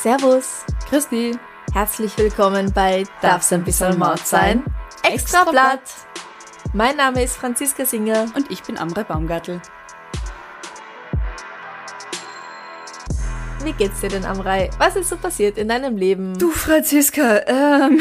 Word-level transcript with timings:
Servus, 0.00 0.64
Christi, 0.88 1.36
herzlich 1.72 2.16
willkommen 2.18 2.72
bei 2.72 3.02
Darf's 3.20 3.52
ein 3.52 3.64
bisschen 3.64 3.98
Mord 3.98 4.24
sein? 4.24 4.62
Extra 5.02 5.42
Blatt. 5.50 5.80
Mein 6.72 6.96
Name 6.96 7.24
ist 7.24 7.36
Franziska 7.36 7.84
Singer. 7.84 8.26
und 8.36 8.48
ich 8.52 8.62
bin 8.62 8.78
Amre 8.78 9.02
Baumgartel. 9.02 9.60
Wie 13.64 13.72
geht's 13.72 14.00
dir 14.00 14.10
denn, 14.10 14.24
Amrei? 14.24 14.70
Was 14.78 14.94
ist 14.94 15.08
so 15.08 15.16
passiert 15.16 15.58
in 15.58 15.66
deinem 15.66 15.96
Leben? 15.96 16.38
Du, 16.38 16.52
Franziska, 16.52 17.40
ähm, 17.48 18.00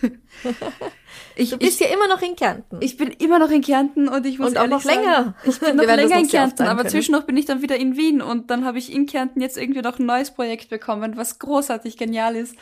ich, 1.40 1.50
Du 1.50 1.58
bist 1.58 1.80
ich, 1.80 1.88
ja 1.88 1.94
immer 1.94 2.08
noch 2.08 2.22
in 2.22 2.36
Kärnten. 2.36 2.78
ich 2.80 2.96
bin 2.96 3.10
immer 3.10 3.38
noch 3.38 3.50
in 3.50 3.62
Kärnten 3.62 4.08
und 4.08 4.26
ich 4.26 4.38
muss 4.38 4.50
Und 4.50 4.58
auch 4.58 4.66
noch 4.68 4.84
länger. 4.84 5.14
Sagen, 5.14 5.34
ich 5.44 5.60
bin 5.60 5.76
noch 5.76 5.84
länger 5.84 6.18
in 6.18 6.28
Kärnten, 6.28 6.66
aber 6.66 6.86
zwischendurch 6.86 7.24
bin 7.24 7.36
ich 7.36 7.46
dann 7.46 7.62
wieder 7.62 7.76
in 7.76 7.96
Wien 7.96 8.20
und 8.20 8.50
dann 8.50 8.64
habe 8.64 8.78
ich 8.78 8.92
in 8.92 9.06
Kärnten 9.06 9.40
jetzt 9.40 9.56
irgendwie 9.56 9.82
noch 9.82 9.98
ein 9.98 10.06
neues 10.06 10.30
Projekt 10.32 10.68
bekommen, 10.68 11.16
was 11.16 11.38
großartig 11.38 11.96
genial 11.96 12.36
ist. 12.36 12.54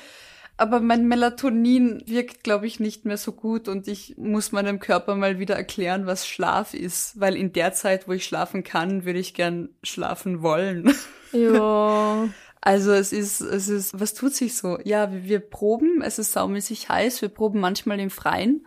Aber 0.60 0.80
mein 0.80 1.06
Melatonin 1.06 2.02
wirkt, 2.06 2.42
glaube 2.42 2.66
ich, 2.66 2.80
nicht 2.80 3.04
mehr 3.04 3.16
so 3.16 3.30
gut 3.30 3.68
und 3.68 3.86
ich 3.86 4.16
muss 4.18 4.50
meinem 4.50 4.80
Körper 4.80 5.14
mal 5.14 5.38
wieder 5.38 5.54
erklären, 5.54 6.06
was 6.06 6.26
Schlaf 6.26 6.74
ist, 6.74 7.20
weil 7.20 7.36
in 7.36 7.52
der 7.52 7.74
Zeit, 7.74 8.08
wo 8.08 8.12
ich 8.12 8.24
schlafen 8.24 8.64
kann, 8.64 9.04
würde 9.04 9.20
ich 9.20 9.34
gern 9.34 9.68
schlafen 9.84 10.42
wollen. 10.42 10.92
jo. 11.32 12.28
Also 12.60 12.92
es 12.92 13.12
ist, 13.12 13.40
es 13.40 13.68
ist, 13.68 13.98
was 14.00 14.14
tut 14.14 14.34
sich 14.34 14.56
so? 14.56 14.78
Ja, 14.84 15.12
wir, 15.12 15.24
wir 15.24 15.40
proben, 15.40 16.02
es 16.02 16.18
ist 16.18 16.32
saumäßig 16.32 16.88
heiß, 16.88 17.22
wir 17.22 17.28
proben 17.28 17.60
manchmal 17.60 18.00
im 18.00 18.10
Freien, 18.10 18.66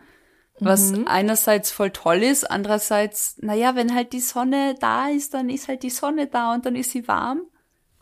was 0.60 0.94
einerseits 1.08 1.72
voll 1.72 1.90
toll 1.90 2.24
ist, 2.24 2.50
andererseits, 2.50 3.38
naja, 3.42 3.76
wenn 3.76 3.94
halt 3.96 4.14
die 4.14 4.20
Sonne 4.20 4.76
da 4.80 5.10
ist, 5.10 5.34
dann 5.34 5.50
ist 5.50 5.68
halt 5.68 5.84
die 5.84 5.90
Sonne 5.90 6.28
da 6.28 6.54
und 6.54 6.66
dann 6.66 6.76
ist 6.76 6.92
sie 6.92 7.08
warm. 7.08 7.42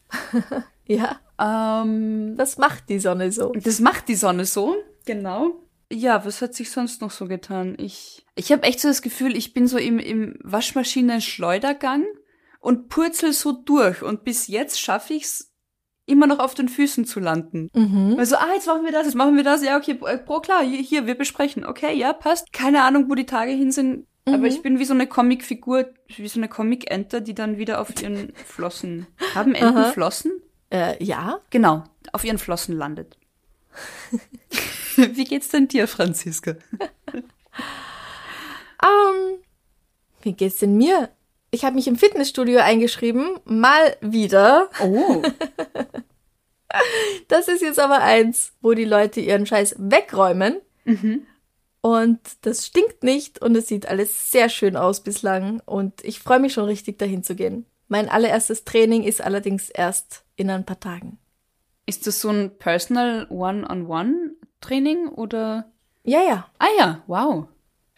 Ja, 0.88 1.20
Ähm, 1.40 2.34
was 2.36 2.58
macht 2.58 2.90
die 2.90 3.00
Sonne 3.00 3.32
so? 3.32 3.52
das 3.54 3.80
macht 3.80 4.08
die 4.08 4.16
Sonne 4.16 4.45
so, 4.45 4.76
genau. 5.06 5.54
Ja, 5.92 6.26
was 6.26 6.42
hat 6.42 6.56
sich 6.56 6.72
sonst 6.72 7.02
noch 7.02 7.12
so 7.12 7.28
getan? 7.28 7.76
Ich, 7.78 8.26
ich 8.36 8.52
habe 8.52 8.64
echt 8.64 8.80
so 8.80 8.88
das 8.88 9.02
Gefühl, 9.04 9.38
ich 9.38 9.54
bin 9.54 9.67
so 9.67 9.78
im, 9.78 10.00
im 10.00 10.40
Waschmaschinen-Schleudergang 10.44 12.06
und 12.60 12.90
purzel 12.90 13.34
so 13.34 13.52
durch 13.54 14.02
und 14.02 14.23
bis 14.23 14.48
jetzt 14.48 14.80
schaffe 14.82 15.14
ich's 15.14 15.48
immer 16.10 16.28
noch 16.28 16.40
auf 16.40 16.54
den 16.54 16.70
Füßen 16.70 17.06
zu 17.06 17.20
landen. 17.20 17.70
Mhm. 17.74 18.16
Also, 18.18 18.36
ah, 18.36 18.54
jetzt 18.54 18.68
machen 18.68 18.86
wir 18.86 18.92
das, 18.92 19.06
jetzt 19.06 19.16
machen 19.16 19.36
wir 19.36 19.44
das, 19.44 19.64
ja, 19.64 19.78
okay, 19.78 19.98
äh, 20.06 20.18
pro 20.18 20.40
klar, 20.40 20.64
hier, 20.64 20.82
hier, 20.82 21.08
wir 21.08 21.16
besprechen, 21.16 21.66
okay, 21.66 21.96
ja, 21.96 22.14
passt. 22.14 22.52
Keine 22.54 22.84
Ahnung, 22.84 23.06
wo 23.10 23.16
die 23.16 23.26
Tage 23.26 23.52
hin 23.52 23.72
sind, 23.72 24.06
Mhm. 24.26 24.34
aber 24.34 24.48
ich 24.48 24.62
bin 24.62 24.80
wie 24.80 24.86
so 24.86 24.94
eine 24.94 25.08
Comicfigur, 25.08 25.90
wie 26.08 26.28
so 26.28 26.40
eine 26.40 26.50
Comic-Ente, 26.50 27.22
die 27.22 27.34
dann 27.34 27.58
wieder 27.58 27.82
auf 27.82 28.02
ihren 28.02 28.33
Flossen, 28.45 29.08
haben 29.36 29.56
Enten 29.56 29.78
Aha. 29.78 29.92
Flossen? 29.92 30.32
Äh, 30.70 31.04
ja. 31.04 31.39
Genau, 31.50 31.83
auf 32.12 32.23
ihren 32.23 32.38
Flossen 32.38 32.78
landet. 32.78 33.17
wie 34.95 35.23
geht's 35.23 35.50
denn 35.50 35.67
dir, 35.67 35.88
Franziska? 35.88 36.56
Ähm, 38.82 39.39
wie 40.22 40.32
geht's 40.32 40.58
denn 40.60 40.78
mir? 40.78 41.10
Ich 41.52 41.65
habe 41.65 41.76
mich 41.76 41.87
im 41.87 41.95
Fitnessstudio 41.95 42.60
eingeschrieben, 42.60 43.39
mal 43.45 43.95
wieder. 44.02 44.70
Oh, 44.83 45.21
Das 47.27 47.48
ist 47.48 47.61
jetzt 47.61 47.80
aber 47.80 48.02
eins, 48.02 48.54
wo 48.61 48.73
die 48.73 48.86
Leute 48.86 49.21
ihren 49.21 49.45
Scheiß 49.45 49.76
wegräumen. 49.80 50.61
Mhm. 50.86 51.26
Und 51.82 52.20
das 52.42 52.65
stinkt 52.67 53.04
nicht 53.04 53.42
und 53.42 53.55
es 53.55 53.67
sieht 53.67 53.88
alles 53.88 54.32
sehr 54.32 54.49
schön 54.49 54.76
aus 54.76 55.02
bislang. 55.02 55.61
Und 55.65 56.04
ich 56.04 56.20
freue 56.20 56.39
mich 56.39 56.54
schon 56.54 56.65
richtig, 56.65 56.99
dahin 56.99 57.23
zu 57.23 57.36
gehen. 57.36 57.65
Mein 57.88 58.09
allererstes 58.09 58.65
Training 58.65 59.04
ist 59.04 59.21
allerdings 59.21 59.70
erst 59.70 60.26
in 60.36 60.49
ein 60.49 60.65
paar 60.65 60.80
Tagen. 60.80 61.17
ist 61.88 62.05
das 62.05 62.21
so 62.21 62.30
ein 62.30 62.55
Personal 62.59 63.26
One-on-One-Training 63.32 65.08
oder? 65.08 65.71
Ja, 66.04 66.21
ja. 66.21 66.48
Ah 66.59 66.67
ja, 66.77 67.04
wow. 67.08 67.48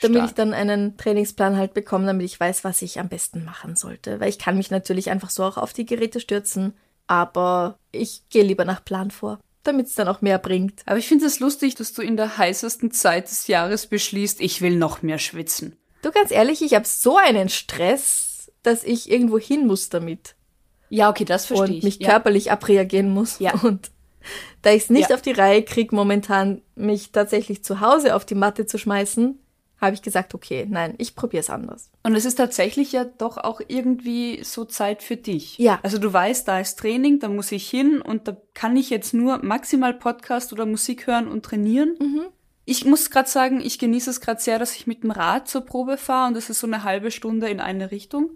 Damit 0.02 0.18
Stark. 0.18 0.30
ich 0.30 0.36
dann 0.36 0.54
einen 0.54 0.98
Trainingsplan 0.98 1.58
halt 1.58 1.74
bekomme, 1.74 2.06
damit 2.08 2.26
ich 2.26 2.40
weiß, 2.40 2.64
was 2.64 2.82
ich 2.82 3.00
am 3.00 3.08
besten 3.10 3.46
machen 3.46 3.76
sollte. 3.76 4.20
Weil 4.20 4.30
ich 4.30 4.40
kann 4.40 4.58
mich 4.58 4.72
natürlich 4.72 5.10
einfach 5.10 5.30
so 5.30 5.44
auch 5.44 5.58
auf 5.58 5.74
die 5.74 5.86
Geräte 5.86 6.20
stürzen. 6.20 6.74
Aber 7.08 7.78
ich 7.92 8.24
gehe 8.30 8.44
lieber 8.44 8.66
nach 8.66 8.84
Plan 8.84 9.12
vor, 9.12 9.40
damit 9.64 9.88
es 9.88 9.96
dann 9.96 10.08
auch 10.08 10.22
mehr 10.22 10.38
bringt. 10.40 10.82
Aber 10.86 10.98
ich 10.98 11.08
finde 11.08 11.26
es 11.26 11.40
lustig, 11.40 11.76
dass 11.76 11.94
du 11.94 12.02
in 12.02 12.18
der 12.18 12.38
heißesten 12.38 12.92
Zeit 12.92 13.30
des 13.30 13.48
Jahres 13.48 13.88
beschließt, 13.88 14.42
ich 14.42 14.62
will 14.62 14.76
noch 14.76 15.02
mehr 15.02 15.20
schwitzen. 15.20 15.76
Du, 16.02 16.12
ganz 16.12 16.32
ehrlich, 16.32 16.62
ich 16.62 16.74
habe 16.74 16.88
so 16.88 17.18
einen 17.18 17.50
Stress, 17.50 18.52
dass 18.64 18.84
ich 18.84 19.12
irgendwo 19.12 19.38
hin 19.38 19.68
muss 19.68 19.90
damit. 19.90 20.36
Ja, 20.90 21.10
okay, 21.10 21.26
das 21.26 21.46
verstehe 21.46 21.68
und 21.68 21.74
ich. 21.78 21.84
mich 21.84 22.00
ja. 22.00 22.10
körperlich 22.10 22.52
abreagieren 22.52 23.10
muss. 23.12 23.40
Ja. 23.40 23.54
Und 23.64 23.92
da 24.62 24.72
ich 24.72 24.84
es 24.84 24.90
nicht 24.90 25.10
Ja. 25.10 25.16
auf 25.16 25.22
die 25.22 25.32
Reihe 25.32 25.64
krieg, 25.64 25.92
momentan 25.92 26.62
mich 26.76 27.12
tatsächlich 27.12 27.64
zu 27.64 27.80
Hause 27.82 28.16
auf 28.16 28.24
die 28.26 28.36
Matte 28.36 28.66
zu 28.68 28.78
schmeißen, 28.78 29.40
habe 29.82 29.96
ich 29.96 30.04
gesagt, 30.04 30.36
okay, 30.36 30.68
nein, 30.70 30.94
ich 31.00 31.16
probiere 31.16 31.42
es 31.42 31.50
anders. 31.50 31.90
Und 32.04 32.16
es 32.16 32.26
ist 32.26 32.36
tatsächlich 32.36 32.92
ja 32.92 33.04
doch 33.04 33.38
auch 33.38 33.62
irgendwie 33.68 34.44
so 34.44 34.64
Zeit 34.64 35.02
für 35.02 35.18
dich. 35.18 35.58
Ja. 35.58 35.80
Also 35.82 35.98
du 35.98 36.14
weißt, 36.14 36.48
da 36.48 36.60
ist 36.60 36.78
Training, 36.80 37.20
da 37.20 37.28
muss 37.28 37.52
ich 37.52 37.68
hin 37.68 38.00
und 38.00 38.28
da 38.28 38.38
kann 38.54 38.78
ich 38.78 38.92
jetzt 38.92 39.14
nur 39.14 39.44
maximal 39.44 39.94
Podcast 39.94 40.54
oder 40.54 40.68
Musik 40.68 41.08
hören 41.08 41.28
und 41.28 41.44
trainieren. 41.44 41.96
Mhm. 42.00 42.22
Ich 42.66 42.86
muss 42.86 43.10
gerade 43.10 43.28
sagen, 43.28 43.60
ich 43.60 43.80
genieße 43.80 44.12
es 44.12 44.22
gerade 44.22 44.40
sehr, 44.40 44.60
dass 44.60 44.76
ich 44.76 44.86
mit 44.86 45.04
dem 45.04 45.12
Rad 45.12 45.48
zur 45.48 45.62
Probe 45.62 45.98
fahre 45.98 46.28
und 46.28 46.36
das 46.36 46.50
ist 46.52 46.60
so 46.60 46.68
eine 46.68 46.84
halbe 46.84 47.10
Stunde 47.10 47.50
in 47.50 47.60
eine 47.60 47.90
Richtung. 47.90 48.30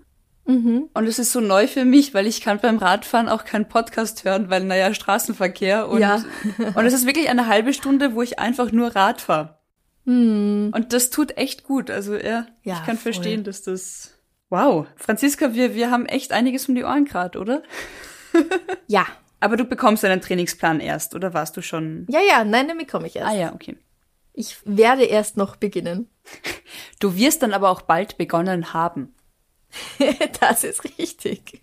Mhm. 0.48 0.90
Und 0.94 1.08
es 1.08 1.20
ist 1.20 1.32
so 1.32 1.42
neu 1.42 1.68
für 1.68 1.86
mich, 1.86 2.14
weil 2.14 2.28
ich 2.28 2.42
kann 2.42 2.60
beim 2.60 2.78
Radfahren 2.78 3.30
auch 3.30 3.46
keinen 3.46 3.68
Podcast 3.68 4.26
hören, 4.26 4.50
weil 4.50 4.64
naja, 4.64 4.94
Straßenverkehr 4.94 5.88
und, 5.90 6.02
Ja. 6.02 6.24
und 6.76 6.86
es 6.86 6.94
ist 6.94 7.06
wirklich 7.06 7.30
eine 7.30 7.48
halbe 7.48 7.74
Stunde, 7.74 8.16
wo 8.16 8.22
ich 8.22 8.40
einfach 8.40 8.72
nur 8.72 8.96
Rad 8.96 9.22
fahre. 9.22 9.58
Hm. 10.06 10.72
Und 10.76 10.94
das 10.94 11.10
tut 11.10 11.38
echt 11.38 11.64
gut. 11.64 11.90
Also 11.90 12.16
ja, 12.16 12.48
Ja, 12.64 12.74
ich 12.80 12.86
kann 12.86 12.98
voll. 12.98 13.14
verstehen, 13.14 13.44
dass 13.44 13.62
das. 13.64 14.18
Wow. 14.50 14.88
Franziska, 14.96 15.54
wir, 15.54 15.74
wir 15.76 15.90
haben 15.92 16.06
echt 16.06 16.32
einiges 16.32 16.70
um 16.70 16.76
die 16.76 16.84
Ohren 16.84 17.06
gerade, 17.06 17.40
oder? 17.40 17.64
Ja. 18.88 19.06
Aber 19.40 19.58
du 19.58 19.66
bekommst 19.66 20.04
einen 20.06 20.22
Trainingsplan 20.22 20.80
erst, 20.80 21.14
oder 21.16 21.34
warst 21.34 21.56
du 21.58 21.62
schon? 21.62 22.06
Ja, 22.10 22.20
ja, 22.22 22.44
nein, 22.44 22.68
damit 22.68 22.88
komme 22.90 23.08
ich 23.08 23.16
erst. 23.16 23.32
Ah 23.32 23.36
ja, 23.36 23.54
okay. 23.54 23.78
Ich 24.34 24.58
werde 24.66 25.04
erst 25.04 25.38
noch 25.38 25.56
beginnen. 25.56 26.10
Du 27.00 27.16
wirst 27.18 27.44
dann 27.44 27.54
aber 27.54 27.70
auch 27.70 27.82
bald 27.82 28.18
begonnen 28.18 28.74
haben. 28.74 29.14
das 30.40 30.64
ist 30.64 30.84
richtig. 30.98 31.62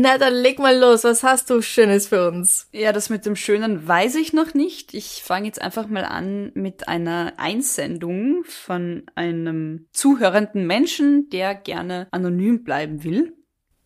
Na, 0.00 0.16
dann 0.16 0.32
leg 0.32 0.60
mal 0.60 0.78
los. 0.78 1.02
Was 1.02 1.24
hast 1.24 1.50
du 1.50 1.60
Schönes 1.60 2.06
für 2.06 2.28
uns? 2.28 2.68
Ja, 2.70 2.92
das 2.92 3.10
mit 3.10 3.26
dem 3.26 3.34
Schönen 3.34 3.88
weiß 3.88 4.14
ich 4.14 4.32
noch 4.32 4.54
nicht. 4.54 4.94
Ich 4.94 5.24
fange 5.24 5.46
jetzt 5.46 5.60
einfach 5.60 5.88
mal 5.88 6.04
an 6.04 6.52
mit 6.54 6.86
einer 6.86 7.32
Einsendung 7.36 8.44
von 8.44 9.02
einem 9.16 9.88
zuhörenden 9.90 10.68
Menschen, 10.68 11.28
der 11.30 11.56
gerne 11.56 12.06
anonym 12.12 12.62
bleiben 12.62 13.02
will. 13.02 13.36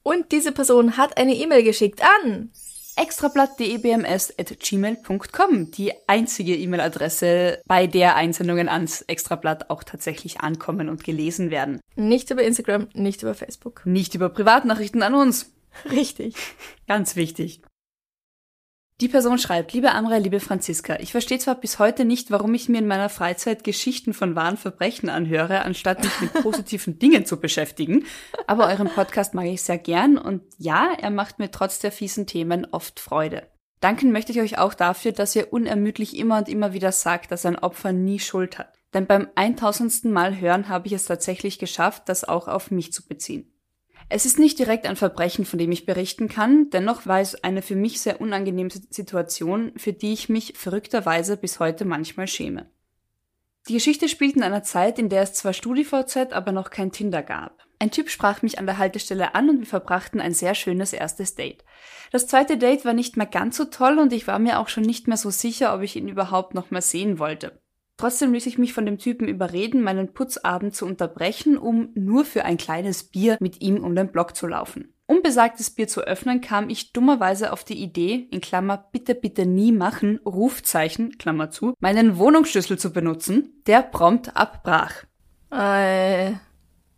Und 0.02 0.32
diese 0.32 0.52
Person 0.52 0.98
hat 0.98 1.16
eine 1.16 1.34
E-Mail 1.34 1.62
geschickt 1.62 2.02
an. 2.02 2.50
extrablatt.debms.gmail.com, 2.96 5.70
die 5.70 5.92
einzige 6.08 6.54
E-Mail-Adresse, 6.54 7.62
bei 7.66 7.87
der 7.87 8.16
Einsendungen 8.16 8.69
ans 8.69 9.00
Extrablatt 9.00 9.70
auch 9.70 9.82
tatsächlich 9.82 10.42
ankommen 10.42 10.90
und 10.90 11.04
gelesen 11.04 11.50
werden. 11.50 11.81
Nicht 11.96 12.31
über 12.31 12.42
Instagram, 12.42 12.88
nicht 12.92 13.22
über 13.22 13.32
Facebook. 13.32 13.81
Nicht 13.87 14.14
über 14.14 14.28
Privatnachrichten 14.28 15.02
an 15.02 15.14
uns. 15.14 15.52
Richtig. 15.90 16.34
Ganz 16.86 17.16
wichtig. 17.16 17.62
Die 19.00 19.08
Person 19.08 19.38
schreibt, 19.38 19.72
liebe 19.72 19.90
Amra, 19.92 20.19
liebe 20.19 20.38
Franziska, 20.38 21.00
ich 21.00 21.10
verstehe 21.10 21.38
zwar 21.40 21.56
bis 21.56 21.80
heute 21.80 22.04
nicht, 22.04 22.30
warum 22.30 22.54
ich 22.54 22.69
mir 22.69 22.78
in 22.78 22.86
meiner 22.86 23.08
Freizeit 23.08 23.64
Geschichten 23.64 24.14
von 24.14 24.36
wahren 24.36 24.56
Verbrechen 24.56 25.08
anhöre, 25.08 25.62
anstatt 25.62 26.04
mich 26.04 26.20
mit 26.20 26.32
positiven 26.42 27.00
Dingen 27.00 27.26
zu 27.26 27.40
beschäftigen, 27.40 28.04
aber 28.46 28.69
euren 28.69 28.88
Podcast 28.88 29.34
mag 29.34 29.46
ich 29.46 29.62
sehr 29.62 29.78
gern 29.78 30.19
und 30.19 30.42
ja, 30.56 30.92
er 31.00 31.10
macht 31.10 31.40
mir 31.40 31.50
trotz 31.50 31.80
der 31.80 31.90
fiesen 31.90 32.28
Themen 32.28 32.64
oft 32.70 33.00
Freude. 33.00 33.48
Danken 33.80 34.12
möchte 34.12 34.30
ich 34.30 34.40
euch 34.40 34.58
auch 34.58 34.75
dafür, 34.75 35.10
dass 35.10 35.34
ihr 35.34 35.52
unermüdlich 35.52 36.16
immer 36.16 36.38
und 36.38 36.48
immer 36.48 36.72
wieder 36.72 36.92
sagt, 36.92 37.32
dass 37.32 37.44
ein 37.44 37.58
Opfer 37.58 37.92
nie 37.92 38.20
Schuld 38.20 38.56
hat. 38.56 38.72
Denn 38.94 39.08
beim 39.08 39.28
1000. 39.34 40.04
Mal 40.04 40.38
hören 40.38 40.68
habe 40.68 40.86
ich 40.86 40.92
es 40.92 41.06
tatsächlich 41.06 41.58
geschafft, 41.58 42.04
das 42.06 42.22
auch 42.22 42.46
auf 42.46 42.70
mich 42.70 42.92
zu 42.92 43.04
beziehen. 43.08 43.51
Es 44.14 44.26
ist 44.26 44.38
nicht 44.38 44.59
direkt 44.59 44.87
ein 44.87 44.97
Verbrechen, 44.97 45.47
von 45.47 45.59
dem 45.59 45.73
ich 45.73 45.87
berichten 45.87 46.29
kann, 46.29 46.69
dennoch 46.69 47.06
war 47.06 47.20
es 47.20 47.43
eine 47.43 47.62
für 47.62 47.76
mich 47.76 48.03
sehr 48.03 48.20
unangenehme 48.20 48.69
Situation, 48.91 49.73
für 49.79 49.94
die 49.94 50.12
ich 50.12 50.29
mich 50.29 50.53
verrückterweise 50.55 51.38
bis 51.38 51.61
heute 51.61 51.87
manchmal 51.87 52.26
schäme. 52.26 52.70
Die 53.69 53.73
Geschichte 53.73 54.11
spielt 54.11 54.37
in 54.37 54.43
einer 54.43 54.62
Zeit, 54.62 54.99
in 54.99 55.09
der 55.09 55.23
es 55.23 55.32
zwar 55.32 55.55
StudiVZ, 55.55 56.35
aber 56.35 56.53
noch 56.53 56.69
kein 56.69 56.93
Tinder 56.93 57.23
gab. 57.23 57.64
Ein 57.79 57.91
Typ 57.91 58.11
sprach 58.11 58.43
mich 58.43 58.59
an 58.59 58.67
der 58.67 58.76
Haltestelle 58.76 59.35
an 59.35 59.49
und 59.49 59.61
wir 59.61 59.67
verbrachten 59.67 60.20
ein 60.20 60.35
sehr 60.35 60.55
schönes 60.55 60.93
erstes 60.93 61.35
Date. 61.35 61.64
Das 62.11 62.26
zweite 62.26 62.59
Date 62.59 62.85
war 62.85 62.93
nicht 62.93 63.17
mehr 63.17 63.25
ganz 63.25 63.56
so 63.56 63.64
toll 63.64 63.99
und 63.99 64.12
ich 64.12 64.26
war 64.26 64.38
mir 64.38 64.61
auch 64.61 64.69
schon 64.69 64.85
nicht 64.85 65.09
mehr 65.09 65.17
so 65.17 65.31
sicher, 65.31 65.75
ob 65.75 65.81
ich 65.81 65.97
ihn 65.97 66.09
überhaupt 66.09 66.53
noch 66.53 66.70
mal 66.70 66.82
sehen 66.82 67.19
wollte. 67.19 67.62
Trotzdem 67.96 68.32
ließ 68.32 68.46
ich 68.46 68.58
mich 68.58 68.72
von 68.72 68.86
dem 68.86 68.98
Typen 68.98 69.28
überreden, 69.28 69.82
meinen 69.82 70.12
Putzabend 70.12 70.74
zu 70.74 70.86
unterbrechen, 70.86 71.56
um 71.56 71.90
nur 71.94 72.24
für 72.24 72.44
ein 72.44 72.56
kleines 72.56 73.04
Bier 73.04 73.36
mit 73.40 73.62
ihm 73.62 73.84
um 73.84 73.94
den 73.94 74.10
Block 74.10 74.34
zu 74.36 74.46
laufen. 74.46 74.92
Um 75.06 75.22
besagtes 75.22 75.70
Bier 75.70 75.88
zu 75.88 76.00
öffnen, 76.00 76.40
kam 76.40 76.70
ich 76.70 76.92
dummerweise 76.92 77.52
auf 77.52 77.64
die 77.64 77.82
Idee, 77.82 78.28
in 78.30 78.40
Klammer 78.40 78.88
bitte 78.92 79.14
bitte 79.14 79.44
nie 79.44 79.70
machen, 79.70 80.18
Rufzeichen, 80.24 81.18
Klammer 81.18 81.50
zu, 81.50 81.74
meinen 81.80 82.16
Wohnungsschlüssel 82.16 82.78
zu 82.78 82.92
benutzen, 82.92 83.62
der 83.66 83.82
prompt 83.82 84.36
abbrach. 84.36 85.04
Äh. 85.50 86.32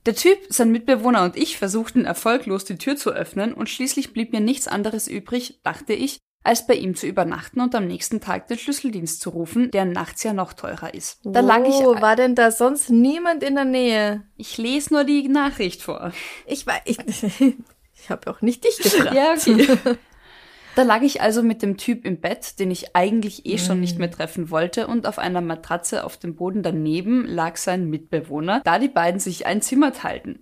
Der 0.07 0.15
Typ, 0.15 0.39
sein 0.51 0.71
Mitbewohner 0.71 1.25
und 1.25 1.35
ich 1.35 1.57
versuchten 1.57 2.05
erfolglos 2.05 2.67
die 2.67 2.77
Tür 2.77 2.95
zu 2.97 3.11
öffnen 3.11 3.55
und 3.55 3.71
schließlich 3.71 4.13
blieb 4.13 4.33
mir 4.33 4.41
nichts 4.41 4.69
anderes 4.69 5.09
übrig, 5.09 5.61
dachte 5.63 5.95
ich, 5.95 6.21
als 6.45 6.67
bei 6.67 6.75
ihm 6.75 6.95
zu 6.95 7.07
übernachten 7.07 7.61
und 7.61 7.75
am 7.75 7.87
nächsten 7.87 8.21
Tag 8.21 8.47
den 8.49 8.59
Schlüsseldienst 8.59 9.21
zu 9.21 9.31
rufen, 9.31 9.71
der 9.71 9.87
nachts 9.87 10.23
ja 10.23 10.35
noch 10.35 10.53
teurer 10.53 10.95
ist. 10.95 11.19
Da 11.25 11.41
lag 11.41 11.65
ich. 11.67 11.75
Wo 11.75 12.01
war 12.01 12.15
denn 12.15 12.35
da 12.35 12.51
sonst 12.51 12.91
niemand 12.91 13.43
in 13.43 13.55
der 13.55 13.65
Nähe? 13.65 14.23
Ich 14.37 14.59
lese 14.59 14.93
nur 14.93 15.05
die 15.05 15.27
Nachricht 15.29 15.83
vor. 15.83 16.13
Ich 16.47 16.67
war. 16.67 16.77
Ich, 16.85 16.99
ich 17.95 18.11
habe 18.11 18.31
auch 18.31 18.43
nicht 18.43 18.63
dich 18.65 18.79
gefragt. 18.79 19.15
ja, 19.15 19.33
okay. 19.33 19.97
Da 20.77 20.83
lag 20.83 21.03
ich 21.03 21.23
also 21.23 21.43
mit 21.43 21.63
dem 21.63 21.77
Typ 21.77 22.05
im 22.05 22.21
Bett, 22.21 22.59
den 22.59 22.71
ich 22.71 22.97
eigentlich 22.97 23.47
eh 23.47 23.59
schon 23.59 23.79
nicht 23.79 23.99
mehr 23.99 24.11
treffen 24.11 24.51
wollte, 24.51 24.89
und 24.89 25.07
auf 25.07 25.19
einer 25.19 25.41
Matratze 25.41 26.05
auf 26.05 26.17
dem 26.17 26.35
Boden 26.35 26.63
daneben 26.63 27.27
lag 27.27 27.57
sein 27.57 27.89
Mitbewohner, 27.89 28.61
da 28.65 28.81
die 28.81 28.89
beiden 28.89 29.21
sich 29.21 29.47
ein 29.47 29.63
Zimmer 29.63 29.93
teilten. 29.93 30.41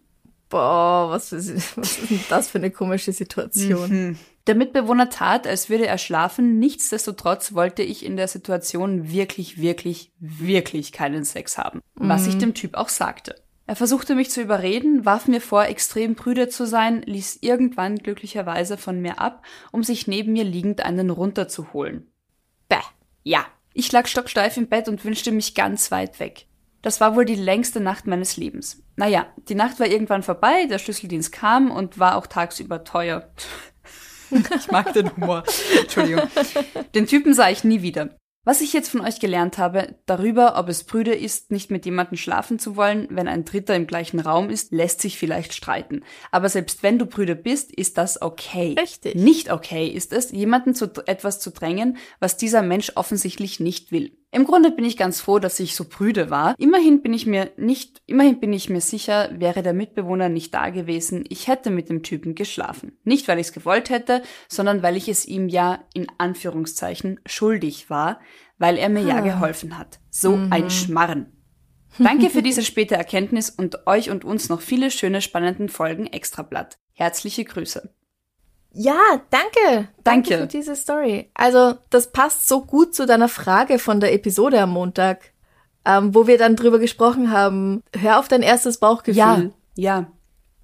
Boah, 0.53 1.09
was 1.09 1.33
ist, 1.33 1.51
was 1.79 1.99
ist 1.99 2.11
denn 2.11 2.21
das 2.29 2.51
für 2.51 2.59
eine 2.59 2.71
komische 2.71 3.13
Situation? 3.13 3.91
Mhm. 3.91 4.19
Der 4.47 4.55
Mitbewohner 4.55 5.09
tat, 5.09 5.47
als 5.47 5.71
würde 5.71 5.87
er 5.87 5.97
schlafen. 5.97 6.59
Nichtsdestotrotz 6.59 7.55
wollte 7.55 7.83
ich 7.83 8.05
in 8.05 8.17
der 8.17 8.29
Situation 8.29 9.11
wirklich, 9.11 9.61
wirklich, 9.61 10.13
wirklich 10.19 10.93
keinen 10.93 11.25
Sex 11.25 11.57
haben. 11.57 11.81
Was 11.95 12.27
ich 12.27 12.37
dem 12.37 12.53
Typ 12.53 12.75
auch 12.75 12.91
sagte. 12.91 13.37
Er 13.67 13.77
versuchte 13.77 14.15
mich 14.15 14.31
zu 14.31 14.43
überreden, 14.43 15.07
warf 15.07 15.27
mir 15.27 15.41
vor, 15.41 15.65
extrem 15.65 16.17
prüde 16.17 16.49
zu 16.49 16.67
sein, 16.67 17.01
ließ 17.03 17.39
irgendwann 17.41 17.97
glücklicherweise 17.97 18.77
von 18.77 19.01
mir 19.01 19.21
ab, 19.21 19.43
um 19.71 19.83
sich 19.83 20.07
neben 20.07 20.33
mir 20.33 20.45
liegend 20.45 20.85
einen 20.85 21.09
runterzuholen. 21.09 22.11
Bäh. 22.69 22.77
Ja. 23.23 23.47
Ich 23.73 23.91
lag 23.91 24.07
stocksteif 24.07 24.59
im 24.59 24.67
Bett 24.67 24.89
und 24.89 25.03
wünschte 25.03 25.33
mich 25.33 25.55
ganz 25.55 25.91
weit 25.91 26.21
weg. 26.21 26.47
Das 26.83 27.01
war 27.01 27.15
wohl 27.15 27.25
die 27.25 27.37
längste 27.37 27.81
Nacht 27.81 28.07
meines 28.07 28.37
Lebens. 28.37 28.83
Naja, 28.97 29.27
die 29.49 29.55
Nacht 29.55 29.79
war 29.81 29.87
irgendwann 29.87 30.23
vorbei, 30.23 30.67
der 30.67 30.79
Schlüsseldienst 30.79 31.33
kam 31.33 31.71
und 31.71 31.99
war 31.99 32.17
auch 32.17 32.27
tagsüber 32.27 32.85
teuer. 32.85 33.31
ich 34.31 34.71
mag 34.71 34.93
den 34.93 35.15
Humor. 35.17 35.45
Entschuldigung. 35.81 36.29
Den 36.95 37.07
Typen 37.07 37.35
sah 37.35 37.51
ich 37.51 37.65
nie 37.65 37.83
wieder. 37.83 38.11
Was 38.45 38.61
ich 38.61 38.73
jetzt 38.73 38.89
von 38.89 39.03
euch 39.03 39.21
gelernt 39.21 39.57
habe, 39.59 39.95
darüber, 40.05 40.59
ob 40.59 40.69
es 40.69 40.83
prüde 40.83 41.15
ist, 41.15 41.53
nicht 41.53 41.71
mit 41.71 41.85
jemandem 41.85 42.17
schlafen 42.17 42.59
zu 42.59 42.75
wollen, 42.75 43.07
wenn 43.11 43.29
ein 43.29 43.45
Dritter 43.45 43.77
im 43.77 43.87
gleichen 43.87 44.19
Raum 44.19 44.51
ist, 44.51 44.73
lässt 44.73 45.01
sich 45.01 45.17
vielleicht 45.17 45.55
streiten. 45.55 46.03
Aber 46.33 46.49
selbst 46.49 46.83
wenn 46.83 46.99
du 46.99 47.07
prüde 47.07 47.37
bist, 47.37 47.71
ist 47.71 47.99
das 47.99 48.21
okay. 48.21 48.75
Richtig. 48.81 49.15
Nicht 49.15 49.53
okay 49.53 49.87
ist 49.87 50.13
es, 50.13 50.33
jemanden 50.33 50.75
zu 50.75 50.87
etwas 51.07 51.39
zu 51.39 51.53
drängen, 51.53 51.99
was 52.19 52.37
dieser 52.37 52.63
Mensch 52.63 52.91
offensichtlich 52.97 53.61
nicht 53.61 53.93
will. 53.93 54.11
Im 54.35 54.47
Grunde 54.47 54.71
bin 54.71 54.87
ich 54.87 54.97
ganz 54.97 55.21
froh, 55.21 55.39
dass 55.39 55.61
ich 55.61 55.77
so 55.77 55.85
prüde 55.85 56.31
war. 56.31 56.55
Immerhin 56.59 57.03
bin 57.03 57.13
ich 57.13 57.27
mir 57.27 57.51
nicht, 57.59 58.01
immerhin 58.07 58.41
bin 58.41 58.55
ich 58.55 58.71
mir 58.71 58.81
sicher, 58.81 59.29
wäre 59.39 59.63
der 59.63 59.75
Mitbewohner 59.75 60.31
nicht 60.31 60.55
da 60.55 60.71
gewesen, 60.71 61.25
ich 61.29 61.49
hätte 61.49 61.69
mit 61.69 61.91
dem 61.91 62.03
Typen 62.03 62.35
geschlafen. 62.35 62.97
Nicht, 63.05 63.29
weil 63.29 63.39
ich 63.39 63.49
es 63.49 63.53
gewollt 63.53 63.91
hätte, 63.91 64.23
sondern 64.49 64.83
weil 64.83 64.97
ich 64.97 65.09
es 65.11 65.27
ihm 65.27 65.51
ja 65.51 65.85
in 65.93 66.07
Anführungszeichen 66.17 67.21
schuldig 67.27 67.91
war, 67.91 68.21
weil 68.57 68.79
er 68.79 68.89
mir 68.89 69.03
ja 69.03 69.21
geholfen 69.21 69.77
hat. 69.77 70.01
So 70.09 70.39
ein 70.49 70.71
Schmarren. 70.71 71.37
Danke 71.99 72.31
für 72.31 72.43
diese 72.43 72.63
späte 72.63 72.95
Erkenntnis 72.95 73.51
und 73.51 73.87
euch 73.87 74.09
und 74.09 74.25
uns 74.25 74.49
noch 74.49 74.63
viele 74.63 74.91
schöne, 74.91 75.21
spannenden 75.21 75.69
Folgen 75.69 76.07
Extrablatt. 76.07 76.79
Herzliche 76.95 77.45
Grüße. 77.45 77.95
Ja, 78.75 79.21
danke. 79.31 79.89
Danke. 80.03 80.39
für 80.39 80.47
diese 80.47 80.77
Story. 80.77 81.31
Also, 81.35 81.75
das 81.91 82.11
passt 82.11 82.49
so 82.49 82.65
gut 82.65 82.95
zu 82.95 83.07
deiner 83.07 83.29
Frage 83.29 83.79
von 83.79 84.01
der 84.01 84.13
Episode 84.15 84.61
am 84.61 84.71
Montag, 84.71 85.33
ähm, 85.85 86.15
wo 86.15 86.27
wir 86.27 86.39
dann 86.39 86.57
drüber 86.57 86.79
gesprochen 86.79 87.31
haben. 87.31 87.83
Hör 87.95 88.19
auf 88.19 88.29
dein 88.29 88.43
erstes 88.43 88.79
Bauchgefühl. 88.79 89.19
Ja, 89.19 89.43
ja. 89.77 90.07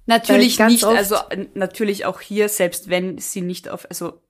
Natürlich 0.07 0.57
nicht, 0.59 0.83
also 0.85 1.17
natürlich 1.53 2.05
auch 2.05 2.19
hier, 2.19 2.49
selbst 2.49 2.89
wenn 2.89 3.19
sie 3.19 3.41
nicht 3.41 3.69
auf, 3.69 3.85
also 3.89 4.23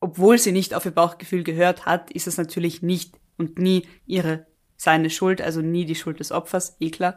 obwohl 0.00 0.36
sie 0.36 0.52
nicht 0.52 0.74
auf 0.74 0.84
ihr 0.84 0.90
Bauchgefühl 0.90 1.44
gehört 1.44 1.86
hat, 1.86 2.10
ist 2.10 2.26
es 2.26 2.36
natürlich 2.36 2.82
nicht 2.82 3.14
und 3.38 3.58
nie 3.58 3.88
ihre, 4.04 4.46
seine 4.76 5.08
Schuld, 5.08 5.40
also 5.40 5.62
nie 5.62 5.86
die 5.86 5.94
Schuld 5.94 6.20
des 6.20 6.30
Opfers, 6.30 6.76
eh 6.78 6.90
klar. 6.90 7.16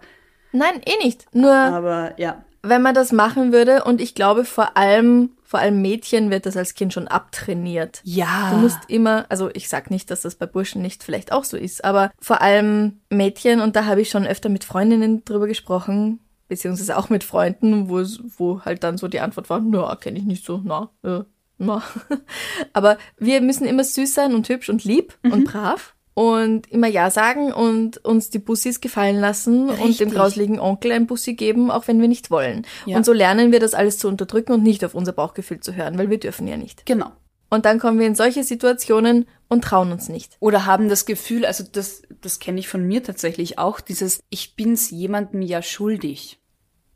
Nein, 0.53 0.81
eh 0.85 1.03
nicht. 1.03 1.25
Nur 1.35 1.51
Aber 1.51 2.13
ja, 2.17 2.45
wenn 2.69 2.81
man 2.81 2.93
das 2.95 3.11
machen 3.11 3.51
würde, 3.51 3.83
und 3.83 4.01
ich 4.01 4.15
glaube 4.15 4.45
vor 4.45 4.77
allem, 4.77 5.31
vor 5.43 5.59
allem 5.59 5.81
Mädchen 5.81 6.29
wird 6.29 6.45
das 6.45 6.57
als 6.57 6.73
Kind 6.73 6.93
schon 6.93 7.07
abtrainiert. 7.07 8.01
ja, 8.03 8.51
Du 8.51 8.57
musst 8.57 8.79
immer, 8.87 9.25
also 9.29 9.49
ich 9.53 9.69
sag 9.69 9.89
nicht, 9.91 10.09
dass 10.11 10.21
das 10.21 10.35
bei 10.35 10.45
Burschen 10.45 10.81
nicht 10.81 11.03
vielleicht 11.03 11.31
auch 11.31 11.43
so 11.43 11.57
ist, 11.57 11.83
aber 11.85 12.11
vor 12.19 12.41
allem 12.41 12.99
Mädchen, 13.09 13.61
und 13.61 13.75
da 13.75 13.85
habe 13.85 14.01
ich 14.01 14.09
schon 14.09 14.25
öfter 14.27 14.49
mit 14.49 14.63
Freundinnen 14.63 15.23
drüber 15.25 15.47
gesprochen, 15.47 16.19
beziehungsweise 16.47 16.97
auch 16.97 17.09
mit 17.09 17.23
Freunden, 17.23 17.89
wo, 17.89 17.99
es- 17.99 18.21
wo 18.37 18.61
halt 18.63 18.83
dann 18.83 18.97
so 18.97 19.07
die 19.07 19.19
Antwort 19.19 19.49
war, 19.49 19.59
na, 19.59 19.95
kenne 19.95 20.17
ich 20.19 20.25
nicht 20.25 20.45
so, 20.45 20.61
na, 20.63 20.89
äh, 21.03 21.23
na. 21.57 21.81
Aber 22.73 22.97
wir 23.17 23.41
müssen 23.41 23.65
immer 23.65 23.83
süß 23.83 24.13
sein 24.13 24.33
und 24.35 24.47
hübsch 24.49 24.69
und 24.69 24.83
lieb 24.83 25.17
Mhm. 25.23 25.31
und 25.33 25.43
brav 25.45 25.95
und 26.17 26.65
immer 26.71 26.87
Ja 26.87 27.11
sagen 27.11 27.53
und 27.53 28.03
uns 28.03 28.31
die 28.31 28.39
Bussis 28.39 28.81
gefallen 28.81 29.19
lassen 29.19 29.69
und 29.69 29.79
Richtig. 29.79 29.97
dem 29.97 30.09
grausligen 30.09 30.59
Onkel 30.59 30.91
ein 30.91 31.05
Bussi 31.05 31.35
geben, 31.35 31.69
auch 31.69 31.87
wenn 31.87 32.01
wir 32.01 32.07
nicht 32.07 32.31
wollen. 32.31 32.65
Ja. 32.87 32.97
Und 32.97 33.05
so 33.05 33.13
lernen 33.13 33.51
wir 33.51 33.59
das 33.59 33.75
alles 33.75 33.99
zu 33.99 34.07
unterdrücken 34.07 34.51
und 34.51 34.63
nicht 34.63 34.83
auf 34.83 34.95
unser 34.95 35.11
Bauchgefühl 35.11 35.59
zu 35.59 35.75
hören, 35.75 35.95
weil 35.99 36.09
wir 36.09 36.19
dürfen 36.19 36.47
ja 36.47 36.57
nicht. 36.57 36.87
genau. 36.87 37.11
Und 37.51 37.65
dann 37.65 37.77
kommen 37.77 37.99
wir 37.99 38.07
in 38.07 38.15
solche 38.15 38.43
Situationen 38.43 39.27
und 39.47 39.63
trauen 39.63 39.91
uns 39.91 40.09
nicht. 40.09 40.35
Oder 40.39 40.65
haben 40.65 40.89
das 40.89 41.05
Gefühl, 41.05 41.45
also 41.45 41.63
das, 41.71 42.01
das 42.19 42.39
kenne 42.39 42.59
ich 42.59 42.67
von 42.67 42.83
mir 42.83 43.03
tatsächlich 43.03 43.59
auch, 43.59 43.79
dieses, 43.79 44.23
ich 44.31 44.55
bin's 44.55 44.89
jemandem 44.89 45.43
ja 45.43 45.61
schuldig. 45.61 46.39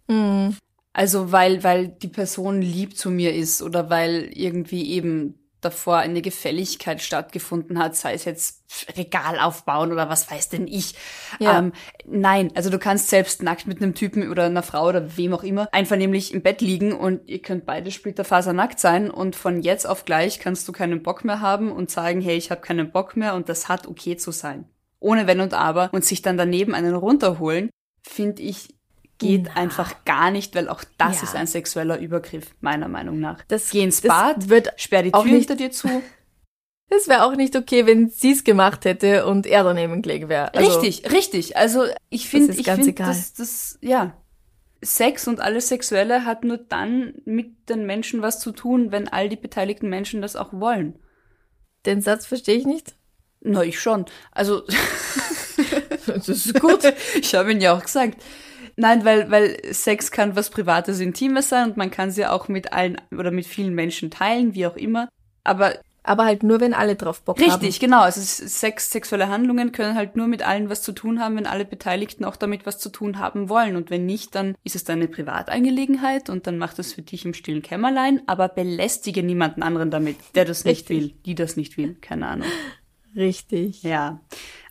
Hm. 0.10 0.58
Also 0.94 1.32
weil, 1.32 1.64
weil 1.64 1.90
die 1.90 2.08
Person 2.08 2.60
lieb 2.60 2.98
zu 2.98 3.12
mir 3.12 3.36
ist 3.36 3.62
oder 3.62 3.92
weil 3.92 4.32
irgendwie 4.34 4.90
eben 4.90 5.36
davor 5.62 5.98
eine 5.98 6.22
Gefälligkeit 6.22 7.02
stattgefunden 7.02 7.80
hat, 7.80 7.96
sei 7.96 8.14
es 8.14 8.26
jetzt 8.26 8.62
Regal 8.98 9.40
aufbauen 9.40 9.92
oder 9.92 10.10
was 10.10 10.32
weiß 10.32 10.50
denn 10.50 10.68
ich. 10.68 10.96
Ja. 11.40 11.60
Ähm, 11.60 11.74
nein, 12.06 12.52
also 12.56 12.70
du 12.70 12.80
kannst 12.80 13.10
selbst 13.10 13.44
nackt 13.44 13.68
mit 13.68 13.82
einem 13.82 13.94
Typen 13.94 14.30
oder 14.30 14.46
einer 14.46 14.64
Frau 14.64 14.88
oder 14.88 15.18
wem 15.18 15.34
auch 15.34 15.44
immer 15.44 15.68
einvernehmlich 15.72 16.34
im 16.34 16.42
Bett 16.42 16.62
liegen 16.62 16.94
und 16.94 17.28
ihr 17.28 17.42
könnt 17.42 17.66
beide 17.66 17.92
splitterfasernackt 17.92 18.80
sein 18.80 19.12
und 19.12 19.36
von 19.36 19.62
jetzt 19.62 19.86
auf 19.86 20.06
gleich 20.06 20.40
kannst 20.40 20.68
du 20.68 20.72
keinen 20.72 21.04
Bock 21.04 21.26
mehr 21.26 21.42
haben 21.42 21.72
und 21.72 21.92
sagen, 21.92 22.22
hey, 22.22 22.38
ich 22.38 22.50
habe 22.50 22.62
keinen 22.62 22.92
Bock 22.92 23.16
mehr 23.18 23.36
und 23.36 23.50
das 23.50 23.68
hat 23.68 23.88
okay 23.88 24.18
zu 24.18 24.32
sein. 24.32 24.66
Ohne 25.00 25.28
Wenn 25.28 25.42
und 25.42 25.54
Aber 25.54 25.90
und 25.92 26.06
sich 26.06 26.22
dann 26.22 26.38
daneben 26.38 26.74
einen 26.74 26.96
runterholen, 26.96 27.70
finde 28.04 28.42
ich, 28.42 28.76
geht 29.22 29.44
Na. 29.46 29.54
einfach 29.62 30.04
gar 30.06 30.32
nicht, 30.32 30.54
weil 30.56 30.68
auch 30.70 30.84
das 30.98 31.18
Ja. 31.18 31.24
ist 31.24 31.36
ein 31.36 31.48
sexueller 31.48 32.00
Übergriff, 32.00 32.48
meiner 32.60 32.88
Meinung 32.88 33.20
nach. 33.20 33.44
Das- 33.48 33.70
Geh 33.70 33.84
ins 33.84 34.02
das 34.02 34.10
Bad, 34.10 34.50
wird 34.50 34.74
sperr 34.78 35.04
die 35.04 35.12
Tür 35.12 35.24
nicht- 35.24 35.34
hinter 35.34 35.56
dir 35.56 35.72
zu. 35.72 35.88
Es 36.94 37.08
wäre 37.08 37.24
auch 37.24 37.38
nicht 37.38 37.56
okay, 37.56 37.86
wenn 37.86 38.10
sie 38.10 38.34
es 38.34 38.44
gemacht 38.44 38.84
hätte 38.84 39.26
und 39.26 39.46
er 39.48 39.64
daneben 39.64 40.02
gelegen 40.02 40.28
wäre. 40.28 40.54
Also, 40.54 40.78
richtig, 40.78 41.10
richtig. 41.10 41.56
Also 41.56 41.86
ich 42.10 42.28
finde, 42.28 42.52
ich 42.54 42.66
finde, 42.70 42.92
das, 42.92 43.34
das, 43.34 43.78
ja. 43.80 44.14
Sex 44.84 45.26
und 45.30 45.40
alles 45.40 45.70
Sexuelle 45.70 46.26
hat 46.26 46.44
nur 46.44 46.58
dann 46.58 47.14
mit 47.24 47.70
den 47.70 47.86
Menschen 47.86 48.22
was 48.22 48.42
zu 48.42 48.52
tun, 48.52 48.92
wenn 48.92 49.08
all 49.08 49.30
die 49.30 49.38
beteiligten 49.38 49.88
Menschen 49.88 50.22
das 50.22 50.36
auch 50.36 50.52
wollen. 50.52 51.00
Den 51.86 52.02
Satz 52.02 52.26
verstehe 52.26 52.58
ich 52.58 52.66
nicht. 52.66 52.96
Na, 53.40 53.64
ich 53.64 53.80
schon. 53.80 54.04
Also, 54.34 54.64
Das 56.08 56.28
ist 56.28 56.60
gut. 56.60 56.82
ich 57.20 57.34
habe 57.36 57.54
ihn 57.54 57.62
ja 57.62 57.74
auch 57.74 57.84
gesagt. 57.84 58.22
Nein, 58.82 59.06
weil, 59.06 59.32
weil 59.32 59.74
Sex 59.74 60.12
kann 60.12 60.36
was 60.36 60.50
Privates, 60.50 61.00
Intimes 61.00 61.50
sein 61.50 61.70
und 61.70 61.78
man 61.78 61.92
kann 61.92 62.12
sie 62.12 62.26
auch 62.26 62.48
mit 62.48 62.74
allen 62.74 62.98
oder 63.12 63.32
mit 63.32 63.46
vielen 63.46 63.74
Menschen 63.74 64.12
teilen, 64.12 64.54
wie 64.54 64.66
auch 64.66 64.76
immer. 64.76 65.08
Aber 65.44 65.74
Aber 66.04 66.26
halt 66.26 66.42
nur, 66.42 66.60
wenn 66.60 66.74
alle 66.74 66.96
drauf 66.96 67.22
Bock 67.22 67.40
haben. 67.40 67.48
Richtig, 67.48 67.80
genau. 67.80 68.02
Also 68.02 68.22
Sex, 68.22 68.90
sexuelle 68.90 69.28
Handlungen 69.28 69.72
können 69.72 69.94
halt 69.94 70.16
nur 70.16 70.28
mit 70.28 70.42
allen 70.42 70.68
was 70.68 70.82
zu 70.82 70.94
tun 70.94 71.20
haben, 71.20 71.36
wenn 71.36 71.46
alle 71.46 71.64
Beteiligten 71.64 72.26
auch 72.26 72.36
damit 72.36 72.66
was 72.66 72.80
zu 72.80 72.90
tun 72.90 73.20
haben 73.20 73.50
wollen. 73.50 73.76
Und 73.76 73.92
wenn 73.92 74.08
nicht, 74.08 74.34
dann 74.34 74.56
ist 74.64 74.76
es 74.76 74.84
deine 74.84 75.08
Privatangelegenheit 75.08 76.32
und 76.32 76.48
dann 76.48 76.58
macht 76.58 76.80
es 76.80 76.94
für 76.94 77.04
dich 77.04 77.24
im 77.24 77.36
stillen 77.36 77.62
Kämmerlein, 77.62 78.24
aber 78.26 78.48
belästige 78.48 79.22
niemanden 79.22 79.62
anderen 79.62 79.92
damit, 79.92 80.18
der 80.34 80.46
das 80.46 80.66
nicht 80.66 80.90
Richtig. 80.90 80.98
will, 80.98 81.14
die 81.24 81.36
das 81.36 81.56
nicht 81.56 81.78
will. 81.78 81.98
Keine 82.02 82.26
Ahnung. 82.28 82.48
Richtig. 83.16 83.84
Ja. 83.84 84.22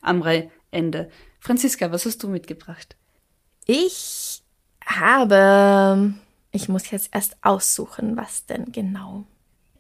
Amrei, 0.03 0.51
Ende. 0.73 1.11
Franziska, 1.39 1.93
was 1.93 2.07
hast 2.07 2.25
du 2.25 2.29
mitgebracht? 2.29 2.97
Ich 3.73 4.43
habe. 4.85 6.15
Ich 6.51 6.69
muss 6.69 6.91
jetzt 6.91 7.11
erst 7.15 7.37
aussuchen, 7.43 8.17
was 8.17 8.45
denn 8.45 8.73
genau. 8.73 9.23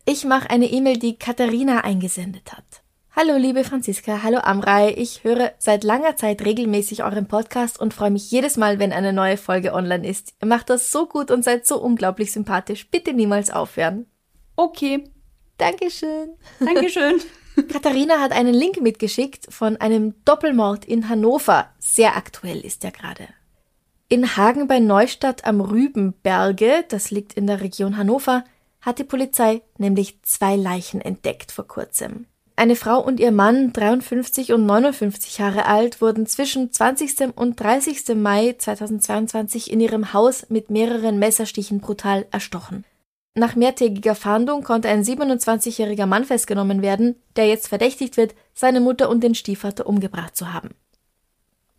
Ich 0.06 0.24
mache 0.24 0.48
eine 0.48 0.66
E-Mail, 0.66 0.96
die 0.96 1.18
Katharina 1.18 1.80
eingesendet 1.80 2.52
hat. 2.52 2.84
Hallo, 3.16 3.36
liebe 3.36 3.64
Franziska, 3.64 4.22
hallo 4.22 4.38
Amrei. 4.38 4.94
Ich 4.96 5.24
höre 5.24 5.54
seit 5.58 5.82
langer 5.82 6.14
Zeit 6.14 6.44
regelmäßig 6.44 7.02
euren 7.02 7.26
Podcast 7.26 7.80
und 7.80 7.92
freue 7.92 8.12
mich 8.12 8.30
jedes 8.30 8.56
Mal, 8.56 8.78
wenn 8.78 8.92
eine 8.92 9.12
neue 9.12 9.36
Folge 9.36 9.74
online 9.74 10.06
ist. 10.06 10.34
Ihr 10.40 10.46
macht 10.46 10.70
das 10.70 10.92
so 10.92 11.06
gut 11.06 11.32
und 11.32 11.42
seid 11.42 11.66
so 11.66 11.82
unglaublich 11.82 12.30
sympathisch. 12.30 12.88
Bitte 12.92 13.12
niemals 13.12 13.50
aufhören. 13.50 14.06
Okay. 14.54 15.02
Dankeschön. 15.58 16.36
Dankeschön. 16.60 17.20
Katharina 17.68 18.20
hat 18.20 18.30
einen 18.30 18.54
Link 18.54 18.80
mitgeschickt 18.80 19.52
von 19.52 19.78
einem 19.78 20.14
Doppelmord 20.24 20.84
in 20.84 21.08
Hannover. 21.08 21.70
Sehr 21.80 22.16
aktuell 22.16 22.60
ist 22.60 22.84
er 22.84 22.92
gerade. 22.92 23.26
In 24.12 24.36
Hagen 24.36 24.66
bei 24.66 24.80
Neustadt 24.80 25.44
am 25.44 25.60
Rübenberge, 25.60 26.84
das 26.88 27.12
liegt 27.12 27.34
in 27.34 27.46
der 27.46 27.60
Region 27.60 27.96
Hannover, 27.96 28.42
hat 28.80 28.98
die 28.98 29.04
Polizei 29.04 29.62
nämlich 29.78 30.20
zwei 30.22 30.56
Leichen 30.56 31.00
entdeckt 31.00 31.52
vor 31.52 31.68
kurzem. 31.68 32.26
Eine 32.56 32.74
Frau 32.74 32.98
und 32.98 33.20
ihr 33.20 33.30
Mann, 33.30 33.72
53 33.72 34.52
und 34.52 34.66
59 34.66 35.38
Jahre 35.38 35.66
alt, 35.66 36.00
wurden 36.00 36.26
zwischen 36.26 36.72
20. 36.72 37.36
und 37.36 37.60
30. 37.60 38.16
Mai 38.16 38.56
2022 38.58 39.70
in 39.70 39.78
ihrem 39.78 40.12
Haus 40.12 40.50
mit 40.50 40.70
mehreren 40.70 41.20
Messerstichen 41.20 41.78
brutal 41.78 42.26
erstochen. 42.32 42.84
Nach 43.36 43.54
mehrtägiger 43.54 44.16
Fahndung 44.16 44.64
konnte 44.64 44.88
ein 44.88 45.04
27-jähriger 45.04 46.06
Mann 46.06 46.24
festgenommen 46.24 46.82
werden, 46.82 47.14
der 47.36 47.46
jetzt 47.46 47.68
verdächtigt 47.68 48.16
wird, 48.16 48.34
seine 48.54 48.80
Mutter 48.80 49.08
und 49.08 49.22
den 49.22 49.36
Stiefvater 49.36 49.86
umgebracht 49.86 50.34
zu 50.36 50.52
haben. 50.52 50.70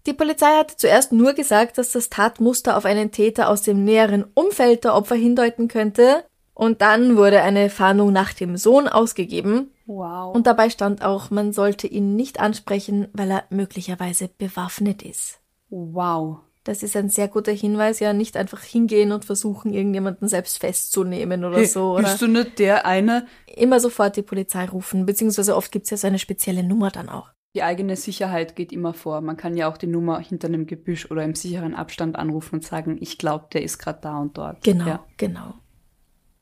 Die 0.07 0.13
Polizei 0.13 0.47
hatte 0.57 0.77
zuerst 0.77 1.11
nur 1.11 1.33
gesagt, 1.33 1.77
dass 1.77 1.91
das 1.91 2.09
Tatmuster 2.09 2.75
auf 2.77 2.85
einen 2.85 3.11
Täter 3.11 3.49
aus 3.49 3.61
dem 3.61 3.83
näheren 3.83 4.25
Umfeld 4.33 4.83
der 4.83 4.95
Opfer 4.95 5.15
hindeuten 5.15 5.67
könnte, 5.67 6.23
und 6.53 6.81
dann 6.81 7.17
wurde 7.17 7.41
eine 7.41 7.69
Fahndung 7.69 8.11
nach 8.11 8.33
dem 8.33 8.57
Sohn 8.57 8.87
ausgegeben, 8.87 9.71
Wow. 9.87 10.35
und 10.35 10.47
dabei 10.47 10.69
stand 10.69 11.03
auch, 11.03 11.29
man 11.31 11.53
sollte 11.53 11.87
ihn 11.87 12.15
nicht 12.15 12.39
ansprechen, 12.39 13.07
weil 13.13 13.31
er 13.31 13.43
möglicherweise 13.49 14.29
bewaffnet 14.37 15.01
ist. 15.03 15.39
wow. 15.69 16.37
Das 16.63 16.83
ist 16.83 16.95
ein 16.95 17.09
sehr 17.09 17.27
guter 17.27 17.51
Hinweis, 17.51 17.99
ja, 17.99 18.13
nicht 18.13 18.37
einfach 18.37 18.61
hingehen 18.61 19.11
und 19.11 19.25
versuchen, 19.25 19.73
irgendjemanden 19.73 20.27
selbst 20.27 20.59
festzunehmen 20.59 21.43
oder 21.43 21.65
so. 21.65 21.93
Oder 21.93 22.03
Bist 22.03 22.21
du 22.21 22.27
nicht 22.27 22.59
der 22.59 22.85
eine? 22.85 23.25
immer 23.47 23.79
sofort 23.79 24.15
die 24.15 24.21
Polizei 24.21 24.65
rufen, 24.65 25.07
beziehungsweise 25.07 25.55
oft 25.55 25.71
gibt's 25.71 25.89
ja 25.89 25.97
so 25.97 26.05
eine 26.05 26.19
spezielle 26.19 26.61
Nummer 26.61 26.91
dann 26.91 27.09
auch. 27.09 27.29
Die 27.53 27.63
eigene 27.63 27.97
Sicherheit 27.97 28.55
geht 28.55 28.71
immer 28.71 28.93
vor. 28.93 29.19
Man 29.21 29.35
kann 29.35 29.57
ja 29.57 29.69
auch 29.69 29.77
die 29.77 29.87
Nummer 29.87 30.19
hinter 30.19 30.47
einem 30.47 30.67
Gebüsch 30.67 31.11
oder 31.11 31.23
im 31.23 31.35
sicheren 31.35 31.75
Abstand 31.75 32.15
anrufen 32.15 32.55
und 32.55 32.63
sagen, 32.63 32.97
ich 33.01 33.17
glaube, 33.17 33.47
der 33.51 33.61
ist 33.63 33.77
gerade 33.77 33.99
da 34.01 34.17
und 34.19 34.37
dort. 34.37 34.63
Genau, 34.63 34.85
Ja. 34.87 35.05
genau. 35.17 35.53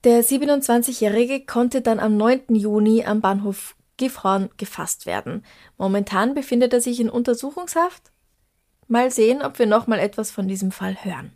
Der 0.03 0.23
27-Jährige 0.23 1.45
konnte 1.45 1.81
dann 1.81 1.99
am 1.99 2.15
9. 2.15 2.55
Juni 2.55 3.03
am 3.05 3.21
Bahnhof 3.21 3.75
Gifhorn 3.97 4.49
gefasst 4.57 5.05
werden. 5.05 5.43
Momentan 5.77 6.33
befindet 6.33 6.73
er 6.73 6.79
sich 6.79 6.99
in 7.01 7.09
Untersuchungshaft. 7.09 8.11
Mal 8.87 9.11
sehen, 9.11 9.41
ob 9.41 9.59
wir 9.59 9.65
nochmal 9.65 9.99
etwas 9.99 10.31
von 10.31 10.47
diesem 10.47 10.71
Fall 10.71 11.03
hören. 11.03 11.31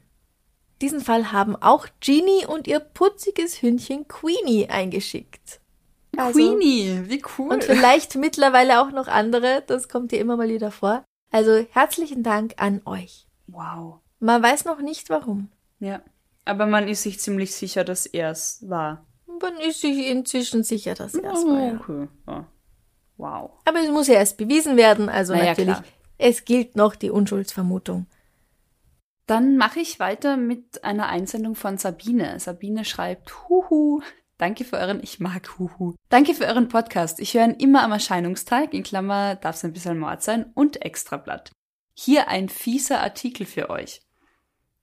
Diesen 0.81 1.01
Fall 1.01 1.31
haben 1.31 1.55
auch 1.55 1.87
Jeannie 1.99 2.45
und 2.47 2.67
ihr 2.67 2.79
putziges 2.79 3.61
Hündchen 3.61 4.07
Queenie 4.07 4.69
eingeschickt. 4.69 5.59
Also- 6.17 6.39
Queenie, 6.39 7.03
wie 7.09 7.23
cool. 7.37 7.51
Und 7.53 7.63
vielleicht 7.63 8.15
mittlerweile 8.15 8.81
auch 8.81 8.91
noch 8.91 9.07
andere, 9.07 9.63
das 9.65 9.89
kommt 9.89 10.11
hier 10.11 10.19
immer 10.21 10.37
mal 10.37 10.49
wieder 10.49 10.71
vor. 10.71 11.03
Also 11.31 11.65
herzlichen 11.71 12.23
Dank 12.23 12.53
an 12.57 12.81
euch. 12.85 13.27
wow. 13.47 13.99
Man 14.19 14.41
weiß 14.41 14.63
noch 14.65 14.79
nicht 14.79 15.09
warum. 15.09 15.49
Ja. 15.79 16.01
Aber 16.45 16.65
man 16.65 16.87
ist 16.87 17.03
sich 17.03 17.19
ziemlich 17.19 17.53
sicher, 17.53 17.83
dass 17.83 18.05
er 18.05 18.29
es 18.31 18.63
war. 18.69 19.05
Man 19.41 19.57
ist 19.57 19.81
sich 19.81 20.07
inzwischen 20.07 20.63
sicher, 20.63 20.93
dass 20.93 21.13
er 21.15 21.33
es 21.33 21.43
war. 21.45 21.59
Ja. 21.61 21.73
Okay. 21.79 22.07
Ja. 22.27 22.45
Wow. 23.17 23.51
Aber 23.65 23.79
es 23.81 23.89
muss 23.91 24.07
ja 24.07 24.13
erst 24.15 24.37
bewiesen 24.37 24.77
werden, 24.77 25.09
also 25.09 25.33
Na 25.33 25.39
ja, 25.39 25.45
natürlich, 25.49 25.73
klar. 25.75 25.83
es 26.17 26.45
gilt 26.45 26.75
noch 26.77 26.95
die 26.95 27.09
Unschuldsvermutung. 27.09 28.05
Dann 29.25 29.57
mache 29.57 29.79
ich 29.79 29.99
weiter 29.99 30.37
mit 30.37 30.83
einer 30.83 31.07
Einsendung 31.07 31.55
von 31.55 31.77
Sabine. 31.77 32.39
Sabine 32.39 32.85
schreibt, 32.85 33.49
Huhu. 33.49 34.01
Danke 34.43 34.65
für 34.65 34.75
euren, 34.75 34.99
ich 35.01 35.21
mag 35.21 35.57
Huhu. 35.57 35.95
Danke 36.09 36.33
für 36.33 36.45
euren 36.45 36.67
Podcast. 36.67 37.21
Ich 37.21 37.33
höre 37.33 37.45
ihn 37.45 37.51
immer 37.51 37.81
am 37.81 37.93
Erscheinungstag, 37.93 38.73
in 38.73 38.83
Klammer 38.83 39.35
darf 39.35 39.55
es 39.55 39.63
ein 39.63 39.71
bisschen 39.71 39.97
Mord 39.97 40.21
sein, 40.21 40.51
und 40.53 40.81
Extrablatt. 40.81 41.53
Hier 41.93 42.27
ein 42.27 42.49
fieser 42.49 42.99
Artikel 42.99 43.45
für 43.45 43.69
euch. 43.69 44.01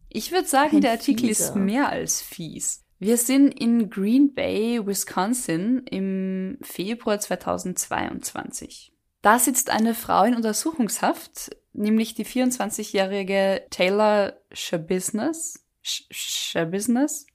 Ich 0.08 0.32
würde 0.32 0.48
sagen, 0.48 0.76
Ein 0.76 0.80
der 0.80 0.92
Artikel 0.92 1.28
fieser. 1.28 1.44
ist 1.50 1.56
mehr 1.56 1.90
als 1.90 2.22
fies. 2.22 2.86
Wir 2.98 3.18
sind 3.18 3.48
in 3.50 3.90
Green 3.90 4.32
Bay, 4.32 4.80
Wisconsin 4.86 5.82
im 5.90 6.56
Februar 6.62 7.20
2022. 7.20 8.94
Da 9.20 9.38
sitzt 9.38 9.68
eine 9.68 9.92
Frau 9.94 10.24
in 10.24 10.36
Untersuchungshaft, 10.36 11.54
nämlich 11.74 12.14
die 12.14 12.24
24-jährige 12.24 13.66
Taylor 13.68 14.38
Shabiznes, 14.52 15.66
Sh- 15.84 16.06
Shabiznes, 16.10 17.26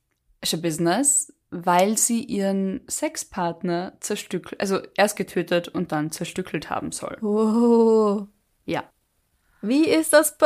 Shabiznes, 0.43 1.31
weil 1.63 1.97
sie 1.97 2.23
ihren 2.23 2.81
Sexpartner 2.89 3.93
zerstückelt, 3.99 4.59
also 4.59 4.79
erst 4.95 5.15
getötet 5.15 5.67
und 5.69 5.91
dann 5.91 6.11
zerstückelt 6.11 6.69
haben 6.69 6.91
soll. 6.91 7.17
Oh. 7.23 8.27
Ja. 8.65 8.83
Wie 9.61 9.85
ist 9.87 10.13
das? 10.13 10.37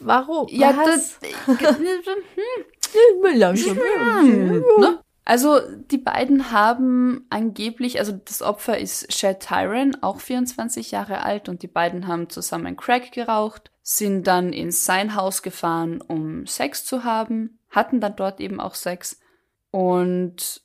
Warum? 0.00 0.48
Ja, 0.50 0.76
Was? 0.76 1.18
das, 1.18 1.58
langsam. 3.34 3.76
ne? 3.76 5.00
Also 5.24 5.58
die 5.90 5.98
beiden 5.98 6.52
haben 6.52 7.26
angeblich, 7.30 7.98
also 7.98 8.12
das 8.12 8.42
Opfer 8.42 8.78
ist 8.78 9.08
Chad 9.08 9.40
Tyron, 9.40 9.96
auch 10.00 10.20
24 10.20 10.92
Jahre 10.92 11.22
alt, 11.22 11.48
und 11.48 11.62
die 11.62 11.68
beiden 11.68 12.06
haben 12.06 12.30
zusammen 12.30 12.76
Crack 12.76 13.10
geraucht, 13.10 13.72
sind 13.82 14.28
dann 14.28 14.52
ins 14.52 14.84
sein 14.84 15.16
Haus 15.16 15.42
gefahren, 15.42 16.00
um 16.00 16.46
Sex 16.46 16.84
zu 16.84 17.02
haben, 17.02 17.58
hatten 17.70 18.00
dann 18.00 18.14
dort 18.14 18.40
eben 18.40 18.60
auch 18.60 18.76
Sex. 18.76 19.20
Und 19.76 20.62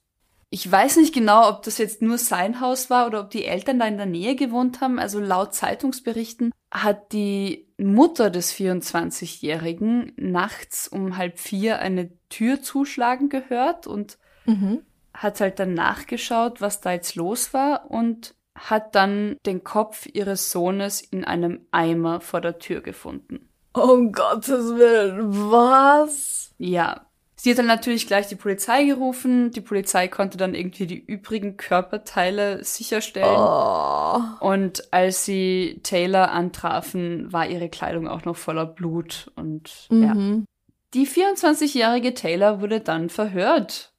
ich 0.49 0.71
weiß 0.71 0.95
nicht 0.95 1.13
genau, 1.13 1.49
ob 1.49 1.63
das 1.63 1.77
jetzt 1.77 2.01
nur 2.01 2.17
sein 2.17 2.61
Haus 2.61 2.89
war 2.89 3.07
oder 3.07 3.19
ob 3.19 3.29
die 3.29 3.43
Eltern 3.43 3.77
da 3.77 3.85
in 3.85 3.97
der 3.97 4.05
Nähe 4.05 4.35
gewohnt 4.37 4.79
haben. 4.79 4.99
Also 4.99 5.19
laut 5.19 5.53
Zeitungsberichten 5.53 6.53
hat 6.71 7.11
die 7.11 7.67
Mutter 7.77 8.29
des 8.29 8.53
24-Jährigen 8.53 10.13
nachts 10.15 10.87
um 10.87 11.17
halb 11.17 11.39
vier 11.39 11.79
eine 11.79 12.11
Tür 12.29 12.61
zuschlagen 12.61 13.27
gehört 13.27 13.85
und 13.85 14.17
Mhm. 14.45 14.83
hat 15.13 15.41
halt 15.41 15.59
dann 15.59 15.73
nachgeschaut, 15.73 16.61
was 16.61 16.79
da 16.79 16.93
jetzt 16.93 17.15
los 17.15 17.53
war 17.53 17.91
und 17.91 18.33
hat 18.55 18.95
dann 18.95 19.35
den 19.45 19.65
Kopf 19.65 20.07
ihres 20.11 20.51
Sohnes 20.51 21.01
in 21.01 21.25
einem 21.25 21.67
Eimer 21.71 22.21
vor 22.21 22.39
der 22.39 22.59
Tür 22.59 22.79
gefunden. 22.79 23.49
Um 23.73 24.13
Gottes 24.13 24.73
Willen, 24.75 25.51
was? 25.51 26.53
Ja. 26.57 27.05
Sie 27.41 27.49
hat 27.49 27.57
dann 27.57 27.65
natürlich 27.65 28.05
gleich 28.05 28.27
die 28.27 28.35
Polizei 28.35 28.83
gerufen. 28.83 29.49
Die 29.49 29.61
Polizei 29.61 30.07
konnte 30.07 30.37
dann 30.37 30.53
irgendwie 30.53 30.85
die 30.85 31.03
übrigen 31.03 31.57
Körperteile 31.57 32.63
sicherstellen. 32.63 33.35
Oh. 33.35 34.19
Und 34.41 34.93
als 34.93 35.25
sie 35.25 35.79
Taylor 35.81 36.29
antrafen, 36.29 37.33
war 37.33 37.47
ihre 37.47 37.67
Kleidung 37.69 38.07
auch 38.07 38.25
noch 38.25 38.37
voller 38.37 38.67
Blut. 38.67 39.31
Und 39.35 39.87
ja. 39.89 40.13
Mhm. 40.13 40.45
Die 40.93 41.07
24-jährige 41.07 42.13
Taylor 42.13 42.61
wurde 42.61 42.79
dann 42.79 43.09
verhört 43.09 43.91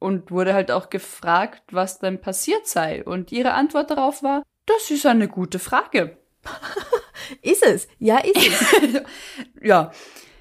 und 0.00 0.32
wurde 0.32 0.52
halt 0.52 0.72
auch 0.72 0.90
gefragt, 0.90 1.62
was 1.70 2.00
denn 2.00 2.20
passiert 2.20 2.66
sei. 2.66 3.04
Und 3.04 3.30
ihre 3.30 3.52
Antwort 3.52 3.92
darauf 3.92 4.24
war, 4.24 4.42
das 4.66 4.90
ist 4.90 5.06
eine 5.06 5.28
gute 5.28 5.60
Frage. 5.60 6.18
Ist 7.42 7.62
es? 7.64 7.86
Ja, 8.00 8.18
ist 8.18 8.36
es. 8.36 9.02
ja. 9.62 9.92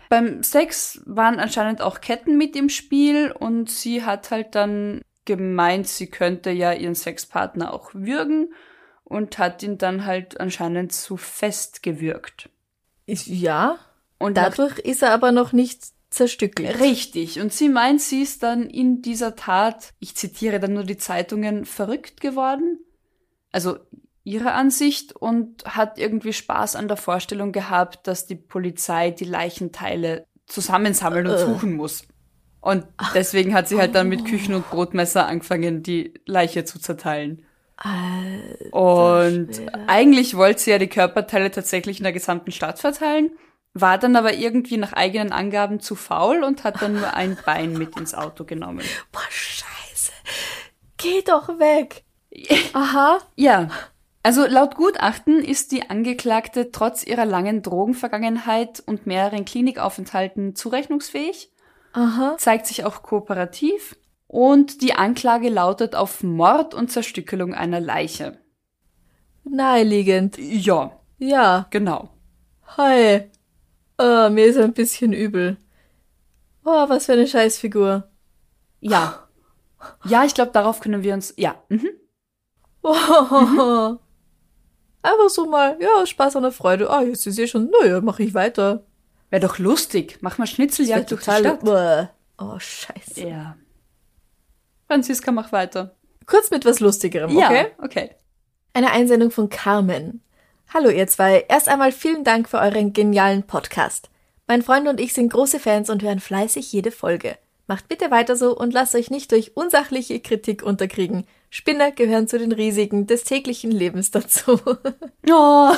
Beim 0.09 0.41
Sex 0.41 1.01
waren 1.05 1.39
anscheinend 1.39 1.81
auch 1.81 2.01
Ketten 2.01 2.37
mit 2.37 2.55
im 2.55 2.69
Spiel 2.69 3.31
und 3.31 3.69
sie 3.69 4.03
hat 4.03 4.31
halt 4.31 4.55
dann 4.55 5.01
gemeint, 5.25 5.87
sie 5.87 6.07
könnte 6.07 6.49
ja 6.49 6.73
ihren 6.73 6.95
Sexpartner 6.95 7.71
auch 7.71 7.91
würgen 7.93 8.51
und 9.03 9.37
hat 9.37 9.61
ihn 9.61 9.77
dann 9.77 10.05
halt 10.05 10.39
anscheinend 10.39 10.91
zu 10.91 11.17
fest 11.17 11.83
gewürgt. 11.83 12.49
Ist, 13.05 13.27
ja. 13.27 13.77
Und 14.17 14.37
hat 14.39 14.57
Dadurch 14.57 14.79
ist 14.79 15.03
er 15.03 15.11
aber 15.11 15.31
noch 15.31 15.53
nicht 15.53 15.83
zerstückelt. 16.09 16.79
Richtig. 16.79 17.39
Und 17.39 17.53
sie 17.53 17.69
meint, 17.69 18.01
sie 18.01 18.23
ist 18.23 18.41
dann 18.41 18.67
in 18.67 19.01
dieser 19.03 19.35
Tat, 19.35 19.93
ich 19.99 20.15
zitiere 20.15 20.59
dann 20.59 20.73
nur 20.73 20.83
die 20.83 20.97
Zeitungen, 20.97 21.65
verrückt 21.65 22.19
geworden. 22.21 22.79
also 23.51 23.77
ihre 24.29 24.53
Ansicht 24.53 25.15
und 25.15 25.65
hat 25.65 25.97
irgendwie 25.97 26.33
Spaß 26.33 26.75
an 26.75 26.87
der 26.87 26.97
Vorstellung 26.97 27.51
gehabt, 27.51 28.07
dass 28.07 28.25
die 28.27 28.35
Polizei 28.35 29.11
die 29.11 29.25
Leichenteile 29.25 30.25
zusammensammeln 30.45 31.27
und 31.27 31.37
suchen 31.37 31.75
muss. 31.75 32.03
Und 32.61 32.85
deswegen 33.13 33.53
hat 33.53 33.67
sie 33.67 33.79
halt 33.79 33.95
dann 33.95 34.09
mit 34.09 34.25
Küchen- 34.25 34.53
und 34.53 34.69
Brotmesser 34.69 35.25
angefangen, 35.27 35.81
die 35.81 36.13
Leiche 36.25 36.65
zu 36.65 36.79
zerteilen. 36.79 37.45
Und 38.71 39.49
eigentlich 39.87 40.35
wollte 40.35 40.61
sie 40.61 40.71
ja 40.71 40.77
die 40.77 40.87
Körperteile 40.89 41.51
tatsächlich 41.51 41.99
in 41.99 42.03
der 42.03 42.13
gesamten 42.13 42.51
Stadt 42.51 42.79
verteilen, 42.79 43.31
war 43.73 43.97
dann 43.97 44.15
aber 44.15 44.33
irgendwie 44.33 44.77
nach 44.77 44.93
eigenen 44.93 45.31
Angaben 45.31 45.79
zu 45.79 45.95
faul 45.95 46.43
und 46.43 46.63
hat 46.63 46.81
dann 46.81 46.95
nur 46.95 47.13
ein 47.13 47.37
Bein 47.45 47.73
mit 47.73 47.97
ins 47.97 48.13
Auto 48.13 48.43
genommen. 48.43 48.83
Boah, 49.11 49.21
scheiße. 49.29 50.11
Geh 50.97 51.21
doch 51.21 51.47
weg. 51.59 52.03
Aha. 52.73 53.19
Ja. 53.35 53.69
Also 54.21 54.45
laut 54.45 54.75
Gutachten 54.75 55.39
ist 55.43 55.71
die 55.71 55.89
Angeklagte 55.89 56.71
trotz 56.71 57.03
ihrer 57.05 57.25
langen 57.25 57.61
Drogenvergangenheit 57.61 58.83
und 58.85 59.07
mehreren 59.07 59.45
Klinikaufenthalten 59.45 60.55
zurechnungsfähig, 60.55 61.51
Aha. 61.93 62.35
zeigt 62.37 62.67
sich 62.67 62.83
auch 62.83 63.01
kooperativ 63.01 63.95
und 64.27 64.81
die 64.81 64.93
Anklage 64.93 65.49
lautet 65.49 65.95
auf 65.95 66.21
Mord 66.21 66.73
und 66.73 66.91
Zerstückelung 66.91 67.53
einer 67.53 67.79
Leiche. 67.79 68.37
Naheliegend. 69.45 70.37
Ja, 70.37 70.91
Ja. 71.17 71.67
genau. 71.69 72.09
Hi. 72.77 73.29
Oh, 73.97 74.29
mir 74.29 74.45
ist 74.45 74.57
ein 74.57 74.73
bisschen 74.73 75.13
übel. 75.13 75.57
Oh, 76.65 76.87
was 76.89 77.05
für 77.07 77.13
eine 77.13 77.25
Scheißfigur. 77.27 78.09
Ja. 78.81 79.27
Ja, 80.05 80.23
ich 80.25 80.33
glaube, 80.33 80.51
darauf 80.51 80.81
können 80.81 81.03
wir 81.03 81.13
uns. 81.13 81.33
Ja. 81.37 81.55
Mhm. 81.69 81.89
Oh. 82.81 83.97
Einfach 85.01 85.29
so 85.29 85.45
mal, 85.45 85.77
ja, 85.79 86.05
Spaß 86.05 86.35
an 86.35 86.43
der 86.43 86.51
Freude. 86.51 86.89
Ah, 86.89 87.01
jetzt 87.01 87.25
ist 87.25 87.35
sie 87.35 87.47
schon, 87.47 87.71
naja, 87.81 88.01
mach 88.01 88.19
ich 88.19 88.33
weiter. 88.33 88.83
Wäre 89.29 89.45
doch 89.45 89.57
lustig. 89.59 90.17
Mach 90.21 90.37
mal 90.37 90.47
Schnitzeljagd 90.47 91.11
durch 91.11 91.23
die 91.23 91.31
Stadt. 91.31 91.63
Oh, 92.37 92.59
scheiße. 92.59 93.27
Ja. 93.27 93.57
Franziska, 94.87 95.31
mach 95.31 95.51
weiter. 95.51 95.95
Kurz 96.25 96.51
mit 96.51 96.65
was 96.65 96.79
Lustigerem, 96.79 97.35
okay? 97.35 97.67
Ja, 97.77 97.83
okay. 97.83 98.11
Eine 98.73 98.91
Einsendung 98.91 99.31
von 99.31 99.49
Carmen. 99.49 100.23
Hallo 100.73 100.89
ihr 100.89 101.07
zwei. 101.07 101.45
Erst 101.47 101.67
einmal 101.67 101.91
vielen 101.91 102.23
Dank 102.23 102.49
für 102.49 102.59
euren 102.59 102.93
genialen 102.93 103.43
Podcast. 103.43 104.09
Mein 104.47 104.61
Freund 104.61 104.87
und 104.87 104.99
ich 104.99 105.13
sind 105.13 105.31
große 105.31 105.59
Fans 105.59 105.89
und 105.89 106.03
hören 106.03 106.19
fleißig 106.19 106.71
jede 106.71 106.91
Folge. 106.91 107.37
Macht 107.67 107.87
bitte 107.87 108.09
weiter 108.11 108.35
so 108.35 108.55
und 108.55 108.73
lasst 108.73 108.95
euch 108.95 109.11
nicht 109.11 109.31
durch 109.31 109.55
unsachliche 109.55 110.19
Kritik 110.19 110.63
unterkriegen. 110.63 111.25
Spinner 111.49 111.91
gehören 111.91 112.27
zu 112.27 112.37
den 112.37 112.51
Risiken 112.51 113.07
des 113.07 113.23
täglichen 113.23 113.71
Lebens 113.71 114.11
dazu. 114.11 114.59
Oh. 115.29 115.73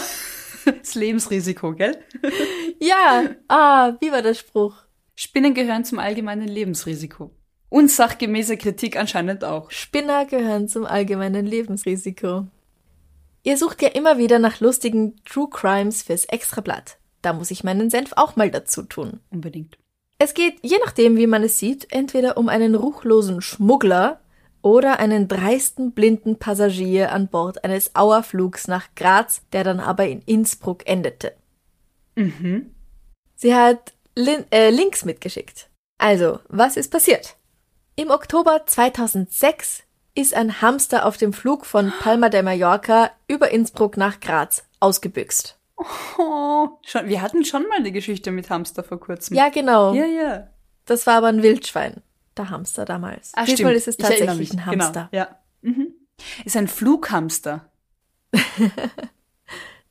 Das 0.63 0.94
Lebensrisiko, 0.94 1.74
gell? 1.74 1.98
ja, 2.80 3.24
ah, 3.48 3.94
wie 4.00 4.12
war 4.12 4.22
der 4.22 4.36
Spruch? 4.36 4.75
Spinnen 5.16 5.56
gehören 5.56 5.84
zum 5.84 5.98
allgemeinen 5.98 6.48
Lebensrisiko. 6.48 7.32
Unsachgemäße 7.70 8.58
Kritik 8.58 8.98
anscheinend 8.98 9.44
auch. 9.44 9.72
Spinner 9.72 10.25
gehören 10.25 10.68
zum 10.68 10.86
allgemeinen 10.86 11.46
Lebensrisiko. 11.48 12.48
Ihr 13.44 13.58
sucht 13.58 13.82
ja 13.82 13.90
immer 13.90 14.20
wieder 14.20 14.40
nach 14.40 14.60
lustigen 14.60 15.16
True 15.25 15.50
Crimes 15.50 16.04
fürs 16.04 16.25
Extrablatt. 16.25 16.98
Da 17.22 17.34
muss 17.34 17.51
ich 17.51 17.63
meinen 17.63 17.90
Senf 17.90 18.13
auch 18.16 18.36
mal 18.36 18.51
dazu 18.51 18.84
tun. 18.84 19.20
Unbedingt. 19.32 19.78
Es 20.20 20.36
geht, 20.36 20.60
je 20.62 20.78
nachdem, 20.86 21.18
wie 21.18 21.28
man 21.28 21.44
es 21.44 21.58
sieht, 21.58 21.92
entweder 21.92 22.38
um 22.38 22.50
einen 22.50 22.75
ruchlosen 22.75 23.42
Schmuggler 23.42 24.22
oder 24.62 25.00
einen 25.00 25.27
dreisten 25.27 25.91
blinden 25.91 26.38
Passagier 26.38 27.12
an 27.12 27.27
Bord 27.27 27.63
eines 27.63 27.96
Auerflugs 27.96 28.68
nach 28.68 28.88
Graz, 28.96 29.41
der 29.53 29.63
dann 29.63 29.80
aber 29.80 30.08
in 30.08 30.22
Innsbruck 30.22 30.88
endete. 30.88 31.34
Mhm. 32.16 32.72
Sie 33.35 33.55
hat 33.55 33.94
Lin 34.16 34.46
äh, 34.51 34.70
Links 34.70 35.05
mitgeschickt. 35.05 35.70
Also, 35.98 36.40
was 36.48 36.77
ist 36.77 36.92
passiert? 36.92 37.38
Im 37.96 38.09
Oktober 38.09 38.64
2006 38.66 39.83
ist 40.16 40.33
ein 40.33 40.62
Hamster 40.62 41.05
auf 41.05 41.18
dem 41.18 41.33
Flug 41.33 41.66
von 41.66 41.94
Palma 42.01 42.29
de 42.29 42.42
Mallorca 42.42 43.12
über 43.27 43.51
Innsbruck 43.51 43.98
nach 43.98 44.20
Graz 44.20 44.64
ausgebüxt. 44.79 45.57
Oh, 46.18 46.70
schon, 46.83 47.07
wir 47.07 47.22
hatten 47.22 47.46
schon 47.46 47.68
mal 47.68 47.77
eine 47.77 47.92
Geschichte 47.92 48.31
mit 48.31 48.50
Hamster 48.50 48.83
vor 48.83 49.00
kurzem. 49.00 49.35
Ja, 49.35 49.50
genau. 49.50 49.94
Ja, 49.94 50.05
ja. 50.05 50.48
Das 50.85 51.07
war 51.07 51.16
aber 51.16 51.27
ein 51.27 51.44
Wildschwein. 51.44 52.01
Der 52.42 52.50
Hamster 52.50 52.86
damals. 52.86 53.32
Ah, 53.36 53.46
Diesmal 53.46 53.56
stimmt. 53.56 53.75
ist 53.75 53.88
es 53.88 53.98
tatsächlich 53.98 54.54
ein 54.54 54.66
Hamster. 54.66 55.10
Genau. 55.12 55.24
Ja. 55.24 55.40
Mhm. 55.62 55.94
Ist 56.46 56.58
ein 56.58 56.68
Flughamster. 56.68 57.70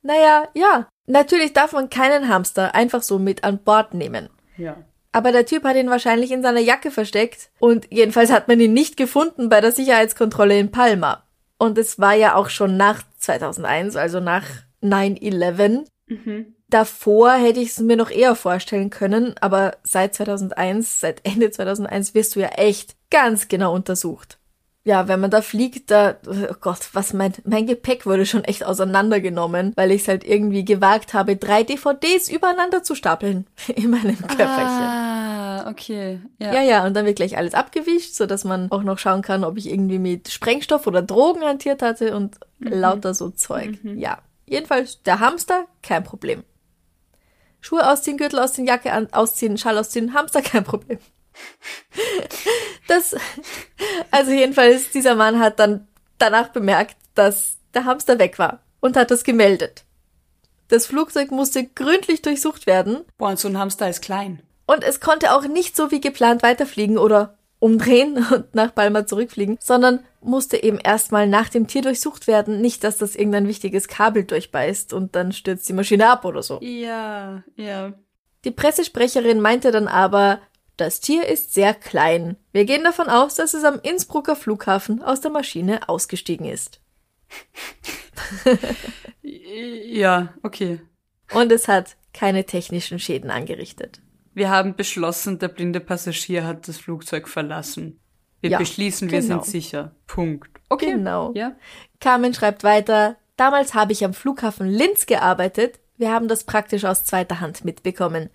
Naja, 0.03 0.47
ja. 0.53 0.87
Natürlich 1.07 1.53
darf 1.53 1.73
man 1.73 1.89
keinen 1.89 2.27
Hamster 2.27 2.73
einfach 2.75 3.03
so 3.03 3.19
mit 3.19 3.43
an 3.43 3.59
Bord 3.59 3.93
nehmen. 3.93 4.29
Ja. 4.57 4.77
Aber 5.11 5.31
der 5.31 5.45
Typ 5.45 5.63
hat 5.63 5.75
ihn 5.75 5.89
wahrscheinlich 5.89 6.31
in 6.31 6.41
seiner 6.41 6.59
Jacke 6.59 6.89
versteckt 6.89 7.49
und 7.59 7.87
jedenfalls 7.91 8.31
hat 8.31 8.47
man 8.47 8.59
ihn 8.59 8.73
nicht 8.73 8.95
gefunden 8.95 9.49
bei 9.49 9.59
der 9.59 9.71
Sicherheitskontrolle 9.71 10.57
in 10.57 10.71
Palma. 10.71 11.23
Und 11.57 11.77
es 11.77 11.99
war 11.99 12.13
ja 12.13 12.35
auch 12.35 12.49
schon 12.49 12.77
nach 12.77 13.03
2001, 13.17 13.95
also 13.95 14.19
nach 14.19 14.45
9-11. 14.81 15.85
Mhm. 16.07 16.55
Davor 16.71 17.33
hätte 17.33 17.59
ich 17.59 17.71
es 17.71 17.79
mir 17.79 17.97
noch 17.97 18.09
eher 18.09 18.33
vorstellen 18.33 18.89
können, 18.89 19.35
aber 19.41 19.75
seit 19.83 20.15
2001, 20.15 21.01
seit 21.01 21.19
Ende 21.25 21.51
2001 21.51 22.15
wirst 22.15 22.35
du 22.35 22.39
ja 22.39 22.47
echt 22.47 22.95
ganz 23.09 23.49
genau 23.49 23.75
untersucht. 23.75 24.39
Ja, 24.85 25.09
wenn 25.09 25.19
man 25.19 25.29
da 25.29 25.41
fliegt, 25.41 25.91
da, 25.91 26.15
oh 26.25 26.55
Gott, 26.61 26.89
was 26.93 27.11
mein, 27.11 27.33
mein 27.43 27.67
Gepäck 27.67 28.05
wurde 28.05 28.25
schon 28.25 28.45
echt 28.45 28.63
auseinandergenommen, 28.63 29.73
weil 29.75 29.91
ich 29.91 30.03
es 30.03 30.07
halt 30.07 30.23
irgendwie 30.23 30.63
gewagt 30.63 31.13
habe, 31.13 31.35
drei 31.35 31.63
DVDs 31.63 32.29
übereinander 32.29 32.81
zu 32.81 32.95
stapeln 32.95 33.45
in 33.75 33.89
meinem 33.89 34.17
Köfferchen. 34.17 34.47
Ah, 34.47 35.69
okay. 35.69 36.21
Ja. 36.39 36.53
Ja, 36.53 36.61
ja, 36.61 36.85
und 36.85 36.95
dann 36.95 37.05
wird 37.05 37.17
gleich 37.17 37.37
alles 37.37 37.53
abgewischt, 37.53 38.15
so 38.15 38.25
dass 38.25 38.45
man 38.45 38.71
auch 38.71 38.83
noch 38.83 38.97
schauen 38.97 39.21
kann, 39.21 39.43
ob 39.43 39.57
ich 39.57 39.69
irgendwie 39.69 39.99
mit 39.99 40.29
Sprengstoff 40.29 40.87
oder 40.87 41.01
Drogen 41.01 41.41
hantiert 41.41 41.81
hatte 41.81 42.15
und 42.15 42.37
lauter 42.59 43.13
so 43.13 43.29
Zeug. 43.29 43.77
Ja. 43.83 44.19
Jedenfalls 44.47 45.03
der 45.03 45.19
Hamster, 45.19 45.65
kein 45.83 46.03
Problem. 46.03 46.43
Schuhe 47.61 47.87
ausziehen, 47.89 48.17
Gürtel 48.17 48.39
ausziehen, 48.39 48.67
Jacke 48.67 48.91
an, 48.91 49.07
ausziehen, 49.13 49.57
Schall 49.57 49.77
ausziehen, 49.77 50.13
Hamster, 50.13 50.41
kein 50.41 50.63
Problem. 50.63 50.99
Das, 52.87 53.15
also 54.11 54.31
jedenfalls, 54.31 54.89
dieser 54.91 55.15
Mann 55.15 55.39
hat 55.39 55.59
dann 55.59 55.87
danach 56.17 56.49
bemerkt, 56.49 56.97
dass 57.15 57.55
der 57.73 57.85
Hamster 57.85 58.19
weg 58.19 58.37
war 58.37 58.59
und 58.81 58.97
hat 58.97 59.11
das 59.11 59.23
gemeldet. 59.23 59.85
Das 60.67 60.87
Flugzeug 60.87 61.31
musste 61.31 61.65
gründlich 61.65 62.21
durchsucht 62.21 62.67
werden 62.67 63.05
Boah, 63.17 63.29
und 63.29 63.39
so 63.39 63.47
ein 63.47 63.57
Hamster 63.57 63.89
ist 63.89 64.01
klein. 64.01 64.41
und 64.65 64.83
es 64.83 64.99
konnte 64.99 65.33
auch 65.33 65.43
nicht 65.43 65.77
so 65.77 65.91
wie 65.91 66.01
geplant 66.01 66.43
weiterfliegen 66.43 66.97
oder 66.97 67.37
umdrehen 67.61 68.17
und 68.31 68.53
nach 68.53 68.75
Palma 68.75 69.05
zurückfliegen, 69.05 69.57
sondern 69.61 70.03
musste 70.19 70.61
eben 70.61 70.77
erstmal 70.77 71.27
nach 71.27 71.47
dem 71.47 71.67
Tier 71.67 71.81
durchsucht 71.81 72.27
werden. 72.27 72.59
Nicht, 72.59 72.83
dass 72.83 72.97
das 72.97 73.15
irgendein 73.15 73.47
wichtiges 73.47 73.87
Kabel 73.87 74.25
durchbeißt 74.25 74.91
und 74.91 75.15
dann 75.15 75.31
stürzt 75.31 75.69
die 75.69 75.73
Maschine 75.73 76.09
ab 76.09 76.25
oder 76.25 76.43
so. 76.43 76.59
Ja, 76.61 77.43
ja. 77.55 77.93
Die 78.43 78.51
Pressesprecherin 78.51 79.39
meinte 79.39 79.71
dann 79.71 79.87
aber, 79.87 80.41
das 80.75 80.99
Tier 80.99 81.27
ist 81.27 81.53
sehr 81.53 81.73
klein. 81.73 82.35
Wir 82.51 82.65
gehen 82.65 82.83
davon 82.83 83.07
aus, 83.07 83.35
dass 83.35 83.53
es 83.53 83.63
am 83.63 83.79
Innsbrucker 83.81 84.35
Flughafen 84.35 85.01
aus 85.01 85.21
der 85.21 85.31
Maschine 85.31 85.87
ausgestiegen 85.87 86.47
ist. 86.47 86.81
Ja, 89.23 90.33
okay. 90.43 90.79
Und 91.33 91.51
es 91.51 91.67
hat 91.67 91.95
keine 92.13 92.45
technischen 92.45 92.99
Schäden 92.99 93.29
angerichtet. 93.29 94.01
Wir 94.33 94.49
haben 94.49 94.75
beschlossen, 94.75 95.39
der 95.39 95.49
blinde 95.49 95.79
Passagier 95.79 96.45
hat 96.45 96.67
das 96.67 96.77
Flugzeug 96.77 97.27
verlassen. 97.27 97.99
Wir 98.39 98.51
Ja, 98.51 98.57
beschließen, 98.57 99.11
wir 99.11 99.21
genau. 99.21 99.35
sind 99.35 99.45
sicher. 99.45 99.91
Punkt. 100.07 100.49
Okay. 100.69 100.91
Genau. 100.93 101.31
Ja. 101.35 101.53
Carmen 101.99 102.33
schreibt 102.33 102.63
weiter, 102.63 103.17
damals 103.37 103.73
habe 103.73 103.91
ich 103.91 104.03
am 104.03 104.13
Flughafen 104.13 104.67
Linz 104.67 105.05
gearbeitet. 105.05 105.79
Wir 105.97 106.11
haben 106.11 106.27
das 106.27 106.43
praktisch 106.45 106.85
aus 106.85 107.03
zweiter 107.05 107.39
Hand 107.39 107.63
mitbekommen. 107.65 108.29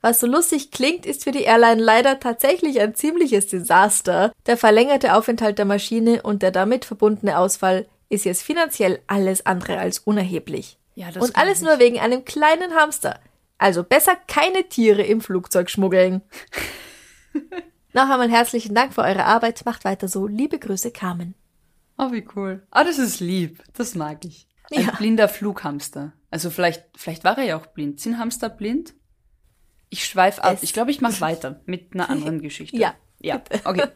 Was 0.00 0.18
so 0.18 0.26
lustig 0.26 0.72
klingt, 0.72 1.06
ist 1.06 1.22
für 1.22 1.30
die 1.30 1.44
Airline 1.44 1.80
leider 1.80 2.18
tatsächlich 2.18 2.80
ein 2.80 2.96
ziemliches 2.96 3.46
Desaster. 3.46 4.32
Der 4.46 4.56
verlängerte 4.56 5.14
Aufenthalt 5.14 5.58
der 5.58 5.64
Maschine 5.64 6.22
und 6.22 6.42
der 6.42 6.50
damit 6.50 6.84
verbundene 6.84 7.38
Ausfall 7.38 7.86
ist 8.08 8.24
jetzt 8.24 8.42
finanziell 8.42 8.98
alles 9.06 9.46
andere 9.46 9.78
als 9.78 10.00
unerheblich. 10.00 10.78
Ja, 10.96 11.06
und 11.20 11.36
alles 11.36 11.62
nur 11.62 11.78
wegen 11.78 12.00
einem 12.00 12.24
kleinen 12.24 12.74
Hamster. 12.74 13.20
Also 13.62 13.84
besser 13.84 14.16
keine 14.26 14.68
Tiere 14.68 15.02
im 15.02 15.20
Flugzeug 15.20 15.70
schmuggeln. 15.70 16.22
Noch 17.92 18.08
einmal 18.10 18.30
herzlichen 18.30 18.74
Dank 18.74 18.92
für 18.92 19.02
eure 19.02 19.24
Arbeit. 19.24 19.64
Macht 19.64 19.84
weiter 19.84 20.08
so. 20.08 20.26
Liebe 20.26 20.58
Grüße, 20.58 20.90
Carmen. 20.90 21.34
Oh, 21.98 22.10
wie 22.10 22.26
cool. 22.34 22.66
Ah, 22.70 22.82
das 22.84 22.98
ist 22.98 23.20
lieb. 23.20 23.62
Das 23.74 23.94
mag 23.94 24.24
ich. 24.24 24.48
Ein 24.74 24.86
Ja. 24.86 24.90
blinder 24.96 25.28
Flughamster. 25.28 26.12
Also 26.30 26.50
vielleicht, 26.50 26.84
vielleicht 26.96 27.22
war 27.22 27.38
er 27.38 27.44
ja 27.44 27.56
auch 27.56 27.66
blind. 27.66 28.00
Sind 28.00 28.18
Hamster 28.18 28.48
blind? 28.48 28.94
Ich 29.90 30.06
schweif 30.06 30.38
ab. 30.40 30.54
Es- 30.54 30.62
Ich 30.62 30.72
glaube, 30.72 30.90
ich 30.90 31.00
mache 31.00 31.20
weiter 31.20 31.60
mit 31.66 31.94
einer 31.94 32.08
anderen 32.10 32.40
Geschichte. 32.42 32.76
Ja, 32.76 32.94
Ja, 33.20 33.42
okay. 33.64 33.86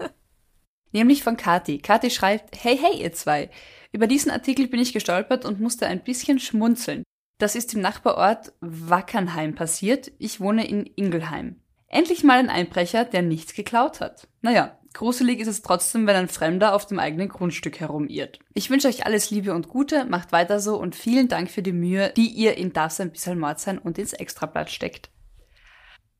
Nämlich 0.93 1.25
von 1.25 1.37
Kati. 1.37 1.79
Kati 1.79 2.11
schreibt, 2.11 2.63
hey, 2.63 2.79
hey, 2.79 3.03
ihr 3.03 3.13
zwei. 3.13 3.51
Über 3.91 4.07
diesen 4.07 4.31
Artikel 4.31 4.69
bin 4.69 4.79
ich 4.79 4.93
gestolpert 4.93 5.45
und 5.45 5.59
musste 5.61 5.87
ein 5.89 6.05
bisschen 6.05 6.39
schmunzeln. 6.39 7.03
Das 7.39 7.55
ist 7.55 7.75
im 7.75 7.81
Nachbarort 7.83 8.55
Wackernheim 8.61 9.55
passiert. 9.55 10.11
Ich 10.19 10.41
wohne 10.41 10.67
in 10.67 10.87
Ingelheim. 10.87 11.61
Endlich 11.89 12.25
mal 12.25 12.39
ein 12.39 12.49
Einbrecher, 12.49 13.05
der 13.05 13.23
nichts 13.23 13.53
geklaut 13.53 14.01
hat. 14.01 14.27
Naja, 14.41 14.79
gruselig 14.95 15.41
ist 15.41 15.49
es 15.49 15.63
trotzdem, 15.63 16.07
wenn 16.07 16.17
ein 16.17 16.29
Fremder 16.29 16.75
auf 16.75 16.87
dem 16.87 16.99
eigenen 16.99 17.29
Grundstück 17.29 17.79
herumirrt. 17.79 18.39
Ich 18.55 18.71
wünsche 18.71 18.89
euch 18.89 19.05
alles 19.05 19.31
Liebe 19.31 19.55
und 19.55 19.69
Gute, 19.69 20.07
macht 20.07 20.33
weiter 20.33 20.61
so 20.61 20.77
und 20.77 20.97
vielen 20.97 21.29
Dank 21.29 21.51
für 21.51 21.63
die 21.63 21.73
Mühe, 21.73 22.13
die 22.17 22.29
ihr 22.29 22.57
in 22.57 22.73
Das 22.73 23.01
ein 23.01 23.13
bisschen 23.13 23.39
Mord 23.39 23.61
sein 23.61 23.79
und 23.79 23.99
ins 23.99 24.15
Extrablatt 24.15 24.71
steckt. 24.71 25.11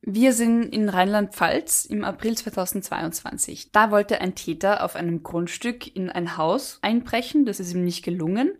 Wir 0.01 0.33
sind 0.33 0.63
in 0.63 0.87
Rheinland-Pfalz 0.87 1.85
im 1.85 2.05
April 2.05 2.37
2022. 2.37 3.71
Da 3.71 3.89
wollte 3.89 4.21
ein 4.21 4.35
Täter 4.35 4.83
auf 4.85 4.95
einem 4.95 5.23
Grundstück 5.23 5.95
in 5.95 6.11
ein 6.11 6.37
Haus 6.37 6.77
einbrechen, 6.83 7.45
das 7.45 7.59
ist 7.59 7.73
ihm 7.73 7.83
nicht 7.83 8.05
gelungen. 8.05 8.51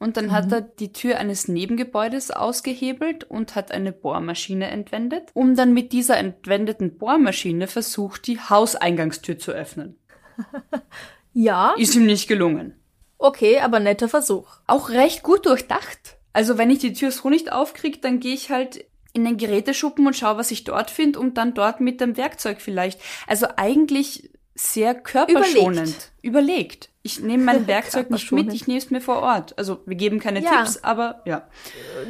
Und 0.00 0.16
dann 0.16 0.26
mhm. 0.26 0.32
hat 0.32 0.50
er 0.50 0.62
die 0.62 0.92
Tür 0.92 1.18
eines 1.18 1.46
Nebengebäudes 1.46 2.30
ausgehebelt 2.30 3.24
und 3.24 3.54
hat 3.54 3.70
eine 3.70 3.92
Bohrmaschine 3.92 4.68
entwendet, 4.68 5.28
um 5.34 5.54
dann 5.54 5.74
mit 5.74 5.92
dieser 5.92 6.16
entwendeten 6.16 6.96
Bohrmaschine 6.96 7.66
versucht, 7.66 8.26
die 8.26 8.40
Hauseingangstür 8.40 9.38
zu 9.38 9.52
öffnen. 9.52 9.98
ja. 11.34 11.74
Ist 11.76 11.94
ihm 11.94 12.06
nicht 12.06 12.28
gelungen. 12.28 12.74
Okay, 13.18 13.60
aber 13.60 13.78
netter 13.78 14.08
Versuch. 14.08 14.48
Auch 14.66 14.88
recht 14.88 15.22
gut 15.22 15.44
durchdacht. 15.44 16.16
Also 16.32 16.56
wenn 16.56 16.70
ich 16.70 16.78
die 16.78 16.94
Tür 16.94 17.10
so 17.10 17.28
nicht 17.28 17.52
aufkriege, 17.52 17.98
dann 17.98 18.20
gehe 18.20 18.34
ich 18.34 18.50
halt 18.50 18.86
in 19.12 19.24
den 19.24 19.36
Geräteschuppen 19.36 20.06
und 20.06 20.16
schaue, 20.16 20.38
was 20.38 20.50
ich 20.50 20.64
dort 20.64 20.90
finde 20.90 21.18
und 21.18 21.36
dann 21.36 21.52
dort 21.52 21.80
mit 21.80 22.00
dem 22.00 22.16
Werkzeug 22.16 22.62
vielleicht. 22.62 23.00
Also 23.26 23.48
eigentlich 23.56 24.30
sehr 24.60 24.94
körperschonend. 24.94 25.78
Überlegt. 25.78 26.12
Überlegt. 26.22 26.88
Ich 27.02 27.20
nehme 27.20 27.44
mein 27.44 27.66
Werkzeug 27.66 28.10
nicht 28.10 28.30
mit, 28.32 28.52
ich 28.52 28.66
nehme 28.66 28.78
es 28.78 28.90
mir 28.90 29.00
vor 29.00 29.20
Ort. 29.20 29.58
Also 29.58 29.82
wir 29.86 29.96
geben 29.96 30.20
keine 30.20 30.42
ja. 30.42 30.58
Tipps, 30.58 30.78
aber 30.84 31.22
ja. 31.24 31.48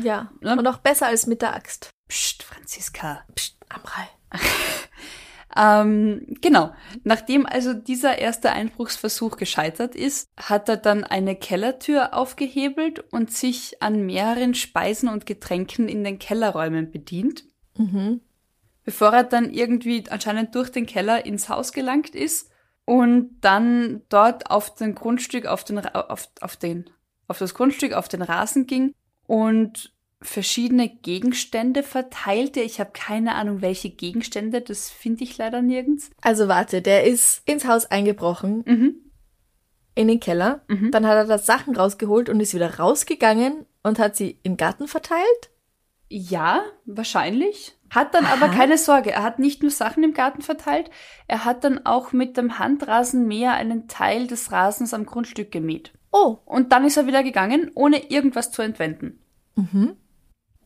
Ja. 0.02 0.30
Ne? 0.40 0.56
Und 0.56 0.66
auch 0.66 0.78
besser 0.78 1.06
als 1.06 1.26
mit 1.26 1.42
der 1.42 1.54
Axt. 1.54 1.90
Psst, 2.08 2.42
Franziska. 2.42 3.22
Psst, 3.34 3.56
Amrei. 3.68 4.08
ähm, 5.56 6.26
genau. 6.40 6.72
Nachdem 7.04 7.46
also 7.46 7.72
dieser 7.72 8.18
erste 8.18 8.50
Einbruchsversuch 8.50 9.36
gescheitert 9.36 9.94
ist, 9.94 10.28
hat 10.36 10.68
er 10.68 10.76
dann 10.76 11.04
eine 11.04 11.36
Kellertür 11.36 12.14
aufgehebelt 12.14 13.00
und 13.12 13.32
sich 13.32 13.80
an 13.82 14.06
mehreren 14.06 14.54
Speisen 14.54 15.08
und 15.08 15.24
Getränken 15.26 15.88
in 15.88 16.02
den 16.02 16.18
Kellerräumen 16.18 16.90
bedient. 16.90 17.44
Mhm. 17.76 18.20
Bevor 18.90 19.12
er 19.12 19.22
dann 19.22 19.52
irgendwie 19.52 20.02
anscheinend 20.10 20.52
durch 20.56 20.68
den 20.68 20.84
Keller 20.84 21.24
ins 21.24 21.48
Haus 21.48 21.72
gelangt 21.72 22.16
ist 22.16 22.50
und 22.84 23.38
dann 23.40 24.02
dort 24.08 24.50
auf 24.50 24.74
den 24.74 24.96
Grundstück, 24.96 25.46
auf 25.46 25.62
den, 25.62 25.78
auf, 25.78 26.28
auf 26.40 26.56
den, 26.56 26.90
auf 27.28 27.38
das 27.38 27.54
Grundstück, 27.54 27.92
auf 27.92 28.08
den 28.08 28.20
Rasen 28.20 28.66
ging 28.66 28.92
und 29.28 29.92
verschiedene 30.20 30.88
Gegenstände 30.88 31.84
verteilte. 31.84 32.58
Ich 32.62 32.80
habe 32.80 32.90
keine 32.92 33.36
Ahnung, 33.36 33.62
welche 33.62 33.90
Gegenstände, 33.90 34.60
das 34.60 34.90
finde 34.90 35.22
ich 35.22 35.38
leider 35.38 35.62
nirgends. 35.62 36.10
Also 36.20 36.48
warte, 36.48 36.82
der 36.82 37.04
ist 37.04 37.48
ins 37.48 37.68
Haus 37.68 37.86
eingebrochen, 37.86 38.64
mhm. 38.66 38.94
in 39.94 40.08
den 40.08 40.18
Keller, 40.18 40.64
mhm. 40.66 40.90
dann 40.90 41.06
hat 41.06 41.14
er 41.14 41.26
da 41.26 41.38
Sachen 41.38 41.76
rausgeholt 41.76 42.28
und 42.28 42.40
ist 42.40 42.54
wieder 42.54 42.80
rausgegangen 42.80 43.66
und 43.84 44.00
hat 44.00 44.16
sie 44.16 44.40
im 44.42 44.56
Garten 44.56 44.88
verteilt? 44.88 45.50
Ja, 46.08 46.64
wahrscheinlich. 46.86 47.76
Hat 47.90 48.14
dann 48.14 48.24
Aha. 48.24 48.34
aber 48.34 48.48
keine 48.48 48.78
Sorge, 48.78 49.10
er 49.10 49.22
hat 49.22 49.38
nicht 49.38 49.62
nur 49.62 49.70
Sachen 49.70 50.04
im 50.04 50.14
Garten 50.14 50.42
verteilt, 50.42 50.90
er 51.26 51.44
hat 51.44 51.64
dann 51.64 51.84
auch 51.84 52.12
mit 52.12 52.36
dem 52.36 52.58
Handrasenmäher 52.58 53.52
einen 53.52 53.88
Teil 53.88 54.28
des 54.28 54.52
Rasens 54.52 54.94
am 54.94 55.06
Grundstück 55.06 55.50
gemäht. 55.50 55.92
Oh. 56.12 56.38
Und 56.44 56.72
dann 56.72 56.84
ist 56.84 56.96
er 56.96 57.06
wieder 57.06 57.22
gegangen, 57.22 57.70
ohne 57.74 58.10
irgendwas 58.10 58.50
zu 58.50 58.62
entwenden. 58.62 59.20
Mhm. 59.56 59.96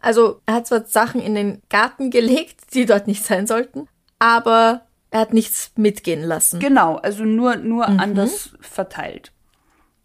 Also 0.00 0.40
er 0.44 0.56
hat 0.56 0.66
zwar 0.66 0.84
Sachen 0.84 1.20
in 1.20 1.34
den 1.34 1.62
Garten 1.70 2.10
gelegt, 2.10 2.74
die 2.74 2.84
dort 2.84 3.06
nicht 3.06 3.24
sein 3.24 3.46
sollten, 3.46 3.88
aber 4.18 4.82
er 5.10 5.20
hat 5.20 5.32
nichts 5.32 5.72
mitgehen 5.76 6.22
lassen. 6.22 6.60
Genau, 6.60 6.96
also 6.96 7.24
nur, 7.24 7.56
nur 7.56 7.88
mhm. 7.88 8.00
anders 8.00 8.54
verteilt. 8.60 9.32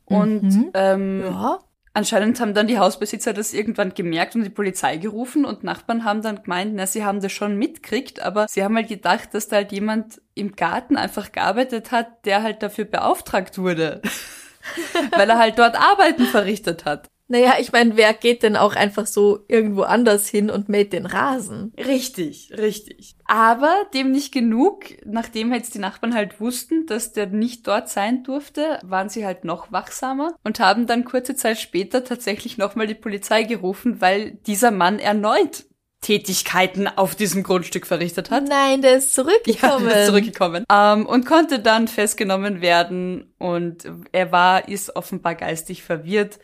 Und 0.05 0.43
mhm. 0.43 0.71
ähm, 0.73 1.21
ja. 1.25 1.59
Anscheinend 1.93 2.39
haben 2.39 2.53
dann 2.53 2.67
die 2.67 2.77
Hausbesitzer 2.77 3.33
das 3.33 3.53
irgendwann 3.53 3.93
gemerkt 3.93 4.35
und 4.35 4.43
die 4.43 4.49
Polizei 4.49 4.97
gerufen 4.97 5.43
und 5.43 5.63
Nachbarn 5.63 6.03
haben 6.03 6.21
dann 6.21 6.43
gemeint, 6.43 6.73
na, 6.75 6.85
sie 6.85 7.03
haben 7.03 7.19
das 7.19 7.31
schon 7.31 7.55
mitkriegt, 7.55 8.21
aber 8.21 8.47
sie 8.47 8.63
haben 8.63 8.75
halt 8.75 8.87
gedacht, 8.87 9.33
dass 9.33 9.47
da 9.47 9.57
halt 9.57 9.71
jemand 9.71 10.21
im 10.35 10.55
Garten 10.55 10.97
einfach 10.97 11.31
gearbeitet 11.31 11.91
hat, 11.91 12.25
der 12.25 12.43
halt 12.43 12.61
dafür 12.61 12.85
beauftragt 12.85 13.57
wurde. 13.57 14.01
Weil 15.15 15.29
er 15.29 15.39
halt 15.39 15.57
dort 15.57 15.75
Arbeiten 15.75 16.25
verrichtet 16.25 16.85
hat. 16.85 17.07
Naja, 17.31 17.57
ich 17.59 17.71
meine, 17.71 17.95
wer 17.95 18.13
geht 18.13 18.41
denn 18.41 18.57
auch 18.57 18.75
einfach 18.75 19.05
so 19.05 19.45
irgendwo 19.47 19.83
anders 19.83 20.27
hin 20.27 20.49
und 20.49 20.67
mäht 20.67 20.93
den 20.93 21.05
Rasen? 21.05 21.71
Richtig, 21.77 22.51
richtig. 22.57 23.15
Aber 23.25 23.71
dem 23.93 24.09
nicht 24.09 24.33
genug, 24.33 24.85
nachdem 25.05 25.53
jetzt 25.53 25.75
die 25.75 25.79
Nachbarn 25.79 26.15
halt 26.15 26.41
wussten, 26.41 26.87
dass 26.87 27.13
der 27.13 27.27
nicht 27.27 27.67
dort 27.67 27.87
sein 27.87 28.23
durfte, 28.23 28.79
waren 28.81 29.09
sie 29.09 29.27
halt 29.27 29.45
noch 29.45 29.71
wachsamer 29.71 30.33
und 30.43 30.59
haben 30.59 30.87
dann 30.87 31.05
kurze 31.05 31.35
Zeit 31.35 31.59
später 31.59 32.03
tatsächlich 32.03 32.57
nochmal 32.57 32.87
die 32.87 32.95
Polizei 32.95 33.43
gerufen, 33.43 34.01
weil 34.01 34.31
dieser 34.47 34.71
Mann 34.71 34.97
erneut 34.97 35.65
Tätigkeiten 36.01 36.87
auf 36.87 37.13
diesem 37.13 37.43
Grundstück 37.43 37.85
verrichtet 37.85 38.31
hat. 38.31 38.47
Nein, 38.47 38.81
der 38.81 38.95
ist 38.97 39.13
zurückgekommen. 39.13 39.85
Ja, 39.85 39.89
der 39.89 40.01
ist 40.01 40.07
zurückgekommen. 40.07 40.65
Ähm, 40.71 41.05
und 41.05 41.27
konnte 41.27 41.59
dann 41.59 41.87
festgenommen 41.87 42.61
werden 42.61 43.33
und 43.37 43.83
er 44.11 44.31
war, 44.31 44.67
ist 44.67 44.95
offenbar 44.95 45.35
geistig 45.35 45.83
verwirrt 45.83 46.39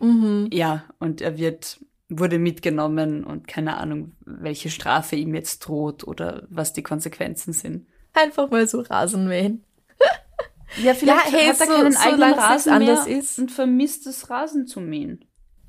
Mhm. 0.00 0.48
Ja, 0.52 0.84
und 0.98 1.20
er 1.20 1.38
wird, 1.38 1.80
wurde 2.08 2.38
mitgenommen 2.38 3.24
und 3.24 3.46
keine 3.46 3.76
Ahnung, 3.76 4.12
welche 4.20 4.70
Strafe 4.70 5.16
ihm 5.16 5.34
jetzt 5.34 5.60
droht 5.60 6.04
oder 6.04 6.46
was 6.48 6.72
die 6.72 6.82
Konsequenzen 6.82 7.52
sind. 7.52 7.86
Einfach 8.12 8.50
mal 8.50 8.66
so 8.68 8.80
Rasen 8.80 9.28
mähen. 9.28 9.64
Ja, 10.82 10.92
vielleicht 10.92 11.30
ja, 11.30 11.38
hey, 11.38 11.46
hat 11.46 11.60
er 11.60 11.66
so, 11.66 11.72
keinen 11.72 11.96
eigenen 11.96 12.34
Rasen 12.34 12.78
mehr 12.78 13.06
ist. 13.06 13.38
und 13.38 13.52
vermisst 13.52 14.08
es, 14.08 14.28
Rasen 14.28 14.66
zu 14.66 14.80
mähen. 14.80 15.24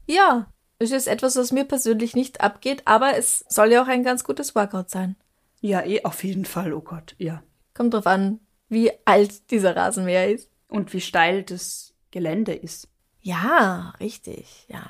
Ja, 0.07 0.47
es 0.79 0.89
ist 0.89 1.07
etwas, 1.07 1.35
was 1.35 1.51
mir 1.51 1.63
persönlich 1.63 2.15
nicht 2.15 2.41
abgeht, 2.41 2.81
aber 2.85 3.15
es 3.15 3.45
soll 3.47 3.71
ja 3.71 3.83
auch 3.83 3.87
ein 3.87 4.03
ganz 4.03 4.23
gutes 4.23 4.55
Workout 4.55 4.89
sein. 4.89 5.15
Ja, 5.61 5.85
eh, 5.85 6.03
auf 6.03 6.23
jeden 6.23 6.45
Fall, 6.45 6.73
oh 6.73 6.81
Gott, 6.81 7.13
ja. 7.19 7.43
Kommt 7.75 7.93
drauf 7.93 8.07
an, 8.07 8.39
wie 8.67 8.91
alt 9.05 9.51
dieser 9.51 9.75
Rasenmäher 9.75 10.31
ist. 10.31 10.49
Und 10.67 10.93
wie 10.93 11.01
steil 11.01 11.43
das 11.43 11.93
Gelände 12.11 12.53
ist. 12.53 12.87
Ja, 13.25 13.95
richtig, 13.99 14.67
ja. 14.67 14.83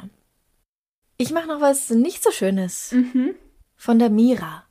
Ich 1.16 1.32
mache 1.32 1.48
noch 1.48 1.62
was 1.62 1.90
nicht 1.90 2.22
so 2.22 2.32
Schönes. 2.32 2.92
Mhm. 2.92 3.34
Von 3.78 3.98
der 3.98 4.10
Mira. 4.10 4.66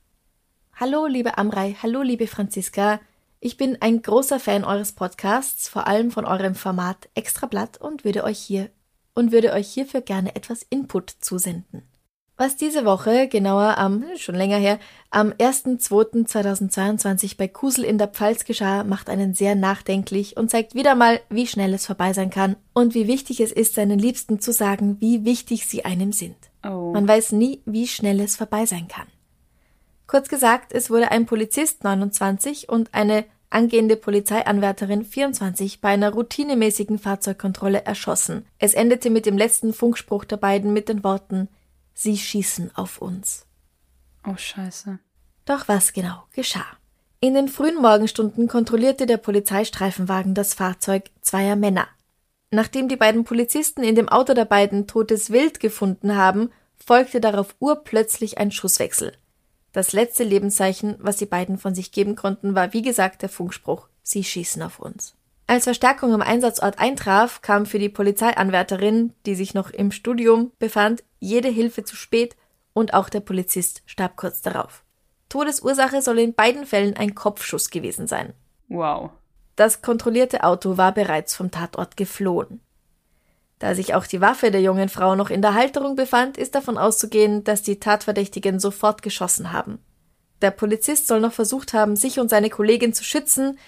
Hallo, 0.75 1.07
liebe 1.07 1.39
Amrei, 1.39 1.75
hallo, 1.81 2.03
liebe 2.03 2.27
Franziska. 2.27 3.01
Ich 3.41 3.57
bin 3.57 3.81
ein 3.81 4.03
großer 4.03 4.39
Fan 4.39 4.65
eures 4.65 4.93
Podcasts, 4.93 5.67
vor 5.67 5.87
allem 5.87 6.11
von 6.11 6.27
eurem 6.27 6.55
Format 6.55 7.09
Extrablatt 7.15 7.81
und 7.81 8.05
würde 8.05 8.25
euch 8.25 8.39
hier 8.39 8.69
und 9.15 9.33
würde 9.33 9.55
euch 9.55 9.73
hierfür 9.73 10.03
gerne 10.03 10.37
etwas 10.37 10.63
Input 10.69 11.09
zusenden. 11.21 11.89
Was 12.37 12.57
diese 12.57 12.85
Woche, 12.85 13.29
genauer 13.29 13.79
am, 13.79 14.05
schon 14.17 14.35
länger 14.35 14.57
her, 14.57 14.81
am 15.11 15.31
1.2.2022 15.31 17.37
bei 17.37 17.47
Kusel 17.47 17.85
in 17.85 17.97
der 17.97 18.09
Pfalz 18.09 18.45
geschah, 18.45 18.83
macht 18.83 19.09
einen 19.09 19.35
sehr 19.35 19.55
nachdenklich 19.55 20.37
und 20.37 20.51
zeigt 20.51 20.75
wieder 20.75 20.97
mal, 20.97 21.21
wie 21.31 21.47
schnell 21.47 21.73
es 21.73 21.87
vorbei 21.87 22.13
sein 22.13 22.31
kann 22.31 22.57
und 22.73 22.95
wie 22.95 23.07
wichtig 23.07 23.39
es 23.39 23.53
ist, 23.53 23.75
seinen 23.75 24.01
Liebsten 24.01 24.41
zu 24.41 24.53
sagen, 24.53 24.97
wie 24.99 25.25
wichtig 25.25 25.67
sie 25.67 25.85
einem 25.85 26.11
sind. 26.11 26.35
Oh. 26.65 26.91
Man 26.93 27.07
weiß 27.07 27.31
nie, 27.33 27.63
wie 27.67 27.87
schnell 27.87 28.19
es 28.19 28.35
vorbei 28.35 28.67
sein 28.67 28.89
kann. 28.89 29.07
Kurz 30.09 30.29
gesagt, 30.29 30.73
es 30.73 30.91
wurde 30.91 31.13
ein 31.13 31.27
Polizist 31.27 31.85
29 31.85 32.69
und 32.69 32.93
eine 32.93 33.27
angehende 33.49 33.95
Polizeianwärterin 33.95 35.05
24 35.05 35.81
bei 35.81 35.91
einer 35.91 36.13
routinemäßigen 36.13 36.99
Fahrzeugkontrolle 36.99 37.85
erschossen. 37.85 38.45
Es 38.59 38.75
endete 38.75 39.09
mit 39.09 39.25
dem 39.25 39.39
letzten 39.39 39.73
Funkspruch 39.73 40.25
der 40.25 40.39
beiden 40.39 40.73
mit 40.73 40.89
den 40.89 41.05
Worten 41.05 41.49
Sie 41.95 42.19
schießen 42.19 42.75
auf 42.77 43.01
uns. 43.01 43.47
Oh 44.27 44.37
Scheiße. 44.37 44.99
Doch 45.45 45.69
was 45.69 45.93
genau 45.93 46.25
geschah? 46.35 46.67
In 47.21 47.35
den 47.35 47.49
frühen 47.49 47.81
Morgenstunden 47.81 48.49
kontrollierte 48.49 49.07
der 49.07 49.17
Polizeistreifenwagen 49.17 50.35
das 50.35 50.55
Fahrzeug 50.55 51.11
zweier 51.23 51.57
Männer. 51.57 51.89
Nachdem 52.51 52.89
die 52.89 52.97
beiden 52.97 53.25
Polizisten 53.25 53.83
in 53.83 53.95
dem 53.95 54.09
Auto 54.09 54.35
der 54.35 54.45
beiden 54.45 54.87
totes 54.87 55.31
Wild 55.31 55.61
gefunden 55.61 56.17
haben, 56.17 56.51
folgte 56.77 57.21
darauf 57.21 57.55
urplötzlich 57.61 58.39
ein 58.39 58.51
Schusswechsel. 58.51 59.13
Das 59.73 59.93
letzte 59.93 60.23
Lebenszeichen, 60.23 60.97
was 60.99 61.17
die 61.17 61.27
beiden 61.27 61.59
von 61.59 61.75
sich 61.75 61.93
geben 61.93 62.15
konnten, 62.15 62.55
war 62.55 62.73
wie 62.73 62.83
gesagt 62.83 63.23
der 63.23 63.29
Funkspruch 63.29 63.89
Sie 64.05 64.23
schießen 64.23 64.63
auf 64.63 64.79
uns. 64.79 65.15
Als 65.47 65.65
Verstärkung 65.65 66.13
am 66.15 66.23
Einsatzort 66.23 66.79
eintraf, 66.79 67.43
kam 67.43 67.67
für 67.67 67.79
die 67.79 67.89
Polizeianwärterin, 67.89 69.13
die 69.27 69.35
sich 69.35 69.55
noch 69.55 69.71
im 69.71 69.91
Studium 69.91 70.53
befand, 70.59 71.03
jede 71.25 71.49
Hilfe 71.49 71.85
zu 71.85 71.97
spät 71.97 72.37
und 72.73 72.95
auch 72.95 73.09
der 73.09 73.21
Polizist 73.21 73.83
starb 73.87 74.17
kurz 74.17 74.43
darauf. 74.43 74.85
Todesursache 75.29 76.03
soll 76.03 76.19
in 76.19 76.35
beiden 76.35 76.67
Fällen 76.67 76.97
ein 76.97 77.15
Kopfschuss 77.15 77.71
gewesen 77.71 78.07
sein. 78.07 78.35
Wow. 78.69 79.11
Das 79.57 79.83
kontrollierte 79.83 80.45
Auto 80.45 80.77
war 80.77 80.93
bereits 80.93 81.35
vom 81.35 81.51
Tatort 81.51 81.97
geflohen. 81.97 82.61
Da 83.59 83.75
sich 83.75 83.95
auch 83.95 84.07
die 84.07 84.21
Waffe 84.21 84.51
der 84.51 84.61
jungen 84.61 84.89
Frau 84.89 85.15
noch 85.15 85.31
in 85.31 85.41
der 85.41 85.55
Halterung 85.55 85.97
befand, 85.97 86.37
ist 86.37 86.55
davon 86.55 86.77
auszugehen, 86.77 87.45
dass 87.45 87.63
die 87.63 87.81
Tatverdächtigen 87.81 88.59
sofort 88.59 89.03
geschossen 89.03 89.53
haben. 89.53 89.79
Der 90.43 90.51
Polizist 90.51 91.07
soll 91.07 91.21
noch 91.21 91.33
versucht 91.33 91.73
haben, 91.73 91.97
sich 91.97 92.19
und 92.19 92.29
seine 92.29 92.51
Kollegin 92.51 92.93
zu 92.93 93.05
schützen, 93.05 93.59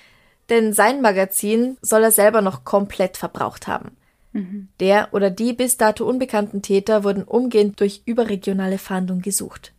denn 0.51 0.73
sein 0.73 1.01
Magazin 1.01 1.79
soll 1.81 2.03
er 2.03 2.13
selber 2.13 2.43
noch 2.43 2.65
komplett 2.65 3.17
verbraucht 3.17 3.67
haben. 3.67 3.97
Mhm. 4.37 4.69
Der 4.81 5.09
oder 5.13 5.31
die 5.31 5.53
bis 5.53 5.77
dato 5.77 6.07
unbekannten 6.07 6.63
Täter 6.63 7.05
wurden 7.05 7.25
umgehend 7.25 7.81
durch 7.81 8.03
überregionale 8.05 8.79
Fahndung 8.79 9.23
gesucht. 9.23 9.73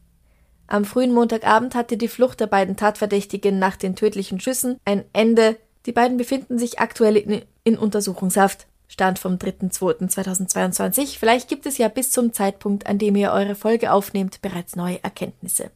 Am 0.68 0.84
frühen 0.84 1.14
Montagabend 1.14 1.76
hatte 1.76 1.96
die 1.96 2.10
Flucht 2.10 2.40
der 2.40 2.48
beiden 2.48 2.76
Tatverdächtigen 2.76 3.60
nach 3.60 3.78
den 3.78 3.96
tödlichen 3.96 4.40
Schüssen 4.40 4.78
ein 4.84 5.06
Ende. 5.14 5.58
Die 5.86 5.94
beiden 5.94 6.18
befinden 6.18 6.60
sich 6.60 6.80
aktuell 6.80 7.16
in, 7.16 7.42
in 7.64 7.78
Untersuchungshaft. 7.78 8.68
Stand 8.90 9.20
vom 9.20 9.36
3.2.2022. 9.36 11.20
Vielleicht 11.20 11.50
gibt 11.50 11.66
es 11.66 11.78
ja 11.78 11.88
bis 11.88 12.12
zum 12.12 12.34
Zeitpunkt, 12.34 12.88
an 12.88 12.98
dem 12.98 13.16
ihr 13.16 13.32
eure 13.32 13.56
Folge 13.56 13.92
aufnehmt, 13.92 14.42
bereits 14.42 14.76
neue 14.76 15.04
Erkenntnisse. 15.04 15.72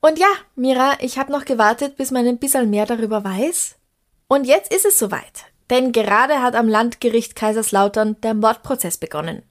Und 0.00 0.18
ja, 0.18 0.28
Mira, 0.54 0.98
ich 1.00 1.18
habe 1.18 1.32
noch 1.32 1.44
gewartet, 1.44 1.96
bis 1.96 2.10
man 2.10 2.26
ein 2.26 2.38
bisschen 2.38 2.68
mehr 2.70 2.86
darüber 2.86 3.24
weiß. 3.24 3.76
Und 4.28 4.44
jetzt 4.44 4.72
ist 4.72 4.84
es 4.84 4.98
soweit. 4.98 5.46
Denn 5.70 5.92
gerade 5.92 6.42
hat 6.42 6.54
am 6.54 6.68
Landgericht 6.68 7.34
Kaiserslautern 7.34 8.20
der 8.20 8.34
Mordprozess 8.34 8.98
begonnen. 8.98 9.42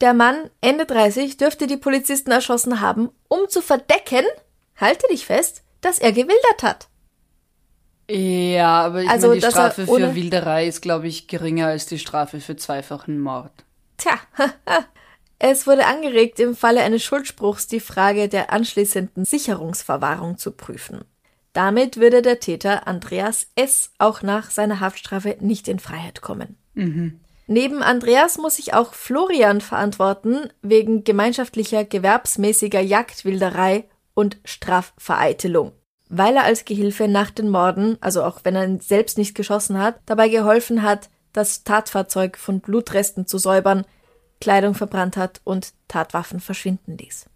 Der 0.00 0.12
Mann, 0.12 0.50
Ende 0.60 0.86
30, 0.86 1.36
dürfte 1.36 1.66
die 1.66 1.76
Polizisten 1.76 2.30
erschossen 2.30 2.80
haben, 2.80 3.10
um 3.28 3.48
zu 3.48 3.62
verdecken, 3.62 4.24
halte 4.76 5.06
dich 5.08 5.24
fest, 5.24 5.62
dass 5.80 5.98
er 5.98 6.12
gewildert 6.12 6.62
hat. 6.62 6.88
Ja, 8.10 8.82
aber 8.84 9.02
ich 9.02 9.08
also, 9.08 9.28
meine, 9.28 9.40
die 9.40 9.46
Strafe 9.46 9.86
für 9.86 10.14
Wilderei 10.14 10.66
ist, 10.66 10.82
glaube 10.82 11.08
ich, 11.08 11.26
geringer 11.26 11.68
als 11.68 11.86
die 11.86 11.98
Strafe 11.98 12.40
für 12.40 12.56
zweifachen 12.56 13.18
Mord. 13.18 13.52
Tja, 13.96 14.18
es 15.38 15.66
wurde 15.66 15.86
angeregt, 15.86 16.38
im 16.38 16.54
Falle 16.54 16.82
eines 16.82 17.02
Schuldspruchs 17.02 17.66
die 17.66 17.80
Frage 17.80 18.28
der 18.28 18.52
anschließenden 18.52 19.24
Sicherungsverwahrung 19.24 20.36
zu 20.36 20.50
prüfen. 20.52 21.04
Damit 21.54 21.96
würde 21.96 22.20
der 22.20 22.40
Täter 22.40 22.86
Andreas 22.86 23.46
S. 23.54 23.92
auch 23.98 24.20
nach 24.20 24.50
seiner 24.50 24.80
Haftstrafe 24.80 25.38
nicht 25.40 25.66
in 25.68 25.78
Freiheit 25.78 26.20
kommen. 26.20 26.58
Mhm. 26.74 27.20
Neben 27.46 27.82
Andreas 27.82 28.36
muss 28.36 28.56
sich 28.56 28.74
auch 28.74 28.92
Florian 28.92 29.62
verantworten 29.62 30.50
wegen 30.60 31.04
gemeinschaftlicher 31.04 31.84
gewerbsmäßiger 31.84 32.80
Jagdwilderei 32.80 33.84
und 34.14 34.38
Strafvereitelung 34.44 35.72
weil 36.08 36.36
er 36.36 36.44
als 36.44 36.64
Gehilfe 36.64 37.08
nach 37.08 37.30
den 37.30 37.48
Morden, 37.48 37.96
also 38.00 38.22
auch 38.22 38.40
wenn 38.44 38.54
er 38.54 38.80
selbst 38.80 39.18
nicht 39.18 39.34
geschossen 39.34 39.78
hat, 39.78 39.96
dabei 40.06 40.28
geholfen 40.28 40.82
hat, 40.82 41.08
das 41.32 41.64
Tatfahrzeug 41.64 42.36
von 42.38 42.60
Blutresten 42.60 43.26
zu 43.26 43.38
säubern, 43.38 43.84
Kleidung 44.40 44.74
verbrannt 44.74 45.16
hat 45.16 45.40
und 45.44 45.72
Tatwaffen 45.88 46.38
verschwinden 46.38 46.96
ließ. 46.98 47.26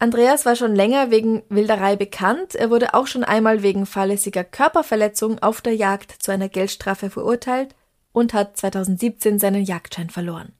Andreas 0.00 0.46
war 0.46 0.54
schon 0.54 0.76
länger 0.76 1.10
wegen 1.10 1.42
Wilderei 1.48 1.96
bekannt, 1.96 2.54
er 2.54 2.70
wurde 2.70 2.94
auch 2.94 3.08
schon 3.08 3.24
einmal 3.24 3.64
wegen 3.64 3.84
fahrlässiger 3.84 4.44
Körperverletzung 4.44 5.40
auf 5.40 5.60
der 5.60 5.74
Jagd 5.74 6.22
zu 6.22 6.30
einer 6.30 6.48
Geldstrafe 6.48 7.10
verurteilt 7.10 7.74
und 8.12 8.32
hat 8.32 8.56
2017 8.56 9.40
seinen 9.40 9.64
Jagdschein 9.64 10.08
verloren. 10.08 10.52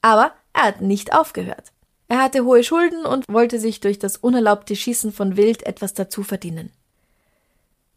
Aber 0.00 0.32
er 0.52 0.62
hat 0.62 0.80
nicht 0.80 1.12
aufgehört. 1.12 1.72
Er 2.06 2.22
hatte 2.22 2.44
hohe 2.44 2.62
Schulden 2.62 3.04
und 3.04 3.24
wollte 3.28 3.58
sich 3.58 3.80
durch 3.80 3.98
das 3.98 4.16
unerlaubte 4.16 4.76
Schießen 4.76 5.12
von 5.12 5.36
Wild 5.36 5.64
etwas 5.66 5.94
dazu 5.94 6.22
verdienen. 6.22 6.70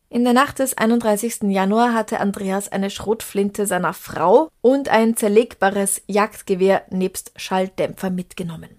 In 0.09 0.23
der 0.23 0.33
Nacht 0.33 0.59
des 0.59 0.77
31. 0.77 1.43
Januar 1.43 1.93
hatte 1.93 2.19
Andreas 2.21 2.71
eine 2.71 2.89
Schrotflinte 2.89 3.67
seiner 3.67 3.93
Frau 3.93 4.49
und 4.61 4.89
ein 4.89 5.15
zerlegbares 5.15 6.01
Jagdgewehr 6.07 6.85
nebst 6.89 7.33
Schalldämpfer 7.35 8.09
mitgenommen. 8.09 8.76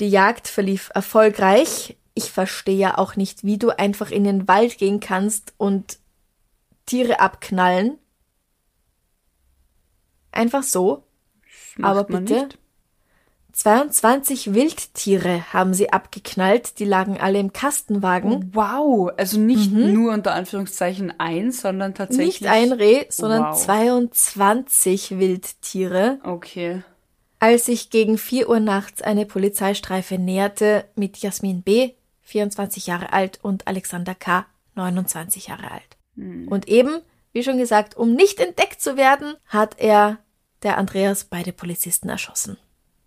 Die 0.00 0.08
Jagd 0.08 0.48
verlief 0.48 0.90
erfolgreich. 0.94 1.96
Ich 2.14 2.30
verstehe 2.30 2.76
ja 2.76 2.98
auch 2.98 3.16
nicht, 3.16 3.44
wie 3.44 3.58
du 3.58 3.70
einfach 3.70 4.10
in 4.10 4.24
den 4.24 4.48
Wald 4.48 4.78
gehen 4.78 5.00
kannst 5.00 5.54
und 5.56 5.98
Tiere 6.86 7.20
abknallen. 7.20 7.98
Einfach 10.32 10.62
so. 10.62 11.04
Aber 11.82 12.04
bitte. 12.04 12.44
Nicht. 12.44 12.58
22 13.56 14.52
Wildtiere 14.52 15.50
haben 15.54 15.72
sie 15.72 15.90
abgeknallt, 15.90 16.78
die 16.78 16.84
lagen 16.84 17.18
alle 17.18 17.38
im 17.38 17.54
Kastenwagen. 17.54 18.32
Oh, 18.32 18.42
wow, 18.52 19.12
also 19.16 19.40
nicht 19.40 19.72
mhm. 19.72 19.94
nur 19.94 20.12
unter 20.12 20.34
Anführungszeichen 20.34 21.18
eins, 21.18 21.62
sondern 21.62 21.94
tatsächlich. 21.94 22.42
Nicht 22.42 22.50
ein 22.50 22.72
Reh, 22.72 23.06
sondern 23.08 23.44
wow. 23.44 23.56
22 23.56 25.18
Wildtiere. 25.18 26.18
Okay. 26.22 26.82
Als 27.38 27.66
sich 27.66 27.90
gegen 27.90 28.18
4 28.18 28.48
Uhr 28.48 28.60
nachts 28.60 29.02
eine 29.02 29.26
Polizeistreife 29.26 30.18
näherte 30.18 30.88
mit 30.94 31.18
Jasmin 31.18 31.62
B., 31.62 31.92
24 32.22 32.86
Jahre 32.86 33.12
alt, 33.12 33.38
und 33.42 33.66
Alexander 33.66 34.14
K., 34.14 34.46
29 34.74 35.48
Jahre 35.48 35.70
alt. 35.70 35.96
Mhm. 36.14 36.48
Und 36.48 36.68
eben, 36.68 37.00
wie 37.32 37.42
schon 37.42 37.58
gesagt, 37.58 37.96
um 37.96 38.14
nicht 38.14 38.40
entdeckt 38.40 38.80
zu 38.80 38.96
werden, 38.96 39.34
hat 39.46 39.78
er, 39.78 40.18
der 40.62 40.78
Andreas, 40.78 41.24
beide 41.24 41.52
Polizisten 41.52 42.08
erschossen. 42.08 42.56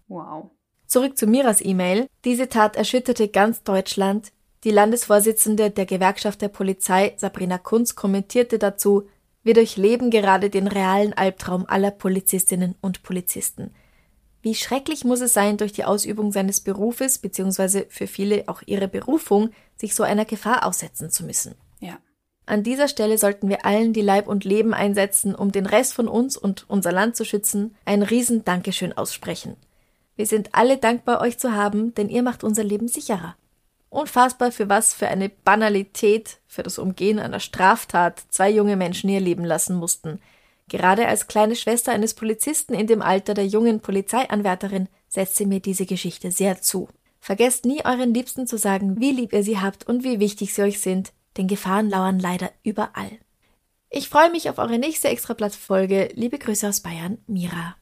Wow. 0.08 0.52
Zurück 0.86 1.18
zu 1.18 1.28
Miras 1.28 1.64
E-Mail. 1.64 2.08
Diese 2.26 2.50
Tat 2.50 2.76
erschütterte 2.76 3.28
ganz 3.28 3.64
Deutschland. 3.64 4.32
Die 4.64 4.72
Landesvorsitzende 4.72 5.70
der 5.72 5.86
Gewerkschaft 5.86 6.42
der 6.42 6.50
Polizei, 6.50 7.14
Sabrina 7.18 7.58
Kunz, 7.58 7.96
kommentierte 7.96 8.60
dazu, 8.60 9.08
wir 9.44 9.54
durchleben 9.54 10.12
gerade 10.12 10.50
den 10.50 10.68
realen 10.68 11.14
Albtraum 11.14 11.66
aller 11.68 11.92
Polizistinnen 11.92 12.76
und 12.82 13.04
Polizisten. 13.04 13.72
Wie 14.42 14.56
schrecklich 14.56 15.04
muss 15.04 15.22
es 15.22 15.34
sein, 15.34 15.58
durch 15.58 15.74
die 15.74 15.84
Ausübung 15.84 16.32
seines 16.32 16.62
Berufes 16.62 17.18
bzw. 17.18 17.86
für 17.90 18.08
viele 18.08 18.46
auch 18.48 18.62
ihre 18.66 18.88
Berufung 18.88 19.50
sich 19.76 19.96
so 19.96 20.04
einer 20.04 20.26
Gefahr 20.26 20.66
aussetzen 20.66 21.10
zu 21.10 21.26
müssen. 21.26 21.56
Ja. 21.80 21.98
An 22.46 22.64
dieser 22.64 22.88
Stelle 22.88 23.18
sollten 23.18 23.50
wir 23.50 23.66
allen, 23.66 23.94
die 23.94 24.02
Leib 24.02 24.28
und 24.28 24.44
Leben 24.44 24.74
einsetzen, 24.74 25.36
um 25.36 25.52
den 25.52 25.66
Rest 25.66 25.94
von 25.94 26.08
uns 26.08 26.36
und 26.36 26.66
unser 26.68 26.92
Land 26.92 27.16
zu 27.16 27.26
schützen, 27.26 27.76
ein 27.86 28.02
riesen 28.02 28.44
Dankeschön 28.44 28.98
aussprechen. 28.98 29.56
Wir 30.16 30.26
sind 30.26 30.50
alle 30.54 30.78
dankbar, 30.78 31.22
euch 31.22 31.38
zu 31.38 31.54
haben, 31.54 31.94
denn 31.94 32.10
ihr 32.10 32.24
macht 32.24 32.44
unser 32.44 32.64
Leben 32.64 32.88
sicherer. 32.88 33.36
Unfassbar 33.90 34.52
für 34.52 34.70
was 34.70 34.94
für 34.94 35.08
eine 35.08 35.30
Banalität, 35.30 36.40
für 36.48 36.64
das 36.64 36.78
Umgehen 36.78 37.20
einer 37.20 37.40
Straftat 37.40 38.24
zwei 38.30 38.50
junge 38.50 38.76
Menschen 38.76 39.10
ihr 39.10 39.20
Leben 39.20 39.46
lassen 39.46 39.76
mussten. 39.76 40.20
Gerade 40.70 41.08
als 41.08 41.28
kleine 41.28 41.56
Schwester 41.56 41.92
eines 41.92 42.14
Polizisten 42.14 42.74
in 42.74 42.88
dem 42.88 43.02
Alter 43.02 43.34
der 43.34 43.48
jungen 43.48 43.82
Polizeianwärterin 43.82 44.88
setzte 45.08 45.46
mir 45.46 45.60
diese 45.60 45.86
Geschichte 45.86 46.32
sehr 46.32 46.62
zu. 46.62 46.88
Vergesst 47.20 47.66
nie 47.66 47.84
euren 47.84 48.14
Liebsten 48.14 48.48
zu 48.48 48.58
sagen, 48.58 49.00
wie 49.00 49.12
lieb 49.12 49.34
ihr 49.34 49.44
sie 49.44 49.60
habt 49.60 49.88
und 49.88 50.04
wie 50.04 50.20
wichtig 50.20 50.54
sie 50.54 50.62
euch 50.62 50.80
sind, 50.80 51.12
denn 51.38 51.48
Gefahren 51.48 51.90
lauern 51.90 52.20
leider 52.20 52.52
überall. 52.64 53.20
Ich 53.90 54.08
freue 54.08 54.30
mich 54.30 54.50
auf 54.50 54.60
eure 54.60 54.78
nächste 54.78 55.10
Extrablatt-Folge. 55.10 56.12
Liebe 56.14 56.38
Grüße 56.38 56.70
aus 56.70 56.82
Bayern, 56.82 57.18
Mira. 57.26 57.76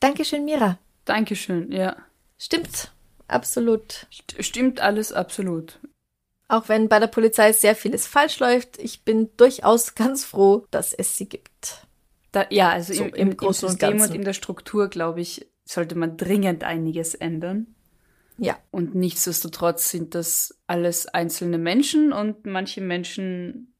Dankeschön, 0.00 0.44
Mira. 0.44 0.78
Dankeschön, 1.06 1.72
ja. 1.72 1.96
Stimmt, 2.36 2.92
absolut. 3.26 4.06
Stimmt 4.38 4.80
alles 4.80 5.12
absolut. 5.12 5.80
Auch 6.48 6.68
wenn 6.68 6.88
bei 6.88 7.00
der 7.00 7.08
Polizei 7.08 7.52
sehr 7.52 7.74
vieles 7.74 8.06
falsch 8.06 8.38
läuft, 8.38 8.78
ich 8.78 9.02
bin 9.02 9.30
durchaus 9.36 9.94
ganz 9.94 10.24
froh, 10.24 10.66
dass 10.70 10.92
es 10.92 11.16
sie 11.16 11.28
gibt. 11.28 11.86
Da, 12.32 12.46
ja, 12.50 12.70
also 12.70 12.94
so 12.94 13.04
im, 13.04 13.14
im, 13.14 13.28
im 13.30 13.36
Großen 13.36 13.68
System 13.68 14.00
und, 14.00 14.10
und 14.10 14.14
in 14.14 14.24
der 14.24 14.32
Struktur, 14.32 14.88
glaube 14.88 15.20
ich, 15.20 15.48
sollte 15.64 15.96
man 15.96 16.16
dringend 16.16 16.62
einiges 16.62 17.14
ändern. 17.14 17.74
Ja. 18.38 18.58
Und 18.70 18.94
nichtsdestotrotz 18.94 19.90
sind 19.90 20.14
das 20.14 20.60
alles 20.66 21.06
einzelne 21.08 21.58
Menschen 21.58 22.12
und 22.12 22.44
manche 22.44 22.80
Menschen 22.80 23.74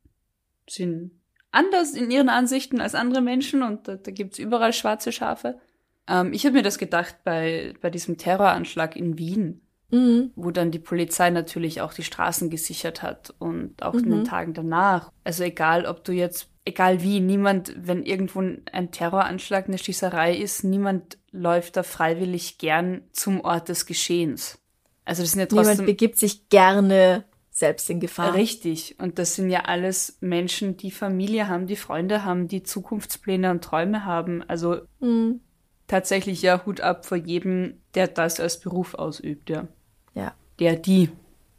sind 0.68 1.12
anders 1.50 1.94
in 1.94 2.10
ihren 2.10 2.28
Ansichten 2.28 2.80
als 2.80 2.94
andere 2.94 3.20
Menschen 3.20 3.62
und 3.62 3.86
da, 3.86 3.96
da 3.96 4.10
gibt 4.10 4.34
es 4.34 4.38
überall 4.38 4.72
schwarze 4.72 5.12
Schafe. 5.12 5.60
Ähm, 6.08 6.32
ich 6.32 6.44
habe 6.44 6.56
mir 6.56 6.62
das 6.62 6.78
gedacht 6.78 7.16
bei, 7.24 7.74
bei 7.80 7.90
diesem 7.90 8.18
Terroranschlag 8.18 8.96
in 8.96 9.18
Wien, 9.18 9.65
mhm. 9.90 10.30
wo 10.36 10.50
dann 10.50 10.70
die 10.70 10.78
Polizei 10.78 11.30
natürlich 11.30 11.80
auch 11.80 11.92
die 11.92 12.02
Straßen 12.02 12.50
gesichert 12.50 13.02
hat 13.02 13.34
und 13.38 13.82
auch 13.82 13.94
mhm. 13.94 13.98
in 14.00 14.10
den 14.10 14.18
mhm. 14.20 14.24
Tagen 14.24 14.54
danach. 14.54 15.12
Also 15.24 15.44
egal, 15.44 15.86
ob 15.86 16.04
du 16.04 16.12
jetzt, 16.12 16.48
egal 16.64 17.02
wie, 17.02 17.20
niemand, 17.20 17.74
wenn 17.76 18.02
irgendwo 18.02 18.40
ein 18.40 18.90
Terroranschlag, 18.90 19.68
eine 19.68 19.78
Schießerei 19.78 20.36
ist, 20.36 20.64
niemand 20.64 21.18
läuft 21.30 21.76
da 21.76 21.82
freiwillig 21.82 22.58
gern 22.58 23.02
zum 23.12 23.40
Ort 23.40 23.68
des 23.68 23.86
Geschehens. 23.86 24.58
Also 25.04 25.22
das 25.22 25.32
sind 25.32 25.40
ja 25.40 25.46
trotzdem. 25.46 25.72
Niemand 25.72 25.86
begibt 25.86 26.18
sich 26.18 26.48
gerne 26.48 27.24
selbst 27.50 27.88
in 27.88 28.00
Gefahr. 28.00 28.34
Richtig. 28.34 28.96
Und 28.98 29.18
das 29.18 29.36
sind 29.36 29.48
ja 29.48 29.60
alles 29.60 30.18
Menschen, 30.20 30.76
die 30.76 30.90
Familie 30.90 31.48
haben, 31.48 31.66
die 31.66 31.76
Freunde 31.76 32.24
haben, 32.24 32.48
die 32.48 32.62
Zukunftspläne 32.62 33.50
und 33.50 33.62
Träume 33.62 34.04
haben. 34.04 34.42
Also 34.42 34.80
mhm 35.00 35.40
tatsächlich 35.86 36.42
ja 36.42 36.64
Hut 36.66 36.80
ab 36.80 37.06
vor 37.06 37.16
jedem, 37.16 37.80
der 37.94 38.08
das 38.08 38.40
als 38.40 38.60
Beruf 38.60 38.94
ausübt, 38.94 39.50
ja. 39.50 39.68
Ja. 40.16 40.34
Der, 40.58 40.74
die, 40.76 41.10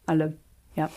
alle, 0.05 0.35
ja. 0.75 0.89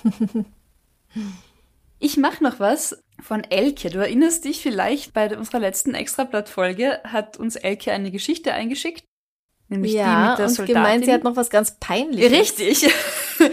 ich 1.99 2.17
mache 2.17 2.43
noch 2.43 2.59
was. 2.59 3.03
von 3.21 3.45
Elke. 3.45 3.91
Du 3.91 3.99
erinnerst 3.99 4.45
dich 4.47 4.63
vielleicht, 4.63 5.13
bei 5.13 5.37
unserer 5.37 5.61
letzten 5.61 5.95
Extrablatt-Folge 5.95 7.01
hat 7.05 7.37
uns 7.37 7.57
Elke 7.57 7.93
eine 7.93 8.11
Geschichte 8.11 8.55
eingeschickt. 8.55 9.05
Nämlich 9.69 9.93
ja, 9.93 10.05
die 10.05 10.31
mit 10.31 10.39
der 10.39 10.47
und 10.47 10.53
Soldatin. 10.53 10.75
gemeint, 10.75 11.05
sie 11.05 11.13
hat 11.13 11.23
noch 11.23 11.37
was 11.37 11.51
ganz 11.51 11.77
Peinliches. 11.79 12.33
Richtig. 12.33 12.93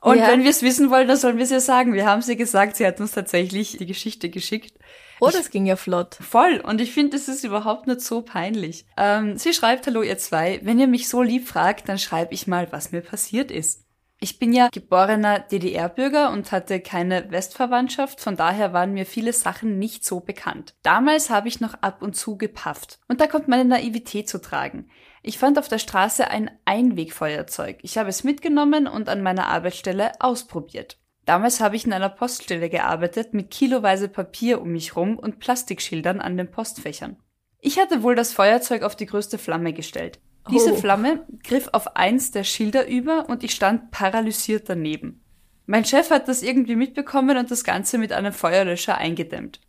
Und 0.00 0.18
ja. 0.18 0.28
wenn 0.28 0.44
wir 0.44 0.50
es 0.50 0.62
wissen 0.62 0.90
wollen, 0.90 1.08
dann 1.08 1.16
sollen 1.16 1.38
wir 1.38 1.44
es 1.44 1.50
ja 1.50 1.58
sagen. 1.58 1.92
Wir 1.92 2.06
haben 2.06 2.22
sie 2.22 2.36
gesagt, 2.36 2.76
sie 2.76 2.86
hat 2.86 3.00
uns 3.00 3.10
tatsächlich 3.10 3.78
die 3.78 3.86
Geschichte 3.86 4.30
geschickt. 4.30 4.78
Oh, 5.20 5.30
das 5.30 5.50
ging 5.50 5.66
ja 5.66 5.76
flott. 5.76 6.14
Voll. 6.14 6.62
Und 6.64 6.80
ich 6.80 6.92
finde, 6.92 7.16
es 7.16 7.28
ist 7.28 7.44
überhaupt 7.44 7.86
nicht 7.86 8.00
so 8.00 8.22
peinlich. 8.22 8.86
Ähm, 8.96 9.36
sie 9.36 9.52
schreibt, 9.52 9.86
hallo 9.86 10.02
ihr 10.02 10.18
zwei, 10.18 10.60
wenn 10.62 10.78
ihr 10.78 10.86
mich 10.86 11.08
so 11.08 11.22
lieb 11.22 11.48
fragt, 11.48 11.88
dann 11.88 11.98
schreibe 11.98 12.34
ich 12.34 12.46
mal, 12.46 12.70
was 12.70 12.92
mir 12.92 13.00
passiert 13.00 13.50
ist. 13.50 13.84
Ich 14.20 14.40
bin 14.40 14.52
ja 14.52 14.68
geborener 14.72 15.38
DDR-Bürger 15.38 16.32
und 16.32 16.50
hatte 16.50 16.80
keine 16.80 17.30
Westverwandtschaft, 17.30 18.20
von 18.20 18.34
daher 18.34 18.72
waren 18.72 18.92
mir 18.92 19.06
viele 19.06 19.32
Sachen 19.32 19.78
nicht 19.78 20.04
so 20.04 20.18
bekannt. 20.18 20.74
Damals 20.82 21.30
habe 21.30 21.46
ich 21.46 21.60
noch 21.60 21.74
ab 21.82 22.02
und 22.02 22.16
zu 22.16 22.36
gepafft. 22.36 22.98
Und 23.06 23.20
da 23.20 23.28
kommt 23.28 23.46
meine 23.46 23.64
Naivität 23.64 24.28
zu 24.28 24.40
tragen. 24.40 24.90
Ich 25.22 25.38
fand 25.38 25.56
auf 25.56 25.68
der 25.68 25.78
Straße 25.78 26.28
ein 26.28 26.50
Einwegfeuerzeug. 26.64 27.78
Ich 27.82 27.96
habe 27.96 28.08
es 28.08 28.24
mitgenommen 28.24 28.88
und 28.88 29.08
an 29.08 29.22
meiner 29.22 29.46
Arbeitsstelle 29.46 30.12
ausprobiert. 30.18 30.97
Damals 31.28 31.60
habe 31.60 31.76
ich 31.76 31.84
in 31.84 31.92
einer 31.92 32.08
Poststelle 32.08 32.70
gearbeitet 32.70 33.34
mit 33.34 33.50
kiloweise 33.50 34.08
Papier 34.08 34.62
um 34.62 34.70
mich 34.70 34.96
rum 34.96 35.18
und 35.18 35.40
Plastikschildern 35.40 36.22
an 36.22 36.38
den 36.38 36.50
Postfächern. 36.50 37.18
Ich 37.60 37.78
hatte 37.78 38.02
wohl 38.02 38.14
das 38.14 38.32
Feuerzeug 38.32 38.82
auf 38.82 38.96
die 38.96 39.04
größte 39.04 39.36
Flamme 39.36 39.74
gestellt. 39.74 40.20
Diese 40.50 40.72
oh. 40.72 40.76
Flamme 40.76 41.26
griff 41.44 41.68
auf 41.72 41.96
eins 41.96 42.30
der 42.30 42.44
Schilder 42.44 42.88
über 42.88 43.28
und 43.28 43.44
ich 43.44 43.50
stand 43.50 43.90
paralysiert 43.90 44.70
daneben. 44.70 45.22
Mein 45.66 45.84
Chef 45.84 46.08
hat 46.08 46.28
das 46.28 46.42
irgendwie 46.42 46.76
mitbekommen 46.76 47.36
und 47.36 47.50
das 47.50 47.62
Ganze 47.62 47.98
mit 47.98 48.14
einem 48.14 48.32
Feuerlöscher 48.32 48.96
eingedämmt. 48.96 49.60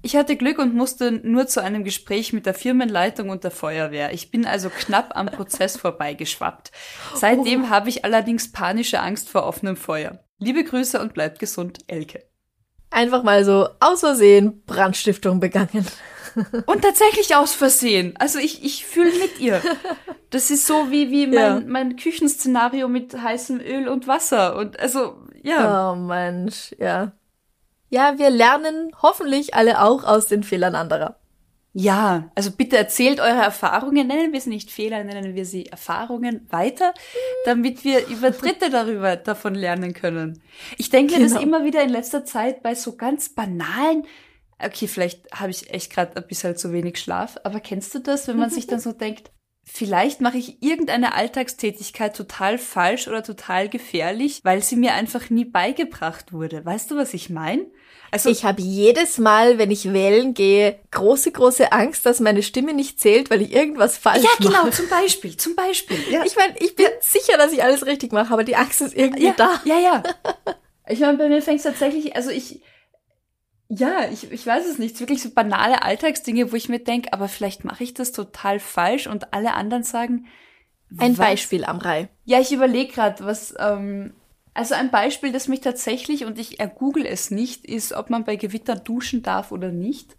Ich 0.00 0.16
hatte 0.16 0.36
Glück 0.36 0.58
und 0.58 0.74
musste 0.74 1.12
nur 1.12 1.46
zu 1.46 1.62
einem 1.62 1.84
Gespräch 1.84 2.32
mit 2.32 2.46
der 2.46 2.54
Firmenleitung 2.54 3.28
und 3.28 3.44
der 3.44 3.50
Feuerwehr. 3.50 4.14
Ich 4.14 4.30
bin 4.30 4.46
also 4.46 4.70
knapp 4.70 5.14
am 5.14 5.26
Prozess 5.26 5.76
vorbeigeschwappt. 5.76 6.72
Seitdem 7.14 7.64
oh. 7.64 7.68
habe 7.68 7.90
ich 7.90 8.06
allerdings 8.06 8.50
panische 8.50 9.00
Angst 9.00 9.28
vor 9.28 9.44
offenem 9.44 9.76
Feuer. 9.76 10.24
Liebe 10.42 10.64
Grüße 10.64 11.00
und 11.00 11.14
bleibt 11.14 11.38
gesund, 11.38 11.78
Elke. 11.86 12.24
Einfach 12.90 13.22
mal 13.22 13.44
so 13.44 13.68
aus 13.80 14.00
Versehen 14.00 14.64
Brandstiftung 14.66 15.40
begangen. 15.40 15.86
Und 16.66 16.82
tatsächlich 16.82 17.36
aus 17.36 17.54
Versehen. 17.54 18.14
Also 18.18 18.38
ich, 18.38 18.64
ich 18.64 18.84
fühle 18.86 19.12
mit 19.18 19.38
ihr. 19.38 19.60
Das 20.30 20.50
ist 20.50 20.66
so 20.66 20.90
wie, 20.90 21.10
wie 21.10 21.26
mein, 21.26 21.34
ja. 21.34 21.62
mein 21.66 21.96
Küchenszenario 21.96 22.88
mit 22.88 23.14
heißem 23.14 23.60
Öl 23.60 23.86
und 23.86 24.08
Wasser. 24.08 24.56
Und 24.56 24.80
also, 24.80 25.18
ja. 25.42 25.92
Oh 25.92 25.94
Mensch, 25.94 26.74
ja. 26.78 27.12
Ja, 27.90 28.18
wir 28.18 28.30
lernen 28.30 28.92
hoffentlich 29.02 29.54
alle 29.54 29.82
auch 29.82 30.04
aus 30.04 30.26
den 30.26 30.42
Fehlern 30.42 30.74
anderer. 30.74 31.18
Ja, 31.74 32.30
also 32.34 32.50
bitte 32.50 32.76
erzählt 32.76 33.18
eure 33.18 33.40
Erfahrungen, 33.40 34.06
nennen 34.06 34.32
wir 34.32 34.40
sie 34.40 34.50
nicht 34.50 34.70
Fehler, 34.70 35.04
nennen 35.04 35.34
wir 35.34 35.46
sie 35.46 35.66
Erfahrungen 35.66 36.46
weiter, 36.50 36.92
damit 37.46 37.82
wir 37.82 38.06
über 38.08 38.30
Dritte 38.30 38.68
darüber 38.68 39.16
davon 39.16 39.54
lernen 39.54 39.94
können. 39.94 40.42
Ich 40.76 40.90
denke 40.90 41.14
genau. 41.14 41.32
das 41.32 41.42
immer 41.42 41.64
wieder 41.64 41.82
in 41.82 41.88
letzter 41.88 42.26
Zeit 42.26 42.62
bei 42.62 42.74
so 42.74 42.96
ganz 42.96 43.30
banalen, 43.30 44.06
okay, 44.58 44.86
vielleicht 44.86 45.32
habe 45.32 45.50
ich 45.50 45.70
echt 45.70 45.92
gerade 45.92 46.16
ein 46.16 46.26
bisschen 46.26 46.56
zu 46.56 46.72
wenig 46.72 46.98
Schlaf, 46.98 47.38
aber 47.42 47.60
kennst 47.60 47.94
du 47.94 48.00
das, 48.00 48.28
wenn 48.28 48.38
man 48.38 48.50
sich 48.50 48.66
dann 48.66 48.80
so 48.80 48.92
denkt, 48.92 49.30
vielleicht 49.64 50.20
mache 50.20 50.38
ich 50.38 50.62
irgendeine 50.62 51.14
Alltagstätigkeit 51.14 52.14
total 52.14 52.58
falsch 52.58 53.08
oder 53.08 53.22
total 53.22 53.68
gefährlich, 53.68 54.40
weil 54.44 54.62
sie 54.62 54.76
mir 54.76 54.92
einfach 54.94 55.30
nie 55.30 55.44
beigebracht 55.44 56.32
wurde. 56.32 56.64
Weißt 56.64 56.90
du, 56.90 56.96
was 56.96 57.14
ich 57.14 57.30
meine? 57.30 57.66
Also 58.12 58.28
ich 58.28 58.44
habe 58.44 58.60
jedes 58.60 59.16
Mal, 59.16 59.56
wenn 59.56 59.70
ich 59.70 59.90
wählen 59.90 60.34
gehe, 60.34 60.78
große, 60.90 61.32
große 61.32 61.72
Angst, 61.72 62.04
dass 62.04 62.20
meine 62.20 62.42
Stimme 62.42 62.74
nicht 62.74 63.00
zählt, 63.00 63.30
weil 63.30 63.40
ich 63.40 63.54
irgendwas 63.54 63.96
falsch 63.96 64.22
mache. 64.22 64.42
Ja, 64.42 64.48
genau, 64.48 64.64
mache. 64.64 64.70
zum 64.70 64.88
Beispiel, 64.90 65.34
zum 65.38 65.56
Beispiel. 65.56 65.96
Ja. 66.10 66.22
Ich 66.26 66.36
meine, 66.36 66.54
ich 66.58 66.76
bin 66.76 66.84
ja. 66.84 66.90
sicher, 67.00 67.38
dass 67.38 67.54
ich 67.54 67.64
alles 67.64 67.86
richtig 67.86 68.12
mache, 68.12 68.30
aber 68.30 68.44
die 68.44 68.54
Angst 68.54 68.82
ist 68.82 68.94
irgendwie 68.94 69.24
ja, 69.24 69.34
da. 69.36 69.60
Ja, 69.64 69.78
ja. 69.78 70.02
Ich 70.88 70.98
meine, 70.98 71.16
bei 71.16 71.28
mir 71.28 71.40
fängt 71.40 71.58
es 71.58 71.62
tatsächlich, 71.62 72.16
also 72.16 72.30
ich, 72.30 72.60
ja, 73.68 74.08
ich, 74.12 74.30
ich 74.32 74.44
weiß 74.44 74.66
es 74.66 74.78
nicht, 74.78 74.98
wirklich 74.98 75.22
so 75.22 75.30
banale 75.30 75.82
Alltagsdinge, 75.82 76.50
wo 76.52 76.56
ich 76.56 76.68
mir 76.68 76.80
denke, 76.80 77.12
aber 77.12 77.28
vielleicht 77.28 77.64
mache 77.64 77.84
ich 77.84 77.94
das 77.94 78.10
total 78.10 78.58
falsch 78.58 79.06
und 79.06 79.32
alle 79.32 79.54
anderen 79.54 79.84
sagen. 79.84 80.26
Ein 80.98 81.16
was? 81.16 81.26
Beispiel, 81.26 81.64
Amrei. 81.64 82.08
Ja, 82.24 82.40
ich 82.40 82.52
überlege 82.52 82.92
gerade, 82.92 83.24
was, 83.24 83.54
ähm, 83.58 84.12
also 84.54 84.74
ein 84.74 84.90
Beispiel, 84.90 85.32
das 85.32 85.48
mich 85.48 85.60
tatsächlich, 85.60 86.24
und 86.24 86.38
ich 86.38 86.60
ergoogle 86.60 87.06
es 87.06 87.30
nicht, 87.30 87.64
ist, 87.64 87.92
ob 87.92 88.10
man 88.10 88.24
bei 88.24 88.36
Gewitter 88.36 88.76
duschen 88.76 89.22
darf 89.22 89.50
oder 89.52 89.70
nicht. 89.70 90.16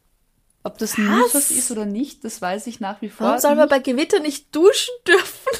Ob 0.64 0.78
das 0.78 0.98
Mythos 0.98 1.52
ist 1.52 1.72
oder 1.72 1.86
nicht, 1.86 2.24
das 2.24 2.42
weiß 2.42 2.68
ich 2.68 2.80
nach 2.80 3.02
wie 3.02 3.10
vor. 3.10 3.28
Warum 3.28 3.40
soll 3.40 3.56
man 3.56 3.68
bei 3.68 3.80
Gewitter 3.80 4.20
nicht 4.20 4.56
duschen 4.56 4.94
dürfen? 5.06 5.58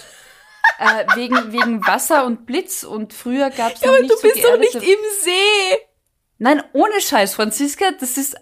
Äh, 0.80 1.06
wegen, 1.16 1.52
wegen 1.52 1.86
Wasser 1.86 2.26
und 2.26 2.46
Blitz 2.46 2.84
und 2.84 3.14
früher 3.14 3.50
gab 3.50 3.76
es 3.76 3.82
ja, 3.82 3.92
noch 3.92 4.00
nicht 4.00 4.12
du 4.12 4.16
so 4.16 4.22
bist 4.22 4.44
doch 4.44 4.58
nicht 4.58 4.76
im 4.76 5.00
See. 5.22 5.78
Nein, 6.38 6.64
ohne 6.74 7.00
Scheiß, 7.00 7.36
Franziska, 7.36 7.92
das 8.00 8.18
ist 8.18 8.38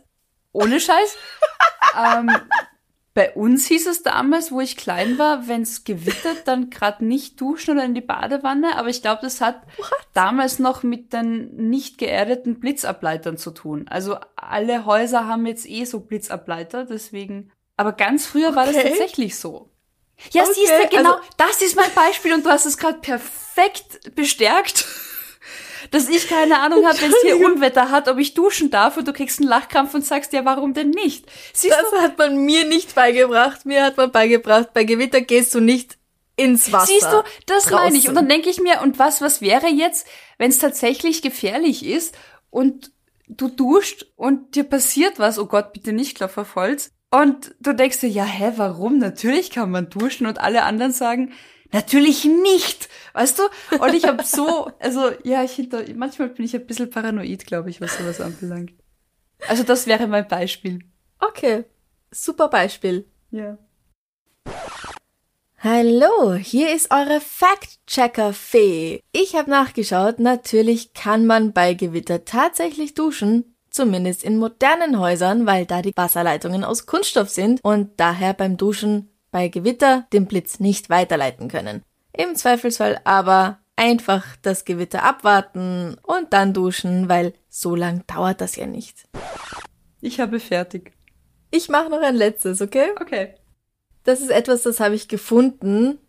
ohne 0.52 0.80
Scheiß. 0.80 1.17
ähm, 1.98 2.30
bei 3.13 3.34
uns 3.34 3.67
hieß 3.67 3.88
es 3.88 4.04
damals, 4.04 4.54
wo 4.54 4.62
ich 4.62 4.78
klein 4.78 5.17
war, 5.17 5.47
wenn 5.50 5.63
es 5.63 5.84
gewittert, 5.84 6.43
dann 6.47 6.69
gerade 6.69 7.04
nicht 7.04 7.41
duschen 7.41 7.76
oder 7.76 7.84
in 7.84 7.93
die 7.93 8.02
Badewanne. 8.02 8.78
Aber 8.78 8.88
ich 8.88 9.02
glaube, 9.02 9.21
das 9.21 9.41
hat 9.41 9.62
What? 9.78 9.91
damals 10.13 10.60
noch 10.60 10.84
mit 10.84 11.12
den 11.12 11.54
nicht 11.69 11.97
geerdeten 11.97 12.60
Blitzableitern 12.60 13.38
zu 13.38 13.52
tun. 13.52 13.86
Also 13.89 14.17
alle 14.38 14.86
Häuser 14.86 15.28
haben 15.28 15.45
jetzt 15.45 15.67
eh 15.67 15.84
so 15.84 16.00
Blitzableiter, 16.00 16.86
deswegen. 16.86 17.52
Aber 17.76 17.91
ganz 17.91 18.26
früher 18.28 18.50
okay. 18.50 18.56
war 18.56 18.65
das 18.65 18.76
tatsächlich 18.82 19.38
so. 19.38 19.69
Ja, 20.32 20.43
okay, 20.43 20.52
siehst 20.54 20.71
du, 20.71 20.97
genau, 20.97 21.15
also, 21.15 21.24
das 21.36 21.62
ist 21.62 21.76
mein 21.76 21.93
Beispiel 21.93 22.34
und 22.34 22.45
du 22.45 22.50
hast 22.50 22.65
es 22.65 22.78
gerade 22.78 23.00
perfekt 23.00 24.15
bestärkt 24.15 24.86
dass 25.91 26.08
ich 26.08 26.27
keine 26.27 26.60
Ahnung 26.60 26.86
habe, 26.86 26.99
wenn 27.01 27.12
es 27.12 27.21
hier 27.21 27.38
Unwetter 27.38 27.91
hat, 27.91 28.08
ob 28.08 28.17
ich 28.17 28.34
duschen 28.34 28.71
darf 28.71 28.97
und 28.97 29.08
du 29.08 29.13
kriegst 29.13 29.39
einen 29.39 29.49
Lachkrampf 29.49 29.93
und 29.93 30.06
sagst, 30.06 30.34
ja, 30.34 30.45
warum 30.45 30.73
denn 30.73 30.89
nicht? 30.89 31.25
Siehst 31.54 31.75
das 31.77 31.89
du? 31.91 31.97
hat 31.97 32.17
man 32.17 32.38
mir 32.38 32.65
nicht 32.65 32.95
beigebracht. 32.95 33.65
Mir 33.65 33.84
hat 33.84 33.97
man 33.97 34.12
beigebracht, 34.12 34.73
bei 34.73 34.86
Gewitter 34.86 35.21
gehst 35.21 35.54
du 35.54 35.60
nicht 35.60 35.97
ins 36.38 36.71
Wasser. 36.71 36.88
Siehst 36.88 37.12
du, 37.12 37.23
das 37.45 37.65
draußen. 37.65 37.75
meine 37.75 37.97
ich. 37.97 38.08
Und 38.08 38.15
dann 38.15 38.30
denke 38.30 38.49
ich 38.49 38.62
mir, 38.62 38.82
und 38.82 38.99
was, 38.99 39.21
was 39.21 39.41
wäre 39.41 39.67
jetzt, 39.67 40.08
wenn 40.38 40.49
es 40.49 40.60
tatsächlich 40.60 41.21
gefährlich 41.21 41.86
ist 41.86 42.17
und 42.49 42.91
du 43.27 43.49
duscht 43.49 44.06
und 44.15 44.56
dir 44.56 44.63
passiert 44.63 45.19
was, 45.19 45.38
oh 45.38 45.45
Gott, 45.45 45.73
bitte 45.73 45.93
nicht 45.93 46.15
Klopf 46.15 46.38
auf 46.38 46.56
Holz. 46.56 46.91
Und 47.12 47.54
du 47.60 47.73
denkst 47.73 47.99
dir, 47.99 48.10
ja, 48.10 48.23
hä, 48.23 48.54
warum? 48.56 48.97
Natürlich 48.97 49.51
kann 49.51 49.71
man 49.71 49.89
duschen 49.89 50.25
und 50.25 50.39
alle 50.39 50.63
anderen 50.63 50.93
sagen, 50.93 51.34
Natürlich 51.71 52.25
nicht, 52.25 52.89
weißt 53.13 53.39
du? 53.39 53.43
Und 53.77 53.93
ich 53.93 54.05
habe 54.05 54.23
so, 54.25 54.71
also 54.79 55.12
ja, 55.23 55.43
ich 55.43 55.53
hinter, 55.53 55.84
manchmal 55.95 56.29
bin 56.29 56.45
ich 56.45 56.55
ein 56.55 56.65
bisschen 56.65 56.89
paranoid, 56.89 57.45
glaube 57.45 57.69
ich, 57.69 57.81
was 57.81 57.97
sowas 57.97 58.19
anbelangt. 58.19 58.73
Also 59.47 59.63
das 59.63 59.88
wäre 59.88 60.07
mein 60.07 60.27
Beispiel. 60.27 60.79
Okay, 61.19 61.63
super 62.12 62.49
Beispiel. 62.49 63.05
Ja. 63.31 63.57
Hallo, 65.63 66.34
hier 66.34 66.73
ist 66.73 66.89
eure 66.91 67.21
Fact-Checker-Fee. 67.21 69.01
Ich 69.12 69.36
habe 69.36 69.51
nachgeschaut, 69.51 70.19
natürlich 70.19 70.93
kann 70.93 71.27
man 71.27 71.53
bei 71.53 71.75
Gewitter 71.75 72.25
tatsächlich 72.25 72.95
duschen, 72.95 73.55
zumindest 73.69 74.23
in 74.23 74.38
modernen 74.38 74.97
Häusern, 74.97 75.45
weil 75.45 75.67
da 75.67 75.84
die 75.84 75.93
Wasserleitungen 75.95 76.63
aus 76.63 76.88
Kunststoff 76.88 77.29
sind 77.29 77.63
und 77.63 77.91
daher 77.99 78.34
beim 78.34 78.57
Duschen 78.57 79.11
bei 79.32 79.48
Gewitter 79.48 80.06
den 80.13 80.28
Blitz 80.28 80.60
nicht 80.60 80.89
weiterleiten 80.89 81.48
können. 81.48 81.84
Im 82.13 82.36
Zweifelsfall 82.36 83.00
aber 83.04 83.60
einfach 83.76 84.26
das 84.41 84.65
Gewitter 84.65 85.04
abwarten 85.04 85.96
und 86.04 86.34
dann 86.34 86.54
duschen, 86.54 87.10
weil 87.10 87.34
so 87.50 87.76
lang 87.76 88.06
dauert 88.06 88.41
das 88.41 88.56
ja 88.56 88.67
nicht. 88.67 89.08
Ich 90.01 90.20
habe 90.20 90.39
fertig. 90.39 90.93
Ich 91.49 91.70
mache 91.70 91.89
noch 91.89 92.01
ein 92.01 92.16
letztes, 92.16 92.62
okay? 92.62 92.91
Okay. 92.99 93.36
Das 94.03 94.22
ist 94.22 94.30
etwas, 94.32 94.64
das 94.64 94.80
habe 94.80 94.95
ich 94.95 95.08
gefunden. 95.08 95.99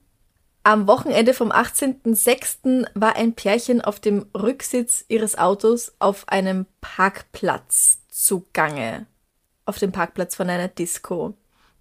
Am 0.64 0.86
Wochenende 0.86 1.34
vom 1.34 1.51
18.06. 1.51 2.86
war 2.94 3.16
ein 3.16 3.34
Pärchen 3.34 3.80
auf 3.80 3.99
dem 3.99 4.26
Rücksitz 4.36 5.05
ihres 5.09 5.36
Autos 5.36 5.92
auf 5.99 6.28
einem 6.28 6.66
Parkplatz 6.80 7.99
zugange. 8.09 9.07
Auf 9.64 9.78
dem 9.78 9.92
Parkplatz 9.92 10.36
von 10.36 10.49
einer 10.49 10.68
Disco. 10.68 11.34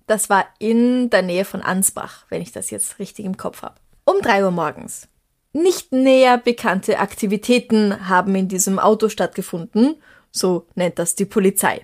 Das 0.07 0.29
war 0.29 0.45
in 0.59 1.09
der 1.09 1.21
Nähe 1.21 1.45
von 1.45 1.61
Ansbach, 1.61 2.25
wenn 2.29 2.41
ich 2.41 2.51
das 2.51 2.69
jetzt 2.69 2.99
richtig 2.99 3.25
im 3.25 3.37
Kopf 3.37 3.61
habe. 3.61 3.75
Um 4.05 4.21
drei 4.21 4.43
Uhr 4.43 4.51
morgens. 4.51 5.07
Nicht 5.53 5.91
näher 5.91 6.37
bekannte 6.37 6.99
Aktivitäten 6.99 8.07
haben 8.07 8.35
in 8.35 8.47
diesem 8.47 8.79
Auto 8.79 9.09
stattgefunden, 9.09 9.95
so 10.31 10.65
nennt 10.75 10.97
das 10.97 11.15
die 11.15 11.25
Polizei. 11.25 11.81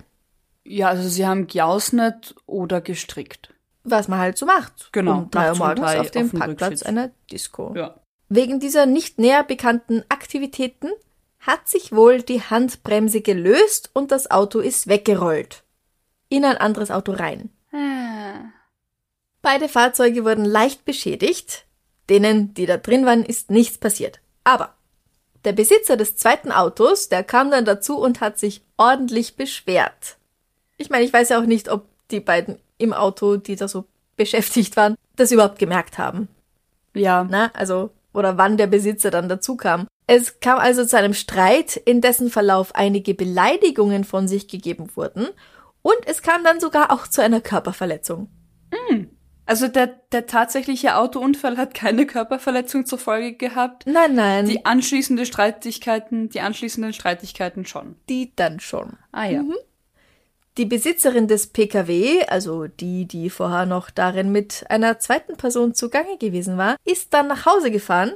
Ja, 0.64 0.88
also 0.88 1.08
sie 1.08 1.26
haben 1.26 1.46
geausnet 1.46 2.34
oder 2.46 2.80
gestrickt. 2.80 3.54
Was 3.84 4.08
man 4.08 4.18
halt 4.18 4.36
so 4.36 4.46
macht. 4.46 4.90
Genau. 4.92 5.18
Um 5.18 5.30
drei 5.30 5.50
Uhr 5.50 5.58
morgens 5.58 5.96
auf 5.96 6.10
dem 6.10 6.26
auf 6.26 6.38
Parkplatz 6.38 6.82
einer 6.82 7.10
Disco. 7.30 7.72
Ja. 7.74 8.00
Wegen 8.28 8.60
dieser 8.60 8.84
nicht 8.86 9.18
näher 9.18 9.44
bekannten 9.44 10.02
Aktivitäten 10.08 10.88
hat 11.40 11.68
sich 11.68 11.92
wohl 11.92 12.20
die 12.22 12.42
Handbremse 12.42 13.22
gelöst 13.22 13.90
und 13.94 14.12
das 14.12 14.30
Auto 14.30 14.60
ist 14.60 14.88
weggerollt. 14.88 15.64
In 16.28 16.44
ein 16.44 16.58
anderes 16.58 16.90
Auto 16.90 17.12
rein. 17.12 17.50
Beide 19.42 19.68
Fahrzeuge 19.68 20.24
wurden 20.24 20.44
leicht 20.44 20.84
beschädigt. 20.84 21.64
Denen, 22.10 22.54
die 22.54 22.66
da 22.66 22.76
drin 22.76 23.06
waren, 23.06 23.24
ist 23.24 23.50
nichts 23.50 23.78
passiert. 23.78 24.20
Aber 24.44 24.74
der 25.44 25.52
Besitzer 25.52 25.96
des 25.96 26.16
zweiten 26.16 26.50
Autos, 26.50 27.08
der 27.08 27.22
kam 27.22 27.50
dann 27.50 27.64
dazu 27.64 27.98
und 27.98 28.20
hat 28.20 28.38
sich 28.38 28.62
ordentlich 28.76 29.36
beschwert. 29.36 30.16
Ich 30.76 30.90
meine, 30.90 31.04
ich 31.04 31.12
weiß 31.12 31.30
ja 31.30 31.40
auch 31.40 31.46
nicht, 31.46 31.68
ob 31.68 31.86
die 32.10 32.20
beiden 32.20 32.58
im 32.78 32.92
Auto, 32.92 33.36
die 33.36 33.56
da 33.56 33.68
so 33.68 33.84
beschäftigt 34.16 34.76
waren, 34.76 34.96
das 35.16 35.32
überhaupt 35.32 35.58
gemerkt 35.58 35.98
haben. 35.98 36.28
Ja. 36.94 37.26
Na, 37.28 37.50
also, 37.54 37.90
oder 38.12 38.38
wann 38.38 38.56
der 38.56 38.66
Besitzer 38.66 39.10
dann 39.10 39.28
dazu 39.28 39.56
kam. 39.56 39.86
Es 40.06 40.40
kam 40.40 40.58
also 40.58 40.84
zu 40.84 40.96
einem 40.96 41.14
Streit, 41.14 41.76
in 41.76 42.00
dessen 42.00 42.30
Verlauf 42.30 42.74
einige 42.74 43.14
Beleidigungen 43.14 44.04
von 44.04 44.26
sich 44.26 44.48
gegeben 44.48 44.90
wurden 44.96 45.28
und 45.82 45.96
es 46.06 46.22
kam 46.22 46.44
dann 46.44 46.60
sogar 46.60 46.90
auch 46.92 47.06
zu 47.06 47.22
einer 47.22 47.40
Körperverletzung. 47.40 48.28
Also 49.46 49.66
der, 49.66 49.86
der 50.12 50.26
tatsächliche 50.26 50.96
Autounfall 50.96 51.56
hat 51.56 51.72
keine 51.72 52.04
Körperverletzung 52.04 52.84
zur 52.84 52.98
Folge 52.98 53.32
gehabt. 53.34 53.86
Nein, 53.86 54.14
nein, 54.14 54.44
Die 54.44 54.66
anschließende 54.66 55.24
Streitigkeiten, 55.24 56.28
die 56.28 56.42
anschließenden 56.42 56.92
Streitigkeiten 56.92 57.64
schon. 57.64 57.96
die 58.10 58.32
dann 58.36 58.60
schon. 58.60 58.98
Ah 59.10 59.24
ja. 59.24 59.42
Die 60.58 60.66
Besitzerin 60.66 61.28
des 61.28 61.46
PKW, 61.46 62.24
also 62.26 62.66
die, 62.66 63.06
die 63.06 63.30
vorher 63.30 63.64
noch 63.64 63.88
darin 63.88 64.32
mit 64.32 64.66
einer 64.68 64.98
zweiten 64.98 65.36
Person 65.38 65.72
zugange 65.72 66.18
gewesen 66.18 66.58
war, 66.58 66.76
ist 66.84 67.14
dann 67.14 67.28
nach 67.28 67.46
Hause 67.46 67.70
gefahren. 67.70 68.12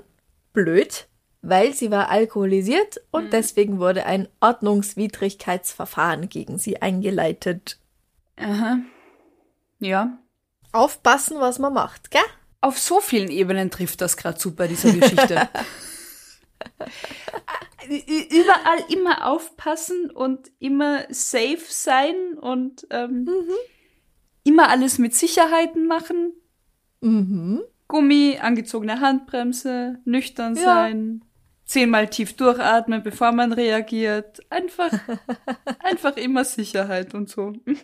Blöd, 0.52 1.08
weil 1.42 1.74
sie 1.74 1.90
war 1.90 2.08
alkoholisiert 2.08 3.00
und 3.10 3.32
deswegen 3.32 3.78
wurde 3.80 4.06
ein 4.06 4.28
Ordnungswidrigkeitsverfahren 4.40 6.28
gegen 6.28 6.58
sie 6.58 6.80
eingeleitet. 6.80 7.78
Aha. 8.36 8.78
Ja. 9.80 10.18
Aufpassen, 10.72 11.38
was 11.40 11.58
man 11.58 11.72
macht, 11.74 12.10
gell? 12.10 12.20
Auf 12.60 12.78
so 12.78 13.00
vielen 13.00 13.28
Ebenen 13.30 13.70
trifft 13.70 14.00
das 14.00 14.16
gerade 14.16 14.38
super, 14.40 14.68
diese 14.68 14.92
Geschichte. 14.98 15.48
Ü- 17.88 18.28
Überall 18.30 18.84
immer 18.88 19.26
aufpassen 19.26 20.10
und 20.10 20.50
immer 20.60 21.02
safe 21.10 21.58
sein 21.68 22.14
und 22.40 22.86
ähm, 22.90 23.28
immer 24.44 24.68
alles 24.68 24.98
mit 24.98 25.14
Sicherheiten 25.14 25.86
machen. 25.86 26.32
Mhm. 27.00 27.62
Gummi, 27.88 28.38
angezogene 28.40 29.00
Handbremse, 29.00 29.98
nüchtern 30.04 30.54
Ja. 30.54 30.62
sein, 30.62 31.24
zehnmal 31.72 32.08
tief 32.08 32.36
durchatmen, 32.36 33.02
bevor 33.02 33.32
man 33.32 33.52
reagiert. 33.52 34.40
Einfach, 34.50 34.90
einfach 35.80 36.16
immer 36.16 36.44
Sicherheit 36.44 37.14
und 37.14 37.28
so. 37.28 37.52
Mhm. 37.64 37.78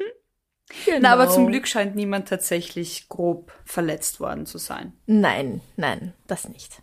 Genau. 0.84 0.99
Na, 1.01 1.12
aber 1.14 1.30
zum 1.30 1.47
Glück 1.47 1.66
scheint 1.66 1.97
niemand 1.97 2.28
tatsächlich 2.28 3.09
grob 3.09 3.53
verletzt 3.64 4.20
worden 4.20 4.45
zu 4.45 4.59
sein. 4.59 4.93
Nein, 5.07 5.62
nein, 5.76 6.12
das 6.26 6.47
nicht. 6.49 6.80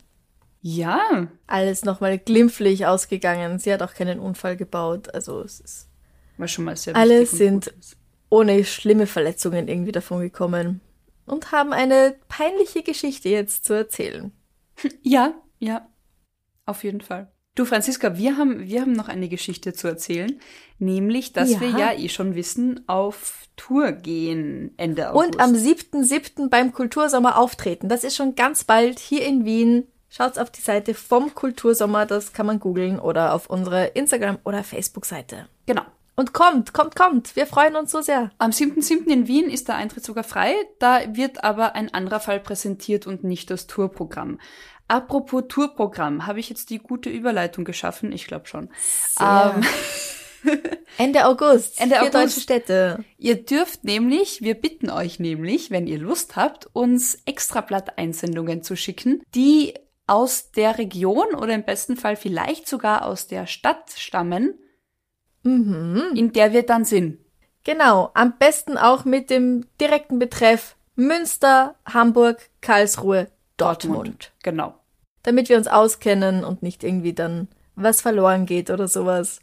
Ja, 0.62 1.28
Alles 1.46 1.86
nochmal 1.86 2.18
glimpflich 2.18 2.88
ausgegangen. 2.88 3.60
Sie 3.60 3.72
hat 3.72 3.84
auch 3.84 3.94
keinen 3.94 4.20
Unfall 4.20 4.58
gebaut. 4.58 5.14
Also 5.14 5.42
es 5.42 5.60
ist 5.60 5.90
war 6.38 6.48
schon 6.48 6.66
mal 6.66 6.76
sehr 6.76 6.96
Alle 6.96 7.26
sind- 7.28 7.72
ohne 8.30 8.64
schlimme 8.66 9.06
Verletzungen 9.06 9.68
irgendwie 9.68 9.92
davon 9.92 10.20
gekommen. 10.22 10.82
Und 11.28 11.52
haben 11.52 11.72
eine 11.72 12.16
peinliche 12.28 12.82
Geschichte 12.82 13.30
jetzt 13.30 13.66
zu 13.66 13.74
erzählen. 13.74 14.32
Ja, 15.04 15.36
ja, 15.60 15.88
auf 16.66 16.84
jeden 16.84 17.02
Fall. 17.02 17.32
Du, 17.56 17.64
Franziska, 17.64 18.18
wir 18.18 18.36
haben, 18.38 18.68
wir 18.68 18.82
haben 18.82 18.92
noch 18.92 19.08
eine 19.08 19.30
Geschichte 19.30 19.74
zu 19.74 19.88
erzählen, 19.88 20.40
nämlich, 20.78 21.32
dass 21.32 21.52
Ja. 21.52 21.62
wir 21.62 21.70
ja 21.70 21.94
eh 21.94 22.10
schon 22.10 22.36
wissen, 22.36 22.84
auf 22.88 23.44
Tour 23.56 23.94
gehen 23.94 24.74
Ende 24.76 25.12
August. 25.12 25.36
Und 25.36 25.40
am 25.42 25.54
7.7. 25.56 26.50
beim 26.50 26.74
Kultursommer 26.74 27.38
auftreten. 27.38 27.88
Das 27.88 28.04
ist 28.04 28.18
schon 28.18 28.36
ganz 28.36 28.66
bald 28.66 29.00
hier 29.00 29.26
in 29.26 29.46
Wien. 29.46 29.88
Schaut's 30.10 30.38
auf 30.38 30.50
die 30.52 30.62
Seite 30.62 30.94
vom 30.94 31.34
Kultursommer, 31.34 32.06
das 32.06 32.34
kann 32.34 32.46
man 32.46 32.60
googeln 32.60 33.00
oder 33.00 33.34
auf 33.34 33.50
unsere 33.50 33.86
Instagram- 33.88 34.40
oder 34.44 34.64
Facebook-Seite. 34.64 35.48
Genau. 35.66 35.84
Und 36.18 36.32
kommt, 36.32 36.72
kommt, 36.74 36.96
kommt. 36.96 37.36
Wir 37.36 37.46
freuen 37.46 37.76
uns 37.76 37.92
so 37.92 38.02
sehr. 38.02 38.32
Am 38.38 38.52
7.7. 38.52 39.08
in 39.08 39.28
Wien 39.28 39.50
ist 39.50 39.68
der 39.68 39.76
Eintritt 39.76 40.06
sogar 40.06 40.24
frei, 40.24 40.54
da 40.80 41.02
wird 41.16 41.44
aber 41.44 41.76
ein 41.76 41.94
anderer 41.94 42.22
Fall 42.22 42.40
präsentiert 42.40 43.06
und 43.08 43.26
nicht 43.26 43.50
das 43.50 43.68
Tourprogramm. 43.68 44.40
Apropos 44.88 45.44
Tourprogramm, 45.48 46.28
habe 46.28 46.40
ich 46.40 46.50
jetzt 46.50 46.70
die 46.70 46.80
gute 46.80 47.10
Überleitung 47.10 47.66
geschaffen? 47.66 48.12
Ich 48.12 48.28
glaube 48.28 48.48
schon. 48.48 48.70
Ähm, 49.20 49.64
Ende 50.98 51.26
August. 51.26 51.82
Ende 51.82 52.00
August. 52.00 52.14
deutsche 52.14 52.40
Städte. 52.42 53.04
Ihr 53.18 53.44
dürft 53.44 53.84
nämlich, 53.84 54.42
wir 54.42 54.54
bitten 54.56 54.90
euch 54.92 55.20
nämlich, 55.20 55.72
wenn 55.72 55.88
ihr 55.88 55.98
Lust 55.98 56.36
habt, 56.36 56.70
uns 56.74 57.18
Extrablatt-Einsendungen 57.26 58.62
zu 58.62 58.76
schicken, 58.76 59.24
die 59.34 59.74
aus 60.08 60.52
der 60.52 60.78
Region 60.78 61.34
oder 61.34 61.54
im 61.56 61.64
besten 61.64 61.98
Fall 61.98 62.16
vielleicht 62.16 62.68
sogar 62.68 63.06
aus 63.06 63.26
der 63.28 63.48
Stadt 63.48 63.92
stammen, 63.96 64.54
Mhm. 65.44 66.12
in 66.16 66.32
der 66.34 66.54
wir 66.54 66.64
dann 66.64 66.86
sind. 66.86 67.20
Genau. 67.64 68.12
Am 68.14 68.38
besten 68.38 68.78
auch 68.78 69.06
mit 69.06 69.30
dem 69.30 69.66
direkten 69.82 70.20
Betreff 70.20 70.76
Münster, 70.96 71.76
Hamburg, 71.86 72.50
Karlsruhe, 72.62 73.28
Dortmund. 73.58 74.32
Genau. 74.44 74.76
damit 75.24 75.50
wir 75.50 75.58
uns 75.58 75.68
auskennen 75.68 76.44
und 76.44 76.62
nicht 76.62 76.84
irgendwie 76.84 77.14
dann 77.14 77.48
was 77.76 78.02
verloren 78.02 78.46
geht 78.46 78.70
oder 78.70 78.88
sowas. 78.88 79.40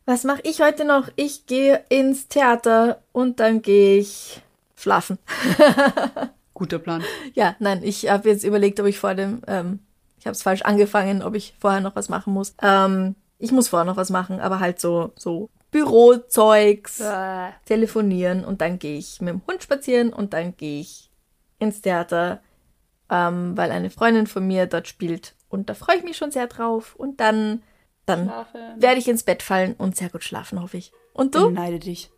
Was 0.07 0.25
mache 0.25 0.41
ich 0.45 0.63
heute 0.63 0.87
noch? 0.87 1.11
Ich 1.17 1.45
gehe 1.45 1.85
ins 1.91 2.29
Theater 2.29 3.03
und 3.13 3.39
dann 3.39 3.61
gehe 3.61 3.99
ich 3.99 4.41
schlafen. 4.77 5.19
Guter 6.55 6.79
Plan. 6.79 7.05
Ja, 7.35 7.57
nein, 7.59 7.83
ich 7.83 8.09
habe 8.09 8.31
jetzt 8.31 8.45
überlegt, 8.45 8.81
ob 8.81 8.87
ich 8.87 8.99
vor 8.99 9.15
dem, 9.15 9.43
ähm, 9.47 9.81
ich 10.19 10.25
habe 10.25 10.33
es 10.33 10.43
falsch 10.43 10.63
angefangen, 10.63 11.23
ob 11.23 11.35
ich 11.35 11.55
vorher 11.61 11.83
noch 11.83 11.95
was 11.95 12.09
machen 12.09 12.33
muss. 12.33 12.55
Ähm, 12.63 13.17
ich 13.39 13.53
muss 13.53 13.69
vorher 13.69 13.85
noch 13.85 13.99
was 13.99 14.09
machen, 14.09 14.41
aber 14.41 14.61
halt 14.61 14.81
so, 14.81 15.13
so 15.17 15.51
Bürozeugs, 15.75 17.01
telefonieren 17.65 18.45
und 18.45 18.61
dann 18.61 18.79
gehe 18.79 18.97
ich 18.97 19.21
mit 19.21 19.35
dem 19.35 19.43
Hund 19.45 19.61
spazieren 19.61 20.13
und 20.13 20.33
dann 20.33 20.57
gehe 20.57 20.81
ich 20.81 21.11
ins 21.59 21.81
Theater, 21.81 22.41
ähm, 23.11 23.57
weil 23.57 23.73
eine 23.73 23.91
Freundin 23.91 24.29
von 24.29 24.47
mir 24.47 24.67
dort 24.67 24.87
spielt 24.87 25.35
und 25.49 25.69
da 25.69 25.75
freue 25.75 25.97
ich 25.97 26.05
mich 26.05 26.17
schon 26.17 26.31
sehr 26.31 26.47
drauf 26.47 26.95
und 26.95 27.19
dann, 27.19 27.65
dann 28.07 28.27
Schlafen. 28.27 28.61
werde 28.81 28.99
ich 29.01 29.09
ins 29.09 29.25
Bett 29.25 29.43
fallen 29.43 29.75
und 29.75 29.97
sehr 29.97 30.11
gut 30.11 30.23
schlafen, 30.23 30.63
hoffe 30.63 30.77
ich. 30.77 30.93
Und 31.13 31.35
du? 31.35 31.47
Beneide 31.49 31.81
dich. 31.81 32.13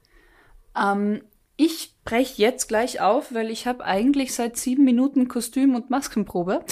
Ähm, 0.78 1.22
ich 1.56 1.94
breche 2.04 2.42
jetzt 2.42 2.68
gleich 2.68 3.00
auf, 3.00 3.32
weil 3.32 3.50
ich 3.50 3.66
habe 3.66 3.84
eigentlich 3.86 4.34
seit 4.34 4.58
sieben 4.58 4.84
Minuten 4.84 5.28
Kostüm- 5.28 5.74
und 5.74 5.88
Maskenprobe. 5.88 6.62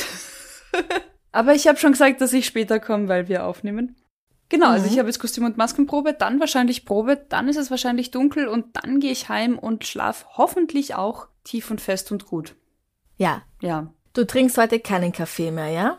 Aber 1.32 1.54
ich 1.54 1.66
habe 1.66 1.78
schon 1.78 1.92
gesagt, 1.92 2.20
dass 2.20 2.34
ich 2.34 2.44
später 2.44 2.78
komme, 2.78 3.08
weil 3.08 3.28
wir 3.28 3.46
aufnehmen. 3.46 3.96
Genau, 4.50 4.68
also 4.68 4.86
Mhm. 4.86 4.92
ich 4.92 4.98
habe 4.98 5.08
jetzt 5.08 5.18
Kostüm- 5.18 5.44
und 5.46 5.56
Maskenprobe, 5.56 6.12
dann 6.12 6.38
wahrscheinlich 6.40 6.84
Probe, 6.84 7.16
dann 7.28 7.48
ist 7.48 7.56
es 7.56 7.70
wahrscheinlich 7.70 8.10
dunkel 8.10 8.46
und 8.46 8.76
dann 8.76 9.00
gehe 9.00 9.10
ich 9.12 9.28
heim 9.28 9.58
und 9.58 9.84
schlaf 9.86 10.26
hoffentlich 10.36 10.94
auch 10.94 11.28
tief 11.44 11.70
und 11.70 11.80
fest 11.80 12.12
und 12.12 12.26
gut. 12.26 12.54
Ja. 13.16 13.42
Ja. 13.60 13.92
Du 14.12 14.24
trinkst 14.26 14.58
heute 14.58 14.78
keinen 14.80 15.12
Kaffee 15.12 15.50
mehr, 15.50 15.68
ja? 15.70 15.98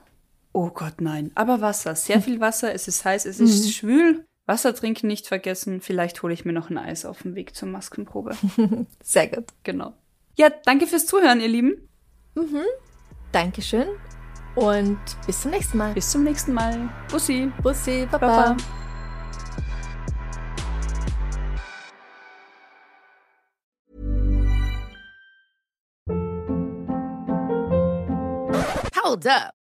Oh 0.53 0.69
Gott, 0.69 1.01
nein. 1.01 1.31
Aber 1.35 1.59
Wasser, 1.59 1.95
sehr 1.95 2.21
viel 2.21 2.39
Wasser, 2.39 2.73
es 2.73 2.87
ist 2.87 3.03
heiß, 3.03 3.25
es 3.25 3.39
ist 3.41 3.73
schwül. 3.73 4.25
Wasser 4.45 4.73
trinken 4.75 5.07
nicht 5.07 5.27
vergessen. 5.27 5.81
Vielleicht 5.81 6.21
hole 6.23 6.33
ich 6.33 6.45
mir 6.45 6.53
noch 6.53 6.69
ein 6.69 6.77
Eis 6.77 7.03
auf 7.03 7.23
dem 7.23 7.35
Weg 7.35 7.55
zur 7.55 7.67
Maskenprobe. 7.67 8.35
Sehr 9.03 9.27
gut. 9.27 9.45
genau. 9.63 9.93
Ja, 10.37 10.49
danke 10.65 10.85
fürs 10.87 11.07
Zuhören, 11.07 11.41
ihr 11.41 11.47
Lieben. 11.47 11.89
Dankeschön 13.31 13.87
und 14.55 14.99
bis 15.25 15.41
zum 15.41 15.51
nächsten 15.51 15.77
Mal. 15.77 15.93
Bis 15.93 16.11
zum 16.11 16.23
nächsten 16.23 16.53
Mal. 16.53 16.89
Bussi. 17.11 17.51
Bussi, 17.61 18.07
Baba. 18.11 18.27
Baba. 18.27 18.57
Hold 29.03 29.27
up. 29.27 29.64